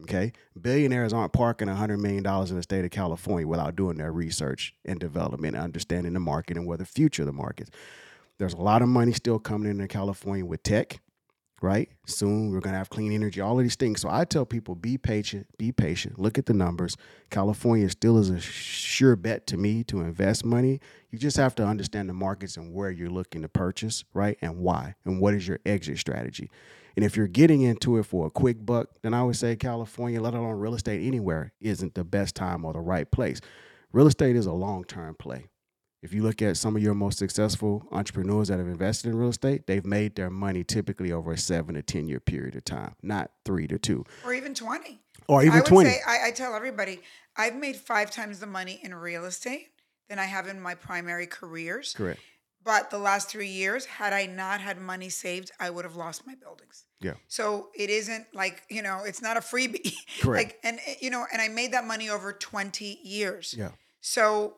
Okay. 0.02 0.32
Billionaires 0.60 1.12
aren't 1.12 1.32
parking 1.32 1.68
$100 1.68 2.00
million 2.00 2.24
in 2.26 2.56
the 2.56 2.62
state 2.62 2.84
of 2.84 2.90
California 2.90 3.46
without 3.46 3.76
doing 3.76 3.98
their 3.98 4.12
research 4.12 4.74
and 4.84 4.98
development, 4.98 5.54
and 5.54 5.62
understanding 5.62 6.14
the 6.14 6.20
market 6.20 6.56
and 6.56 6.66
where 6.66 6.78
the 6.78 6.86
future 6.86 7.22
of 7.22 7.26
the 7.26 7.32
market. 7.32 7.68
Is. 7.68 7.74
There's 8.38 8.54
a 8.54 8.60
lot 8.60 8.82
of 8.82 8.88
money 8.88 9.12
still 9.12 9.38
coming 9.38 9.70
into 9.70 9.86
California 9.86 10.44
with 10.44 10.62
tech, 10.62 11.00
right? 11.60 11.88
Soon 12.06 12.50
we're 12.50 12.60
going 12.60 12.72
to 12.72 12.78
have 12.78 12.90
clean 12.90 13.12
energy, 13.12 13.40
all 13.40 13.58
of 13.58 13.62
these 13.62 13.76
things. 13.76 14.00
So 14.00 14.08
I 14.08 14.24
tell 14.24 14.46
people 14.46 14.74
be 14.74 14.96
patient, 14.96 15.46
be 15.58 15.72
patient, 15.72 16.18
look 16.18 16.38
at 16.38 16.46
the 16.46 16.54
numbers. 16.54 16.96
California 17.30 17.88
still 17.90 18.18
is 18.18 18.30
a 18.30 18.40
sure 18.40 19.16
bet 19.16 19.46
to 19.48 19.56
me 19.56 19.84
to 19.84 20.00
invest 20.00 20.44
money. 20.44 20.80
You 21.10 21.18
just 21.18 21.36
have 21.36 21.54
to 21.56 21.64
understand 21.64 22.08
the 22.08 22.14
markets 22.14 22.56
and 22.56 22.72
where 22.72 22.90
you're 22.90 23.10
looking 23.10 23.42
to 23.42 23.48
purchase, 23.48 24.04
right? 24.14 24.38
And 24.40 24.58
why, 24.58 24.94
and 25.04 25.20
what 25.20 25.34
is 25.34 25.46
your 25.46 25.60
exit 25.66 25.98
strategy. 25.98 26.50
And 26.96 27.04
if 27.04 27.16
you're 27.16 27.28
getting 27.28 27.62
into 27.62 27.98
it 27.98 28.04
for 28.04 28.26
a 28.26 28.30
quick 28.30 28.64
buck, 28.64 28.88
then 29.02 29.14
I 29.14 29.22
would 29.22 29.36
say 29.36 29.56
California, 29.56 30.20
let 30.20 30.34
alone 30.34 30.58
real 30.58 30.74
estate 30.74 31.06
anywhere, 31.06 31.52
isn't 31.60 31.94
the 31.94 32.04
best 32.04 32.34
time 32.34 32.64
or 32.64 32.72
the 32.72 32.80
right 32.80 33.10
place. 33.10 33.40
Real 33.92 34.06
estate 34.06 34.36
is 34.36 34.46
a 34.46 34.52
long 34.52 34.84
term 34.84 35.14
play. 35.14 35.46
If 36.02 36.14
you 36.14 36.22
look 36.22 36.40
at 36.40 36.56
some 36.56 36.76
of 36.76 36.82
your 36.82 36.94
most 36.94 37.18
successful 37.18 37.86
entrepreneurs 37.92 38.48
that 38.48 38.58
have 38.58 38.66
invested 38.66 39.10
in 39.10 39.16
real 39.18 39.28
estate, 39.28 39.66
they've 39.66 39.84
made 39.84 40.16
their 40.16 40.30
money 40.30 40.64
typically 40.64 41.12
over 41.12 41.32
a 41.32 41.38
seven 41.38 41.74
to 41.74 41.82
10 41.82 42.08
year 42.08 42.20
period 42.20 42.56
of 42.56 42.64
time, 42.64 42.94
not 43.02 43.30
three 43.44 43.66
to 43.66 43.78
two 43.78 44.04
Or 44.24 44.32
even 44.32 44.54
20. 44.54 44.98
or 45.28 45.42
even 45.42 45.52
I 45.52 45.56
would 45.56 45.66
20. 45.66 45.90
say, 45.90 45.98
I, 46.06 46.28
I 46.28 46.30
tell 46.30 46.54
everybody, 46.54 47.00
I've 47.36 47.54
made 47.54 47.76
five 47.76 48.10
times 48.10 48.40
the 48.40 48.46
money 48.46 48.80
in 48.82 48.94
real 48.94 49.26
estate 49.26 49.68
than 50.08 50.18
I 50.18 50.24
have 50.24 50.48
in 50.48 50.58
my 50.60 50.74
primary 50.74 51.26
careers. 51.26 51.92
Correct. 51.94 52.20
But 52.64 52.90
the 52.90 52.98
last 52.98 53.28
three 53.30 53.48
years, 53.48 53.84
had 53.86 54.12
I 54.12 54.26
not 54.26 54.60
had 54.60 54.78
money 54.78 55.08
saved, 55.08 55.50
I 55.60 55.70
would 55.70 55.84
have 55.84 55.96
lost 55.96 56.26
my 56.26 56.34
buildings. 56.34 56.84
Yeah. 57.00 57.14
So 57.28 57.68
it 57.74 57.88
isn't 57.90 58.26
like, 58.34 58.62
you 58.70 58.82
know, 58.82 59.02
it's 59.06 59.22
not 59.22 59.36
a 59.36 59.40
freebie. 59.40 59.94
Correct. 60.20 60.48
like, 60.52 60.58
and, 60.62 60.78
you 61.00 61.10
know, 61.10 61.24
and 61.32 61.40
I 61.40 61.48
made 61.48 61.72
that 61.72 61.86
money 61.86 62.08
over 62.10 62.32
20 62.32 63.00
years. 63.02 63.54
Yeah. 63.56 63.70
So, 64.02 64.56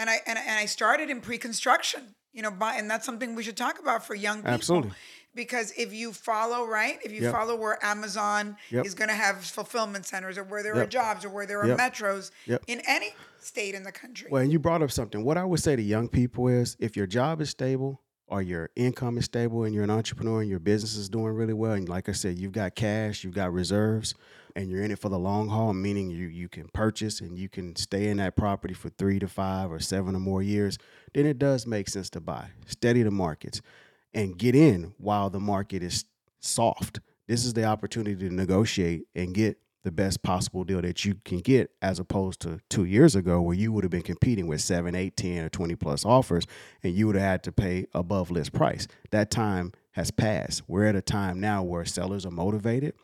and 0.00 0.08
I, 0.10 0.16
and, 0.26 0.38
and 0.38 0.58
I 0.58 0.64
started 0.64 1.10
in 1.10 1.20
pre-construction, 1.20 2.14
you 2.32 2.42
know, 2.42 2.50
by, 2.50 2.74
and 2.74 2.90
that's 2.90 3.04
something 3.04 3.34
we 3.34 3.42
should 3.42 3.56
talk 3.56 3.78
about 3.78 4.04
for 4.04 4.14
young 4.14 4.38
people. 4.38 4.54
Absolutely. 4.54 4.90
Because 5.34 5.72
if 5.76 5.92
you 5.92 6.12
follow, 6.12 6.66
right, 6.66 6.98
if 7.04 7.12
you 7.12 7.22
Yep. 7.22 7.32
follow 7.32 7.54
where 7.54 7.78
Amazon 7.84 8.56
Yep. 8.70 8.86
is 8.86 8.94
going 8.94 9.08
to 9.10 9.14
have 9.14 9.44
fulfillment 9.44 10.06
centers 10.06 10.36
or 10.38 10.42
where 10.44 10.62
there 10.62 10.74
are 10.74 10.86
jobs 10.86 11.24
or 11.24 11.28
where 11.28 11.46
there 11.46 11.60
are 11.60 11.68
Yep. 11.68 11.78
metros 11.78 12.30
Yep. 12.46 12.64
in 12.66 12.80
any 12.88 13.14
state 13.40 13.74
in 13.74 13.82
the 13.84 13.92
country. 13.92 14.28
Well, 14.30 14.42
and 14.42 14.50
you 14.50 14.58
brought 14.58 14.82
up 14.82 14.90
something. 14.90 15.22
What 15.22 15.36
I 15.36 15.44
would 15.44 15.60
say 15.60 15.76
to 15.76 15.82
young 15.82 16.08
people 16.08 16.48
is 16.48 16.76
if 16.80 16.96
your 16.96 17.06
job 17.06 17.40
is 17.40 17.50
stable 17.50 18.00
or 18.30 18.40
your 18.40 18.70
income 18.76 19.18
is 19.18 19.24
stable 19.24 19.64
and 19.64 19.74
you're 19.74 19.84
an 19.84 19.90
entrepreneur 19.90 20.40
and 20.40 20.48
your 20.48 20.60
business 20.60 20.96
is 20.96 21.08
doing 21.08 21.34
really 21.34 21.52
well, 21.52 21.72
and 21.72 21.88
like 21.88 22.08
I 22.08 22.12
said, 22.12 22.38
you've 22.38 22.52
got 22.52 22.74
cash, 22.74 23.24
you've 23.24 23.34
got 23.34 23.52
reserves, 23.52 24.14
and 24.54 24.70
you're 24.70 24.82
in 24.82 24.90
it 24.90 24.98
for 24.98 25.08
the 25.08 25.18
long 25.18 25.48
haul, 25.48 25.72
meaning 25.72 26.10
you 26.10 26.26
you 26.28 26.48
can 26.48 26.68
purchase 26.68 27.20
and 27.20 27.38
you 27.38 27.48
can 27.48 27.76
stay 27.76 28.08
in 28.08 28.18
that 28.18 28.36
property 28.36 28.74
for 28.74 28.88
three 28.88 29.18
to 29.18 29.28
five 29.28 29.70
or 29.70 29.80
seven 29.80 30.14
or 30.14 30.20
more 30.20 30.42
years, 30.42 30.78
then 31.12 31.26
it 31.26 31.38
does 31.38 31.66
make 31.66 31.88
sense 31.88 32.08
to 32.10 32.20
buy. 32.20 32.48
Steady 32.66 33.02
the 33.02 33.10
markets 33.10 33.60
and 34.14 34.38
get 34.38 34.54
in 34.54 34.94
while 34.98 35.30
the 35.30 35.40
market 35.40 35.82
is 35.82 36.04
soft. 36.40 37.00
This 37.26 37.44
is 37.44 37.52
the 37.54 37.64
opportunity 37.64 38.16
to 38.28 38.34
negotiate 38.34 39.06
and 39.14 39.34
get 39.34 39.58
the 39.82 39.90
best 39.90 40.22
possible 40.22 40.64
deal 40.64 40.82
that 40.82 41.04
you 41.04 41.14
can 41.24 41.38
get 41.38 41.70
as 41.80 41.98
opposed 41.98 42.40
to 42.40 42.60
two 42.68 42.84
years 42.84 43.16
ago 43.16 43.40
where 43.40 43.56
you 43.56 43.72
would 43.72 43.84
have 43.84 43.90
been 43.90 44.02
competing 44.02 44.46
with 44.46 44.60
seven, 44.60 44.94
eight, 44.94 45.16
10, 45.16 45.44
or 45.44 45.48
20 45.48 45.74
plus 45.76 46.04
offers 46.04 46.46
and 46.82 46.94
you 46.94 47.06
would 47.06 47.16
have 47.16 47.24
had 47.24 47.42
to 47.44 47.52
pay 47.52 47.86
above 47.94 48.30
list 48.30 48.52
price. 48.52 48.86
That 49.10 49.30
time 49.30 49.72
has 49.92 50.10
passed. 50.10 50.62
We're 50.68 50.86
at 50.86 50.96
a 50.96 51.02
time 51.02 51.40
now 51.40 51.62
where 51.62 51.84
sellers 51.84 52.26
are 52.26 52.30
motivated. 52.30 52.94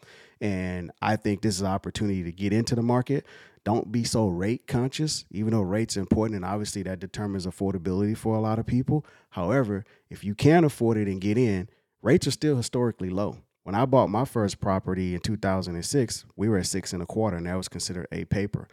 And 0.40 0.90
I 1.00 1.16
think 1.16 1.40
this 1.40 1.56
is 1.56 1.62
an 1.62 1.68
opportunity 1.68 2.22
to 2.24 2.32
get 2.32 2.52
into 2.52 2.74
the 2.74 2.82
market. 2.82 3.24
Don't 3.64 3.90
be 3.90 4.04
so 4.04 4.28
rate 4.28 4.66
conscious, 4.66 5.24
even 5.30 5.52
though 5.52 5.62
rates 5.62 5.96
are 5.96 6.00
important 6.00 6.36
and 6.36 6.44
obviously 6.44 6.82
that 6.82 7.00
determines 7.00 7.46
affordability 7.46 8.16
for 8.16 8.36
a 8.36 8.40
lot 8.40 8.58
of 8.58 8.66
people. 8.66 9.04
However, 9.30 9.84
if 10.08 10.22
you 10.22 10.34
can 10.34 10.62
afford 10.62 10.98
it 10.98 11.08
and 11.08 11.20
get 11.20 11.38
in, 11.38 11.68
rates 12.02 12.26
are 12.26 12.32
still 12.32 12.56
historically 12.56 13.10
low. 13.10 13.38
When 13.66 13.74
I 13.74 13.84
bought 13.84 14.10
my 14.10 14.24
first 14.24 14.60
property 14.60 15.14
in 15.14 15.20
2006, 15.20 16.24
we 16.36 16.48
were 16.48 16.58
at 16.58 16.66
six 16.66 16.92
and 16.92 17.02
a 17.02 17.06
quarter, 17.06 17.36
and 17.36 17.46
that 17.46 17.56
was 17.56 17.66
considered 17.66 18.06
a 18.12 18.24
paper. 18.24 18.68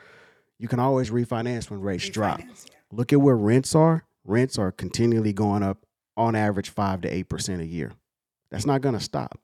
You 0.60 0.68
can 0.68 0.80
always 0.80 1.10
refinance 1.10 1.68
when 1.72 1.82
rates 1.82 2.08
drop. 2.08 2.40
Yeah. 2.40 2.46
Look 2.92 3.12
at 3.12 3.20
where 3.20 3.36
rents 3.36 3.74
are. 3.74 4.06
Rents 4.24 4.60
are 4.60 4.72
continually 4.72 5.34
going 5.34 5.64
up 5.64 5.88
on 6.16 6.36
average 6.36 6.70
five 6.70 7.02
to 7.02 7.12
eight 7.12 7.28
percent 7.28 7.60
a 7.60 7.66
year. 7.66 7.94
That's 8.52 8.68
not 8.68 8.82
going 8.82 8.94
to 8.94 9.04
stop. 9.04 9.40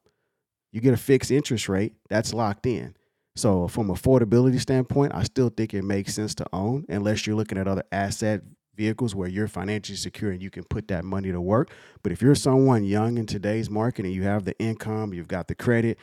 You 0.72 0.82
get 0.82 0.94
a 0.94 0.98
fixed 0.98 1.32
interest 1.32 1.68
rate, 1.68 1.96
that's 2.12 2.32
locked 2.32 2.68
in. 2.68 2.96
So 3.36 3.68
from 3.68 3.88
affordability 3.88 4.60
standpoint, 4.60 5.16
I 5.16 5.24
still 5.24 5.50
think 5.50 5.74
it 5.74 5.84
makes 5.84 6.14
sense 6.14 6.36
to 6.36 6.46
own 6.54 6.86
unless 6.90 7.26
you're 7.26 7.36
looking 7.36 7.58
at 7.58 7.68
other 7.68 7.86
asset 7.92 8.44
vehicles 8.80 9.14
where 9.14 9.28
you're 9.28 9.50
financially 9.50 9.98
secure 9.98 10.32
and 10.32 10.42
you 10.42 10.50
can 10.50 10.64
put 10.64 10.88
that 10.88 11.04
money 11.04 11.32
to 11.34 11.42
work. 11.42 11.70
But 12.02 12.14
if 12.14 12.22
you're 12.22 12.34
someone 12.34 12.86
young 12.86 13.18
in 13.18 13.26
today's 13.26 13.70
market 13.70 14.06
and 14.06 14.14
you 14.14 14.24
have 14.24 14.46
the 14.46 14.58
income, 14.58 15.14
you've 15.14 15.28
got 15.28 15.50
the 15.50 15.56
credit, 15.56 16.00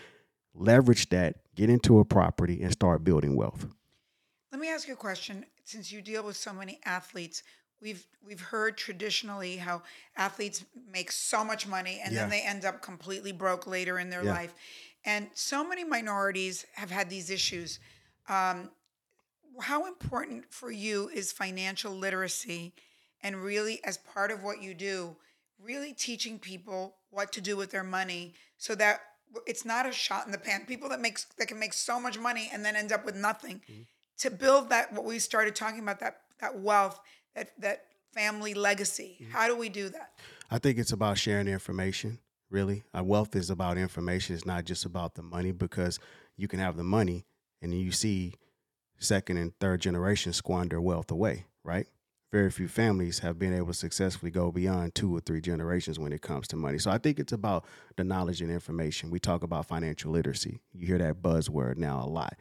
leverage 0.55 1.09
that, 1.09 1.37
get 1.55 1.71
into 1.71 1.99
a 2.01 2.05
property 2.05 2.63
and 2.63 2.71
start 2.71 3.03
building 3.03 3.35
wealth. 3.35 3.67
Let 4.53 4.61
me 4.61 4.69
ask 4.69 4.87
you 4.89 4.93
a 4.95 4.97
question. 4.97 5.47
Since 5.65 5.91
you 5.91 6.03
deal 6.03 6.23
with 6.23 6.37
so 6.37 6.53
many 6.53 6.79
athletes, 6.85 7.43
we've 7.81 8.07
we've 8.23 8.41
heard 8.41 8.77
traditionally 8.77 9.57
how 9.57 9.83
athletes 10.17 10.65
make 10.93 11.11
so 11.11 11.43
much 11.45 11.67
money 11.67 12.01
and 12.05 12.13
Yeah. 12.13 12.21
then 12.21 12.31
they 12.31 12.43
end 12.43 12.65
up 12.67 12.83
completely 12.83 13.33
broke 13.33 13.67
later 13.67 13.99
in 13.99 14.11
their 14.11 14.23
Yeah. 14.25 14.33
life. 14.35 14.55
And 15.05 15.31
so 15.35 15.67
many 15.67 15.83
minorities 15.83 16.67
have 16.75 16.91
had 16.91 17.09
these 17.09 17.31
issues. 17.31 17.79
Um, 18.29 18.71
how 19.61 19.87
important 19.87 20.45
for 20.51 20.71
you 20.71 21.09
is 21.09 21.33
financial 21.33 21.93
literacy 21.93 22.75
and 23.23 23.43
really 23.43 23.81
as 23.85 23.99
part 23.99 24.31
of 24.31 24.43
what 24.43 24.63
you 24.63 24.75
do 24.75 25.17
really 25.63 25.93
teaching 25.93 26.39
people 26.39 26.97
what 27.11 27.33
to 27.33 27.41
do 27.41 27.57
with 27.57 27.71
their 27.71 27.85
money 27.85 28.35
so 28.59 28.75
that 28.75 29.01
it's 29.47 29.65
not 29.65 29.87
a 29.87 29.93
shot 29.93 30.27
in 30.27 30.33
the 30.33 30.39
pan. 30.39 30.65
People 30.67 30.89
that 30.91 31.01
makes 31.01 31.27
that 31.39 31.49
can 31.49 31.59
make 31.59 31.73
so 31.73 31.99
much 32.01 32.19
money 32.19 32.51
and 32.53 32.65
then 32.65 32.77
end 32.77 32.93
up 32.93 33.05
with 33.05 33.17
nothing. 33.17 33.61
To 34.19 34.31
build 34.31 34.71
that 34.71 34.93
what 34.93 35.05
we 35.05 35.19
started 35.19 35.55
talking 35.55 35.81
about 35.81 36.01
that 36.01 36.21
that 36.41 36.59
wealth 36.59 37.01
that 37.35 37.51
that 37.61 37.85
family 38.13 38.55
legacy 38.55 39.27
how 39.31 39.47
do 39.47 39.57
we 39.57 39.69
do 39.69 39.89
that? 39.91 40.13
I 40.51 40.59
think 40.59 40.79
it's 40.79 40.93
about 40.93 41.19
sharing 41.19 41.49
information, 41.49 42.19
really. 42.51 42.85
Uh, 42.97 43.03
wealth 43.03 43.35
is 43.35 43.51
about 43.51 43.77
information. 43.79 44.37
It's 44.37 44.47
not 44.47 44.65
just 44.65 44.85
about 44.85 45.15
the 45.15 45.23
money 45.23 45.53
because 45.53 45.99
you 46.37 46.49
can 46.49 46.61
have 46.61 46.77
the 46.77 46.85
money 46.85 47.27
and 47.61 47.75
you 47.75 47.93
see 47.93 48.35
second 48.99 49.37
and 49.37 49.59
third 49.59 49.81
generation 49.81 50.33
squander 50.33 50.81
wealth 50.81 51.11
away, 51.11 51.47
right? 51.65 51.87
Very 52.33 52.51
few 52.51 52.69
families 52.69 53.21
have 53.21 53.39
been 53.39 53.55
able 53.55 53.69
to 53.69 53.75
successfully 53.75 54.31
go 54.31 54.51
beyond 54.51 54.95
two 54.95 55.15
or 55.17 55.21
three 55.21 55.41
generations 55.41 55.99
when 55.99 56.13
it 56.13 56.23
comes 56.23 56.49
to 56.49 56.57
money. 56.57 56.79
So 56.79 56.91
I 56.91 56.99
think 56.99 57.19
it's 57.19 57.33
about 57.33 57.65
the 57.97 58.05
knowledge 58.05 58.43
and 58.43 58.51
information. 58.51 59.11
We 59.11 59.21
talk 59.21 59.43
about 59.43 59.67
financial 59.67 60.11
literacy. 60.11 60.61
You 60.75 60.87
hear 60.87 60.99
that 60.99 61.23
buzzword 61.23 61.77
now 61.77 62.03
a 62.03 62.09
lot. 62.09 62.35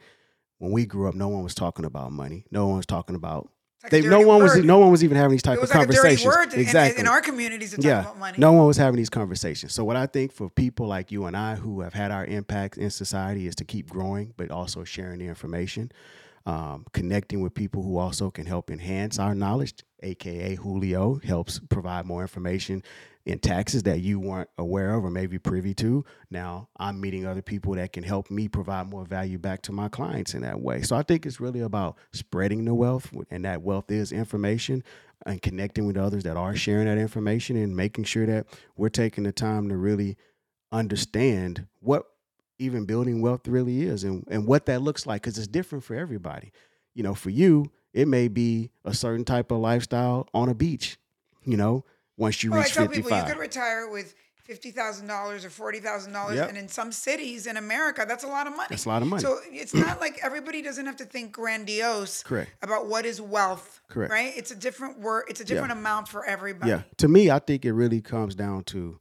When 0.58 0.72
we 0.72 0.86
grew 0.86 1.08
up, 1.08 1.14
no 1.14 1.28
one 1.28 1.44
was 1.44 1.54
talking 1.54 1.84
about 1.84 2.12
money. 2.12 2.46
No 2.50 2.66
one 2.66 2.78
was 2.78 2.86
talking 2.86 3.14
about 3.14 3.50
like 3.82 4.02
they, 4.02 4.08
no 4.08 4.20
one 4.20 4.42
was 4.42 4.56
no 4.56 4.78
one 4.78 4.90
was 4.90 5.04
even 5.04 5.16
having 5.16 5.32
these 5.32 5.42
type 5.42 5.58
it 5.58 5.60
was 5.60 5.70
of 5.70 5.76
like 5.76 5.88
a 5.88 5.92
dirty 5.92 5.98
conversations. 5.98 6.34
word 6.34 6.48
in- 6.48 6.54
in, 6.54 6.60
exactly 6.60 7.00
in 7.00 7.06
our 7.06 7.20
communities 7.20 7.70
to 7.70 7.76
talk 7.76 7.84
yeah, 7.84 8.00
about 8.00 8.18
money 8.18 8.38
no 8.38 8.52
one 8.52 8.66
was 8.66 8.76
having 8.78 8.96
these 8.96 9.10
conversations. 9.10 9.74
So 9.74 9.84
what 9.84 9.96
I 9.96 10.06
think 10.06 10.32
for 10.32 10.48
people 10.50 10.86
like 10.86 11.12
you 11.12 11.26
and 11.26 11.36
I 11.36 11.54
who 11.54 11.82
have 11.82 11.92
had 11.92 12.10
our 12.10 12.24
impact 12.24 12.78
in 12.78 12.90
society 12.90 13.46
is 13.46 13.54
to 13.56 13.64
keep 13.64 13.88
growing, 13.88 14.32
but 14.36 14.50
also 14.50 14.82
sharing 14.82 15.18
the 15.18 15.26
information, 15.26 15.92
um, 16.46 16.86
connecting 16.92 17.42
with 17.42 17.54
people 17.54 17.82
who 17.82 17.98
also 17.98 18.30
can 18.30 18.46
help 18.46 18.70
enhance 18.70 19.18
our 19.18 19.34
knowledge. 19.34 19.74
AKA 20.02 20.54
Julio 20.56 21.20
helps 21.24 21.58
provide 21.58 22.06
more 22.06 22.22
information 22.22 22.82
in 23.24 23.40
taxes 23.40 23.82
that 23.82 24.00
you 24.00 24.20
weren't 24.20 24.48
aware 24.56 24.94
of 24.94 25.04
or 25.04 25.10
maybe 25.10 25.38
privy 25.38 25.74
to. 25.74 26.04
Now 26.30 26.68
I'm 26.76 27.00
meeting 27.00 27.26
other 27.26 27.42
people 27.42 27.74
that 27.74 27.92
can 27.92 28.04
help 28.04 28.30
me 28.30 28.46
provide 28.46 28.88
more 28.88 29.04
value 29.04 29.38
back 29.38 29.62
to 29.62 29.72
my 29.72 29.88
clients 29.88 30.34
in 30.34 30.42
that 30.42 30.60
way. 30.60 30.82
So 30.82 30.94
I 30.94 31.02
think 31.02 31.26
it's 31.26 31.40
really 31.40 31.60
about 31.60 31.96
spreading 32.12 32.64
the 32.64 32.74
wealth, 32.74 33.10
and 33.30 33.44
that 33.44 33.62
wealth 33.62 33.90
is 33.90 34.12
information 34.12 34.84
and 35.24 35.42
connecting 35.42 35.86
with 35.86 35.96
others 35.96 36.22
that 36.22 36.36
are 36.36 36.54
sharing 36.54 36.86
that 36.86 36.98
information 36.98 37.56
and 37.56 37.76
making 37.76 38.04
sure 38.04 38.26
that 38.26 38.46
we're 38.76 38.88
taking 38.88 39.24
the 39.24 39.32
time 39.32 39.68
to 39.70 39.76
really 39.76 40.16
understand 40.70 41.66
what 41.80 42.04
even 42.58 42.84
building 42.86 43.20
wealth 43.20 43.46
really 43.48 43.82
is 43.82 44.04
and, 44.04 44.24
and 44.30 44.46
what 44.46 44.66
that 44.66 44.82
looks 44.82 45.06
like 45.06 45.22
because 45.22 45.38
it's 45.38 45.46
different 45.46 45.84
for 45.84 45.94
everybody. 45.94 46.52
You 46.94 47.02
know, 47.02 47.14
for 47.14 47.30
you, 47.30 47.70
it 47.92 48.08
may 48.08 48.28
be 48.28 48.70
a 48.84 48.94
certain 48.94 49.24
type 49.24 49.50
of 49.50 49.58
lifestyle 49.58 50.28
on 50.32 50.48
a 50.48 50.54
beach, 50.54 50.98
you 51.44 51.56
know, 51.56 51.84
once 52.16 52.42
you 52.42 52.50
Well, 52.50 52.60
I 52.60 52.64
reach 52.64 52.72
tell 52.74 52.86
55. 52.86 53.04
people 53.04 53.18
you 53.18 53.32
could 53.34 53.40
retire 53.40 53.88
with 53.90 54.14
fifty 54.42 54.70
thousand 54.70 55.08
dollars 55.08 55.44
or 55.44 55.50
forty 55.50 55.80
thousand 55.80 56.12
dollars, 56.12 56.36
Yep. 56.36 56.48
and 56.50 56.56
in 56.56 56.68
some 56.68 56.92
cities 56.92 57.46
in 57.46 57.56
America, 57.56 58.04
that's 58.06 58.22
a 58.24 58.28
lot 58.28 58.46
of 58.46 58.52
money. 58.56 58.68
That's 58.70 58.84
a 58.86 58.88
lot 58.88 59.02
of 59.02 59.08
money. 59.08 59.20
So 59.22 59.38
it's 59.50 59.74
not 59.74 60.00
like 60.00 60.18
everybody 60.22 60.62
doesn't 60.62 60.86
have 60.86 60.96
to 60.96 61.04
think 61.04 61.32
grandiose 61.32 62.22
Correct. 62.22 62.50
about 62.62 62.86
what 62.86 63.04
is 63.04 63.20
wealth. 63.20 63.80
Correct. 63.88 64.12
Right? 64.12 64.32
It's 64.36 64.50
a 64.52 64.56
different 64.56 65.00
word. 65.00 65.24
It's 65.28 65.40
a 65.40 65.44
different 65.44 65.72
amount 65.72 66.08
for 66.08 66.24
everybody. 66.24 66.70
Yeah. 66.70 66.82
To 66.98 67.08
me, 67.08 67.30
I 67.30 67.38
think 67.40 67.64
it 67.64 67.72
really 67.72 68.00
comes 68.00 68.34
down 68.36 68.62
to, 68.64 68.98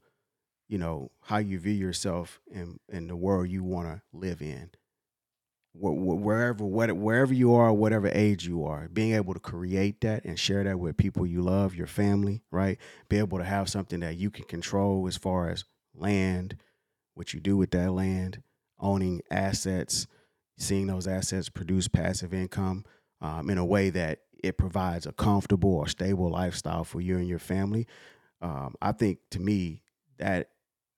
you 0.68 0.78
know, 0.78 1.12
how 1.24 1.38
you 1.38 1.60
view 1.60 1.74
yourself 1.74 2.42
in 2.52 2.80
in 2.90 3.08
the 3.08 3.16
world 3.16 3.50
you 3.50 3.64
want 3.64 3.88
to 3.88 4.02
live 4.14 4.42
in. 4.42 4.72
Wh- 5.74 5.94
wh- 5.98 6.22
Wherever, 6.22 6.66
wherever 6.66 7.34
you 7.34 7.54
are, 7.54 7.74
whatever 7.74 8.10
age 8.14 8.48
you 8.48 8.66
are, 8.66 8.88
being 8.88 9.14
able 9.14 9.34
to 9.34 9.40
create 9.40 10.02
that 10.02 10.26
and 10.26 10.40
share 10.40 10.64
that 10.64 10.80
with 10.80 10.98
people 10.98 11.26
you 11.26 11.42
love, 11.42 11.76
your 11.76 11.88
family, 11.88 12.42
right? 12.52 12.78
Be 13.10 13.18
able 13.18 13.38
to 13.40 13.44
have 13.44 13.70
something 13.70 14.00
that 14.00 14.18
you 14.18 14.30
can 14.32 14.46
control 14.46 15.08
as 15.08 15.18
far 15.18 15.50
as 15.50 15.66
land, 15.94 16.58
what 17.14 17.34
you 17.34 17.40
do 17.40 17.58
with 17.58 17.72
that 17.72 17.92
land, 17.92 18.42
owning 18.80 19.22
assets, 19.30 20.08
seeing 20.58 20.88
those 20.88 21.08
assets 21.08 21.50
produce 21.50 21.88
passive 21.88 22.34
income 22.34 22.86
um, 23.22 23.50
in 23.50 23.58
a 23.58 23.66
way 23.66 23.90
that 23.90 24.20
it 24.44 24.58
provides 24.58 25.06
a 25.06 25.12
comfortable 25.12 25.74
or 25.76 25.88
stable 25.88 26.30
lifestyle 26.30 26.84
for 26.84 27.02
you 27.02 27.18
and 27.18 27.28
your 27.28 27.40
family. 27.40 27.88
Um, 28.42 28.76
I 28.82 28.92
think 28.92 29.20
to 29.32 29.40
me 29.40 29.82
that 30.20 30.50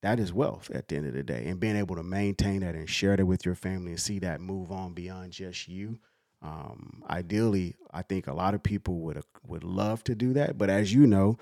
that 0.08 0.20
is 0.22 0.32
wealth 0.32 0.72
at 0.74 0.88
the 0.88 0.96
end 0.96 1.06
of 1.08 1.14
the 1.14 1.24
day, 1.24 1.46
and 1.48 1.60
being 1.60 1.76
able 1.76 1.96
to 1.98 2.04
maintain 2.04 2.62
that 2.62 2.76
and 2.76 2.90
share 2.90 3.18
that 3.18 3.26
with 3.26 3.46
your 3.46 3.56
family 3.56 3.92
and 3.92 4.00
see 4.00 4.20
that 4.20 4.40
move 4.40 4.72
on 4.72 4.94
beyond 4.94 5.32
just 5.34 5.68
you. 5.68 6.00
Um, 6.42 7.04
ideally, 7.10 7.76
I 7.92 8.04
think 8.04 8.28
a 8.28 8.34
lot 8.34 8.54
of 8.54 8.64
people 8.64 9.00
would 9.00 9.22
would 9.46 9.64
love 9.64 10.04
to 10.06 10.16
do 10.16 10.34
that, 10.34 10.58
but 10.58 10.70
as 10.70 10.94
you 10.94 11.06
know, 11.08 11.38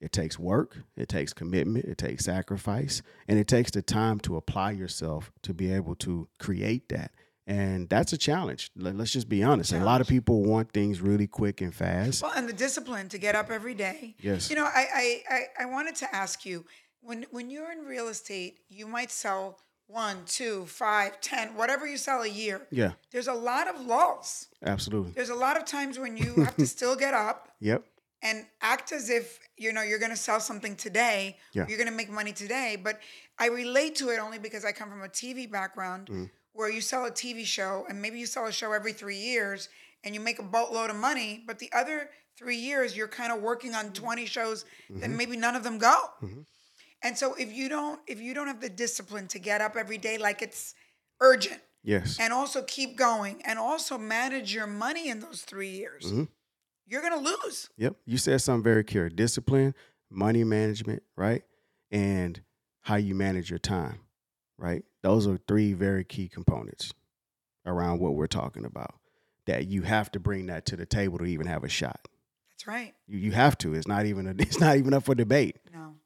it 0.00 0.12
takes 0.12 0.38
work, 0.38 0.76
it 0.96 1.08
takes 1.08 1.32
commitment, 1.32 1.86
it 1.86 1.98
takes 1.98 2.24
sacrifice, 2.26 3.02
and 3.26 3.38
it 3.38 3.48
takes 3.48 3.70
the 3.72 3.82
time 3.82 4.20
to 4.20 4.36
apply 4.36 4.72
yourself 4.72 5.32
to 5.42 5.52
be 5.54 5.72
able 5.72 5.94
to 5.96 6.28
create 6.38 6.88
that. 6.90 7.10
And 7.46 7.88
that's 7.90 8.12
a 8.12 8.18
challenge. 8.18 8.70
Let- 8.76 8.96
Let's 8.96 9.10
just 9.12 9.28
be 9.28 9.42
honest. 9.42 9.72
A 9.72 9.84
lot 9.84 10.00
of 10.00 10.06
people 10.06 10.42
want 10.44 10.72
things 10.72 11.00
really 11.02 11.26
quick 11.26 11.60
and 11.60 11.74
fast. 11.74 12.22
Well, 12.22 12.32
and 12.34 12.48
the 12.48 12.54
discipline 12.54 13.08
to 13.10 13.18
get 13.18 13.34
up 13.34 13.50
every 13.50 13.74
day. 13.74 14.14
Yes. 14.20 14.48
You 14.50 14.56
know, 14.56 14.64
I 14.64 14.86
I, 15.02 15.06
I, 15.36 15.40
I 15.62 15.64
wanted 15.66 15.94
to 15.96 16.14
ask 16.14 16.46
you 16.46 16.64
when 17.04 17.26
when 17.30 17.50
you're 17.50 17.70
in 17.72 17.84
real 17.84 18.08
estate, 18.08 18.58
you 18.68 18.86
might 18.86 19.10
sell 19.10 19.58
one, 19.86 20.18
two, 20.26 20.64
five, 20.66 21.20
ten, 21.20 21.54
whatever 21.56 21.86
you 21.86 21.96
sell 21.98 22.22
a 22.22 22.26
year. 22.28 22.66
Yeah, 22.70 22.92
There's 23.12 23.28
a 23.28 23.34
lot 23.34 23.68
of 23.68 23.80
lulls. 23.84 24.48
absolutely. 24.64 25.12
There's 25.12 25.28
a 25.28 25.34
lot 25.34 25.56
of 25.58 25.66
times 25.66 25.98
when 25.98 26.16
you 26.16 26.34
have 26.36 26.56
to 26.56 26.66
still 26.76 26.96
get 26.96 27.12
up 27.12 27.48
Yep. 27.60 27.84
and 28.22 28.46
act 28.62 28.92
as 28.92 29.10
if 29.10 29.38
you 29.58 29.72
know 29.74 29.82
you're 29.82 29.98
going 29.98 30.10
to 30.10 30.16
sell 30.16 30.40
something 30.40 30.74
today 30.76 31.36
Yeah. 31.52 31.66
you're 31.68 31.76
going 31.76 31.90
to 31.90 31.94
make 32.02 32.10
money 32.10 32.32
today 32.32 32.76
but 32.82 32.98
i 33.38 33.46
relate 33.48 33.94
to 33.96 34.08
it 34.08 34.18
only 34.18 34.38
because 34.38 34.64
i 34.64 34.72
come 34.72 34.88
from 34.90 35.02
a 35.02 35.08
tv 35.08 35.48
background 35.58 36.08
Mm. 36.08 36.30
where 36.54 36.70
you 36.70 36.80
sell 36.80 37.04
a 37.04 37.10
tv 37.10 37.44
show 37.44 37.84
and 37.88 38.00
maybe 38.02 38.18
you 38.18 38.26
sell 38.26 38.46
a 38.46 38.52
show 38.52 38.72
every 38.72 38.92
three 38.94 39.18
years 39.32 39.68
and 40.02 40.14
you 40.14 40.20
make 40.20 40.38
a 40.38 40.42
boatload 40.56 40.88
of 40.90 40.96
money 40.96 41.44
but 41.46 41.58
the 41.58 41.70
other 41.72 42.10
three 42.38 42.56
years 42.56 42.96
you're 42.96 43.14
kind 43.20 43.30
of 43.32 43.40
working 43.42 43.74
on 43.74 43.92
20 43.92 44.26
shows 44.26 44.64
Mm-hmm. 44.64 45.00
that 45.00 45.10
maybe 45.10 45.36
none 45.36 45.54
of 45.56 45.62
them 45.62 45.78
go 45.78 45.96
and 47.04 47.16
so 47.16 47.34
if 47.34 47.52
you 47.52 47.68
don't 47.68 48.00
if 48.06 48.20
you 48.20 48.34
don't 48.34 48.46
have 48.48 48.60
the 48.60 48.68
discipline 48.68 49.28
to 49.28 49.38
get 49.38 49.60
up 49.60 49.76
every 49.76 49.98
day 49.98 50.18
like 50.18 50.42
it's 50.42 50.74
urgent 51.20 51.60
Yes. 51.82 52.18
and 52.18 52.32
also 52.32 52.62
keep 52.62 52.96
going 52.96 53.42
and 53.44 53.58
also 53.58 53.98
manage 53.98 54.52
your 54.54 54.66
money 54.66 55.08
in 55.08 55.20
those 55.20 55.42
three 55.42 55.68
years 55.70 56.04
Mhm. 56.10 56.28
you're 56.86 57.02
going 57.02 57.12
to 57.24 57.30
lose 57.30 57.68
Yep. 57.76 57.96
You 58.06 58.18
said 58.18 58.40
something 58.40 58.64
very 58.64 58.84
clear. 58.84 59.08
Discipline, 59.08 59.74
money 60.10 60.44
management, 60.44 61.02
right? 61.16 61.42
And 61.90 62.42
how 62.82 62.96
you 62.96 63.14
manage 63.14 63.50
your 63.50 63.58
time, 63.58 64.00
right? 64.58 64.84
Those 65.02 65.26
are 65.26 65.38
three 65.48 65.72
very 65.74 66.04
key 66.04 66.28
components 66.28 66.92
around 67.66 68.00
what 68.00 68.14
we're 68.14 68.26
talking 68.26 68.64
about. 68.64 68.94
That 69.46 69.68
you 69.68 69.82
have 69.82 70.10
to 70.12 70.20
bring 70.20 70.46
that 70.46 70.64
to 70.66 70.76
the 70.76 70.86
table 70.86 71.18
to 71.18 71.24
even 71.26 71.46
have 71.46 71.64
a 71.64 71.68
shot. 71.68 72.08
that's 72.50 72.66
right 72.66 72.94
You 73.06 73.18
you 73.18 73.32
have 73.32 73.56
to. 73.58 73.74
It's 73.74 73.86
not 73.88 74.06
even 74.06 74.26
a, 74.26 74.30
it's 74.38 74.58
not 74.60 74.76
even 74.76 74.94
up 74.94 75.04
for 75.04 75.14
debate. 75.14 75.58
No. 75.72 75.96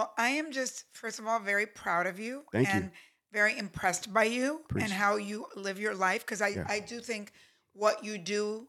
Well, 0.00 0.14
I 0.16 0.30
am 0.30 0.50
just, 0.50 0.86
first 0.94 1.18
of 1.18 1.26
all, 1.26 1.38
very 1.40 1.66
proud 1.66 2.06
of 2.06 2.18
you 2.18 2.44
Thank 2.52 2.68
you. 2.68 2.72
and 2.72 2.90
very 3.34 3.58
impressed 3.58 4.10
by 4.14 4.24
you 4.24 4.62
and 4.72 4.90
how 4.90 5.16
you 5.16 5.44
live 5.54 5.78
your 5.78 5.94
life. 5.94 6.24
Because 6.24 6.40
I, 6.40 6.48
Yeah. 6.48 6.64
I 6.66 6.80
do 6.80 7.00
think 7.00 7.32
what 7.74 8.02
you 8.02 8.16
do, 8.16 8.66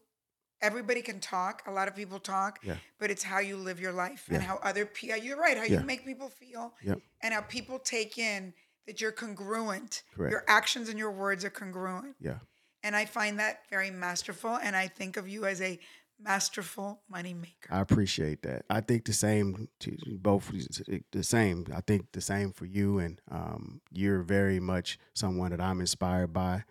everybody 0.60 1.00
can 1.00 1.20
talk. 1.20 1.62
A 1.66 1.70
lot 1.70 1.88
of 1.88 1.96
people 1.96 2.20
talk, 2.20 2.58
Yeah. 2.62 2.76
but 2.98 3.10
it's 3.10 3.22
how 3.22 3.38
you 3.38 3.56
live 3.56 3.80
your 3.80 3.92
life 3.92 4.26
and 4.28 4.42
how 4.42 4.56
other 4.56 4.84
people, 4.84 5.14
uh, 5.14 5.22
you're 5.24 5.38
right, 5.38 5.56
how 5.56 5.64
Yeah. 5.64 5.80
you 5.80 5.86
make 5.86 6.04
people 6.04 6.28
feel 6.28 6.74
and 7.22 7.32
how 7.32 7.40
people 7.40 7.78
take 7.78 8.18
in 8.18 8.52
that 8.86 9.00
you're 9.00 9.10
congruent. 9.10 10.02
Correct. 10.14 10.32
Your 10.32 10.44
actions 10.48 10.90
and 10.90 10.98
your 10.98 11.12
words 11.12 11.46
are 11.46 11.50
congruent. 11.50 12.14
Yeah. 12.20 12.40
And 12.82 12.94
I 12.94 13.06
find 13.06 13.38
that 13.38 13.66
very 13.70 13.90
masterful. 13.90 14.56
And 14.56 14.76
I 14.76 14.86
think 14.86 15.16
of 15.16 15.26
you 15.26 15.46
as 15.46 15.62
a 15.62 15.80
masterful 16.22 17.00
money 17.08 17.34
maker. 17.34 17.68
I 17.70 17.80
appreciate 17.80 18.42
that. 18.42 18.64
I 18.70 18.80
think 18.80 19.04
the 19.04 19.12
same 19.12 19.68
to 19.80 19.96
both 20.06 20.50
the 21.12 21.22
same. 21.22 21.66
I 21.74 21.80
think 21.80 22.12
the 22.12 22.20
same 22.20 22.52
for 22.52 22.66
you 22.66 22.98
and 22.98 23.20
um, 23.30 23.80
you're 23.90 24.22
very 24.22 24.60
much 24.60 24.98
someone 25.14 25.50
that 25.50 25.60
I'm 25.60 25.80
inspired 25.80 26.32
by. 26.32 26.64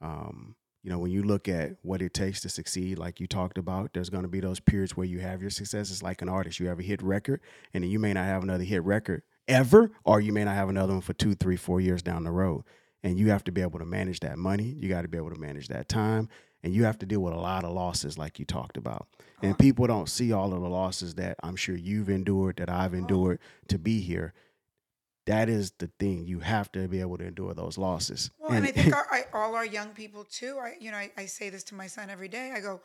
Um, 0.00 0.56
you 0.82 0.90
know, 0.90 0.98
when 0.98 1.10
you 1.10 1.22
look 1.24 1.48
at 1.48 1.76
what 1.82 2.00
it 2.00 2.14
takes 2.14 2.40
to 2.42 2.48
succeed, 2.48 2.98
like 2.98 3.18
you 3.18 3.26
talked 3.26 3.58
about, 3.58 3.90
there's 3.92 4.10
going 4.10 4.22
to 4.22 4.28
be 4.28 4.38
those 4.40 4.60
periods 4.60 4.96
where 4.96 5.06
you 5.06 5.18
have 5.18 5.40
your 5.40 5.50
success. 5.50 5.90
It's 5.90 6.02
like 6.02 6.22
an 6.22 6.28
artist. 6.28 6.60
You 6.60 6.68
have 6.68 6.78
a 6.78 6.84
hit 6.84 7.02
record, 7.02 7.40
and 7.74 7.82
then 7.82 7.90
you 7.90 7.98
may 7.98 8.12
not 8.12 8.24
have 8.26 8.44
another 8.44 8.62
hit 8.62 8.84
record 8.84 9.22
ever, 9.48 9.90
or 10.04 10.20
you 10.20 10.32
may 10.32 10.44
not 10.44 10.54
have 10.54 10.68
another 10.68 10.92
one 10.92 11.02
for 11.02 11.12
two, 11.12 11.34
three, 11.34 11.56
four 11.56 11.80
years 11.80 12.02
down 12.02 12.22
the 12.22 12.30
road. 12.30 12.62
and 13.02 13.18
you 13.18 13.30
have 13.30 13.44
to 13.44 13.52
be 13.52 13.60
able 13.62 13.78
to 13.78 13.84
manage 13.84 14.20
that 14.20 14.38
money. 14.38 14.64
You 14.64 14.88
got 14.88 15.02
to 15.02 15.08
be 15.08 15.18
able 15.18 15.30
to 15.30 15.38
manage 15.40 15.68
that 15.68 15.88
time, 15.88 16.28
and 16.62 16.74
you 16.74 16.84
have 16.84 16.98
to 16.98 17.06
deal 17.06 17.20
with 17.20 17.34
a 17.34 17.38
lot 17.38 17.64
of 17.64 17.72
losses, 17.72 18.18
like 18.18 18.38
you 18.38 18.44
talked 18.44 18.76
about. 18.76 19.06
And 19.42 19.52
uh-huh. 19.52 19.58
people 19.58 19.86
don't 19.86 20.08
see 20.08 20.32
all 20.32 20.52
of 20.52 20.60
the 20.60 20.68
losses 20.68 21.14
that 21.14 21.36
I'm 21.42 21.56
sure 21.56 21.76
you've 21.76 22.08
endured, 22.08 22.56
that 22.56 22.70
I've 22.70 22.92
uh-huh. 22.92 23.02
endured 23.02 23.38
to 23.68 23.78
be 23.78 24.00
here. 24.00 24.34
That 25.26 25.48
is 25.48 25.72
the 25.78 25.90
thing. 25.98 26.24
You 26.26 26.38
have 26.40 26.70
to 26.72 26.86
be 26.86 27.00
able 27.00 27.18
to 27.18 27.26
endure 27.26 27.52
those 27.52 27.76
losses. 27.76 28.30
Well, 28.38 28.52
and, 28.52 28.64
I 28.64 28.70
think 28.70 28.94
our, 28.96 29.06
I, 29.10 29.24
all 29.32 29.54
our 29.54 29.66
young 29.66 29.90
people 29.90 30.24
too. 30.24 30.58
I, 30.60 30.74
you 30.80 30.90
know, 30.90 30.96
I, 30.96 31.10
I 31.16 31.26
say 31.26 31.50
this 31.50 31.64
to 31.64 31.74
my 31.74 31.88
son 31.88 32.10
every 32.10 32.28
day. 32.28 32.52
I 32.54 32.60
go, 32.60 32.80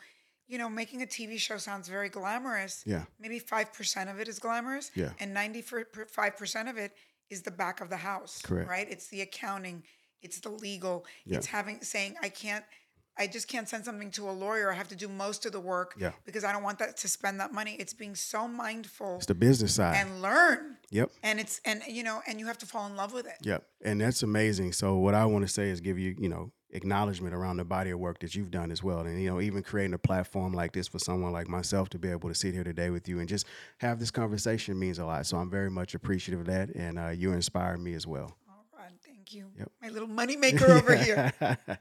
you 0.48 0.58
know, 0.58 0.68
making 0.68 1.02
a 1.04 1.06
TV 1.06 1.38
show 1.38 1.58
sounds 1.58 1.88
very 1.88 2.10
glamorous. 2.10 2.84
Yeah. 2.86 3.04
Maybe 3.20 3.40
five 3.40 3.72
percent 3.74 4.10
of 4.10 4.20
it 4.20 4.28
is 4.28 4.40
glamorous. 4.40 4.92
Yeah. 4.96 5.12
And 5.20 5.34
ninety-five 5.34 6.36
percent 6.36 6.68
of 6.68 6.78
it 6.78 6.94
is 7.30 7.44
the 7.44 7.52
back 7.52 7.80
of 7.80 7.90
the 7.90 7.98
house. 7.98 8.42
Correct. 8.44 8.70
Right. 8.70 8.88
It's 8.90 9.08
the 9.08 9.22
accounting. 9.22 9.84
It's 10.22 10.40
the 10.40 10.50
legal. 10.50 11.06
Yeah. 11.26 11.38
It's 11.38 11.46
having 11.46 11.82
saying 11.82 12.16
I 12.22 12.30
can't. 12.30 12.66
I 13.18 13.28
just 13.28 13.48
can't 13.48 13.68
send 13.68 13.86
something 13.86 14.10
to 14.12 14.30
a 14.30 14.32
lawyer. 14.32 14.72
I 14.72 14.76
have 14.76 14.88
to 14.88 14.96
do 14.96 15.08
most 15.08 15.46
of 15.46 15.52
the 15.52 15.60
work 15.60 15.96
Yeah. 16.00 16.12
because 16.26 16.44
I 16.44 16.52
don't 16.52 16.64
want 16.64 16.80
that 16.80 16.98
to 16.98 17.08
spend 17.08 17.40
that 17.40 17.54
money. 17.54 17.76
It's 17.78 17.94
being 17.94 18.16
so 18.16 18.48
mindful 18.48 19.18
it's 19.18 19.26
the 19.26 19.36
business 19.36 19.76
side. 19.76 19.96
and 19.98 20.22
learn. 20.22 20.78
yep. 20.90 21.12
And 21.22 21.40
it's 21.40 21.60
and 21.66 21.82
you 21.88 22.04
know 22.04 22.22
and 22.28 22.40
you 22.40 22.48
have 22.48 22.58
to 22.60 22.66
fall 22.66 22.88
in 22.88 22.96
love 22.96 23.14
with 23.14 23.26
it. 23.28 23.36
Yep. 23.42 23.64
And 23.84 24.00
that's 24.02 24.24
amazing. 24.24 24.72
So 24.74 24.96
what 24.96 25.14
I 25.14 25.26
want 25.26 25.46
to 25.46 25.52
say 25.54 25.70
is 25.70 25.82
give 25.82 26.00
you, 26.00 26.16
you 26.18 26.30
know, 26.30 26.52
acknowledgement 26.74 27.36
around 27.36 27.58
the 27.58 27.66
body 27.66 27.90
of 27.92 28.00
work 28.00 28.20
that 28.20 28.34
you've 28.34 28.50
done 28.50 28.72
as 28.72 28.82
well. 28.82 29.00
And, 29.02 29.22
you 29.22 29.30
know, 29.30 29.42
even 29.42 29.62
creating 29.62 29.94
a 29.94 29.98
platform 30.00 30.54
like 30.54 30.72
this 30.72 30.88
for 30.88 31.00
someone 31.00 31.34
like 31.34 31.50
myself 31.50 31.90
to 31.90 32.00
be 32.00 32.10
able 32.10 32.30
to 32.30 32.36
sit 32.36 32.54
here 32.54 32.64
today 32.64 32.90
with 32.92 33.10
you 33.10 33.20
and 33.20 33.28
just 33.28 33.46
have 33.80 34.00
this 34.00 34.10
conversation 34.10 34.80
means 34.80 34.98
a 34.98 35.06
lot. 35.06 35.26
So 35.26 35.36
I'm 35.38 35.50
very 35.50 35.70
much 35.70 35.96
appreciative 35.96 36.40
of 36.40 36.46
that. 36.48 36.70
And 36.74 36.98
uh, 36.98 37.10
you 37.10 37.34
inspire 37.34 37.78
me 37.78 37.94
as 37.94 38.08
well. 38.08 38.38
All 38.48 38.66
right, 38.80 38.90
thank 39.06 39.34
you. 39.34 39.48
Yep. 39.60 39.72
My 39.82 39.90
little 39.90 40.08
moneymaker 40.08 40.70
over 40.70 40.96
here. 40.96 41.34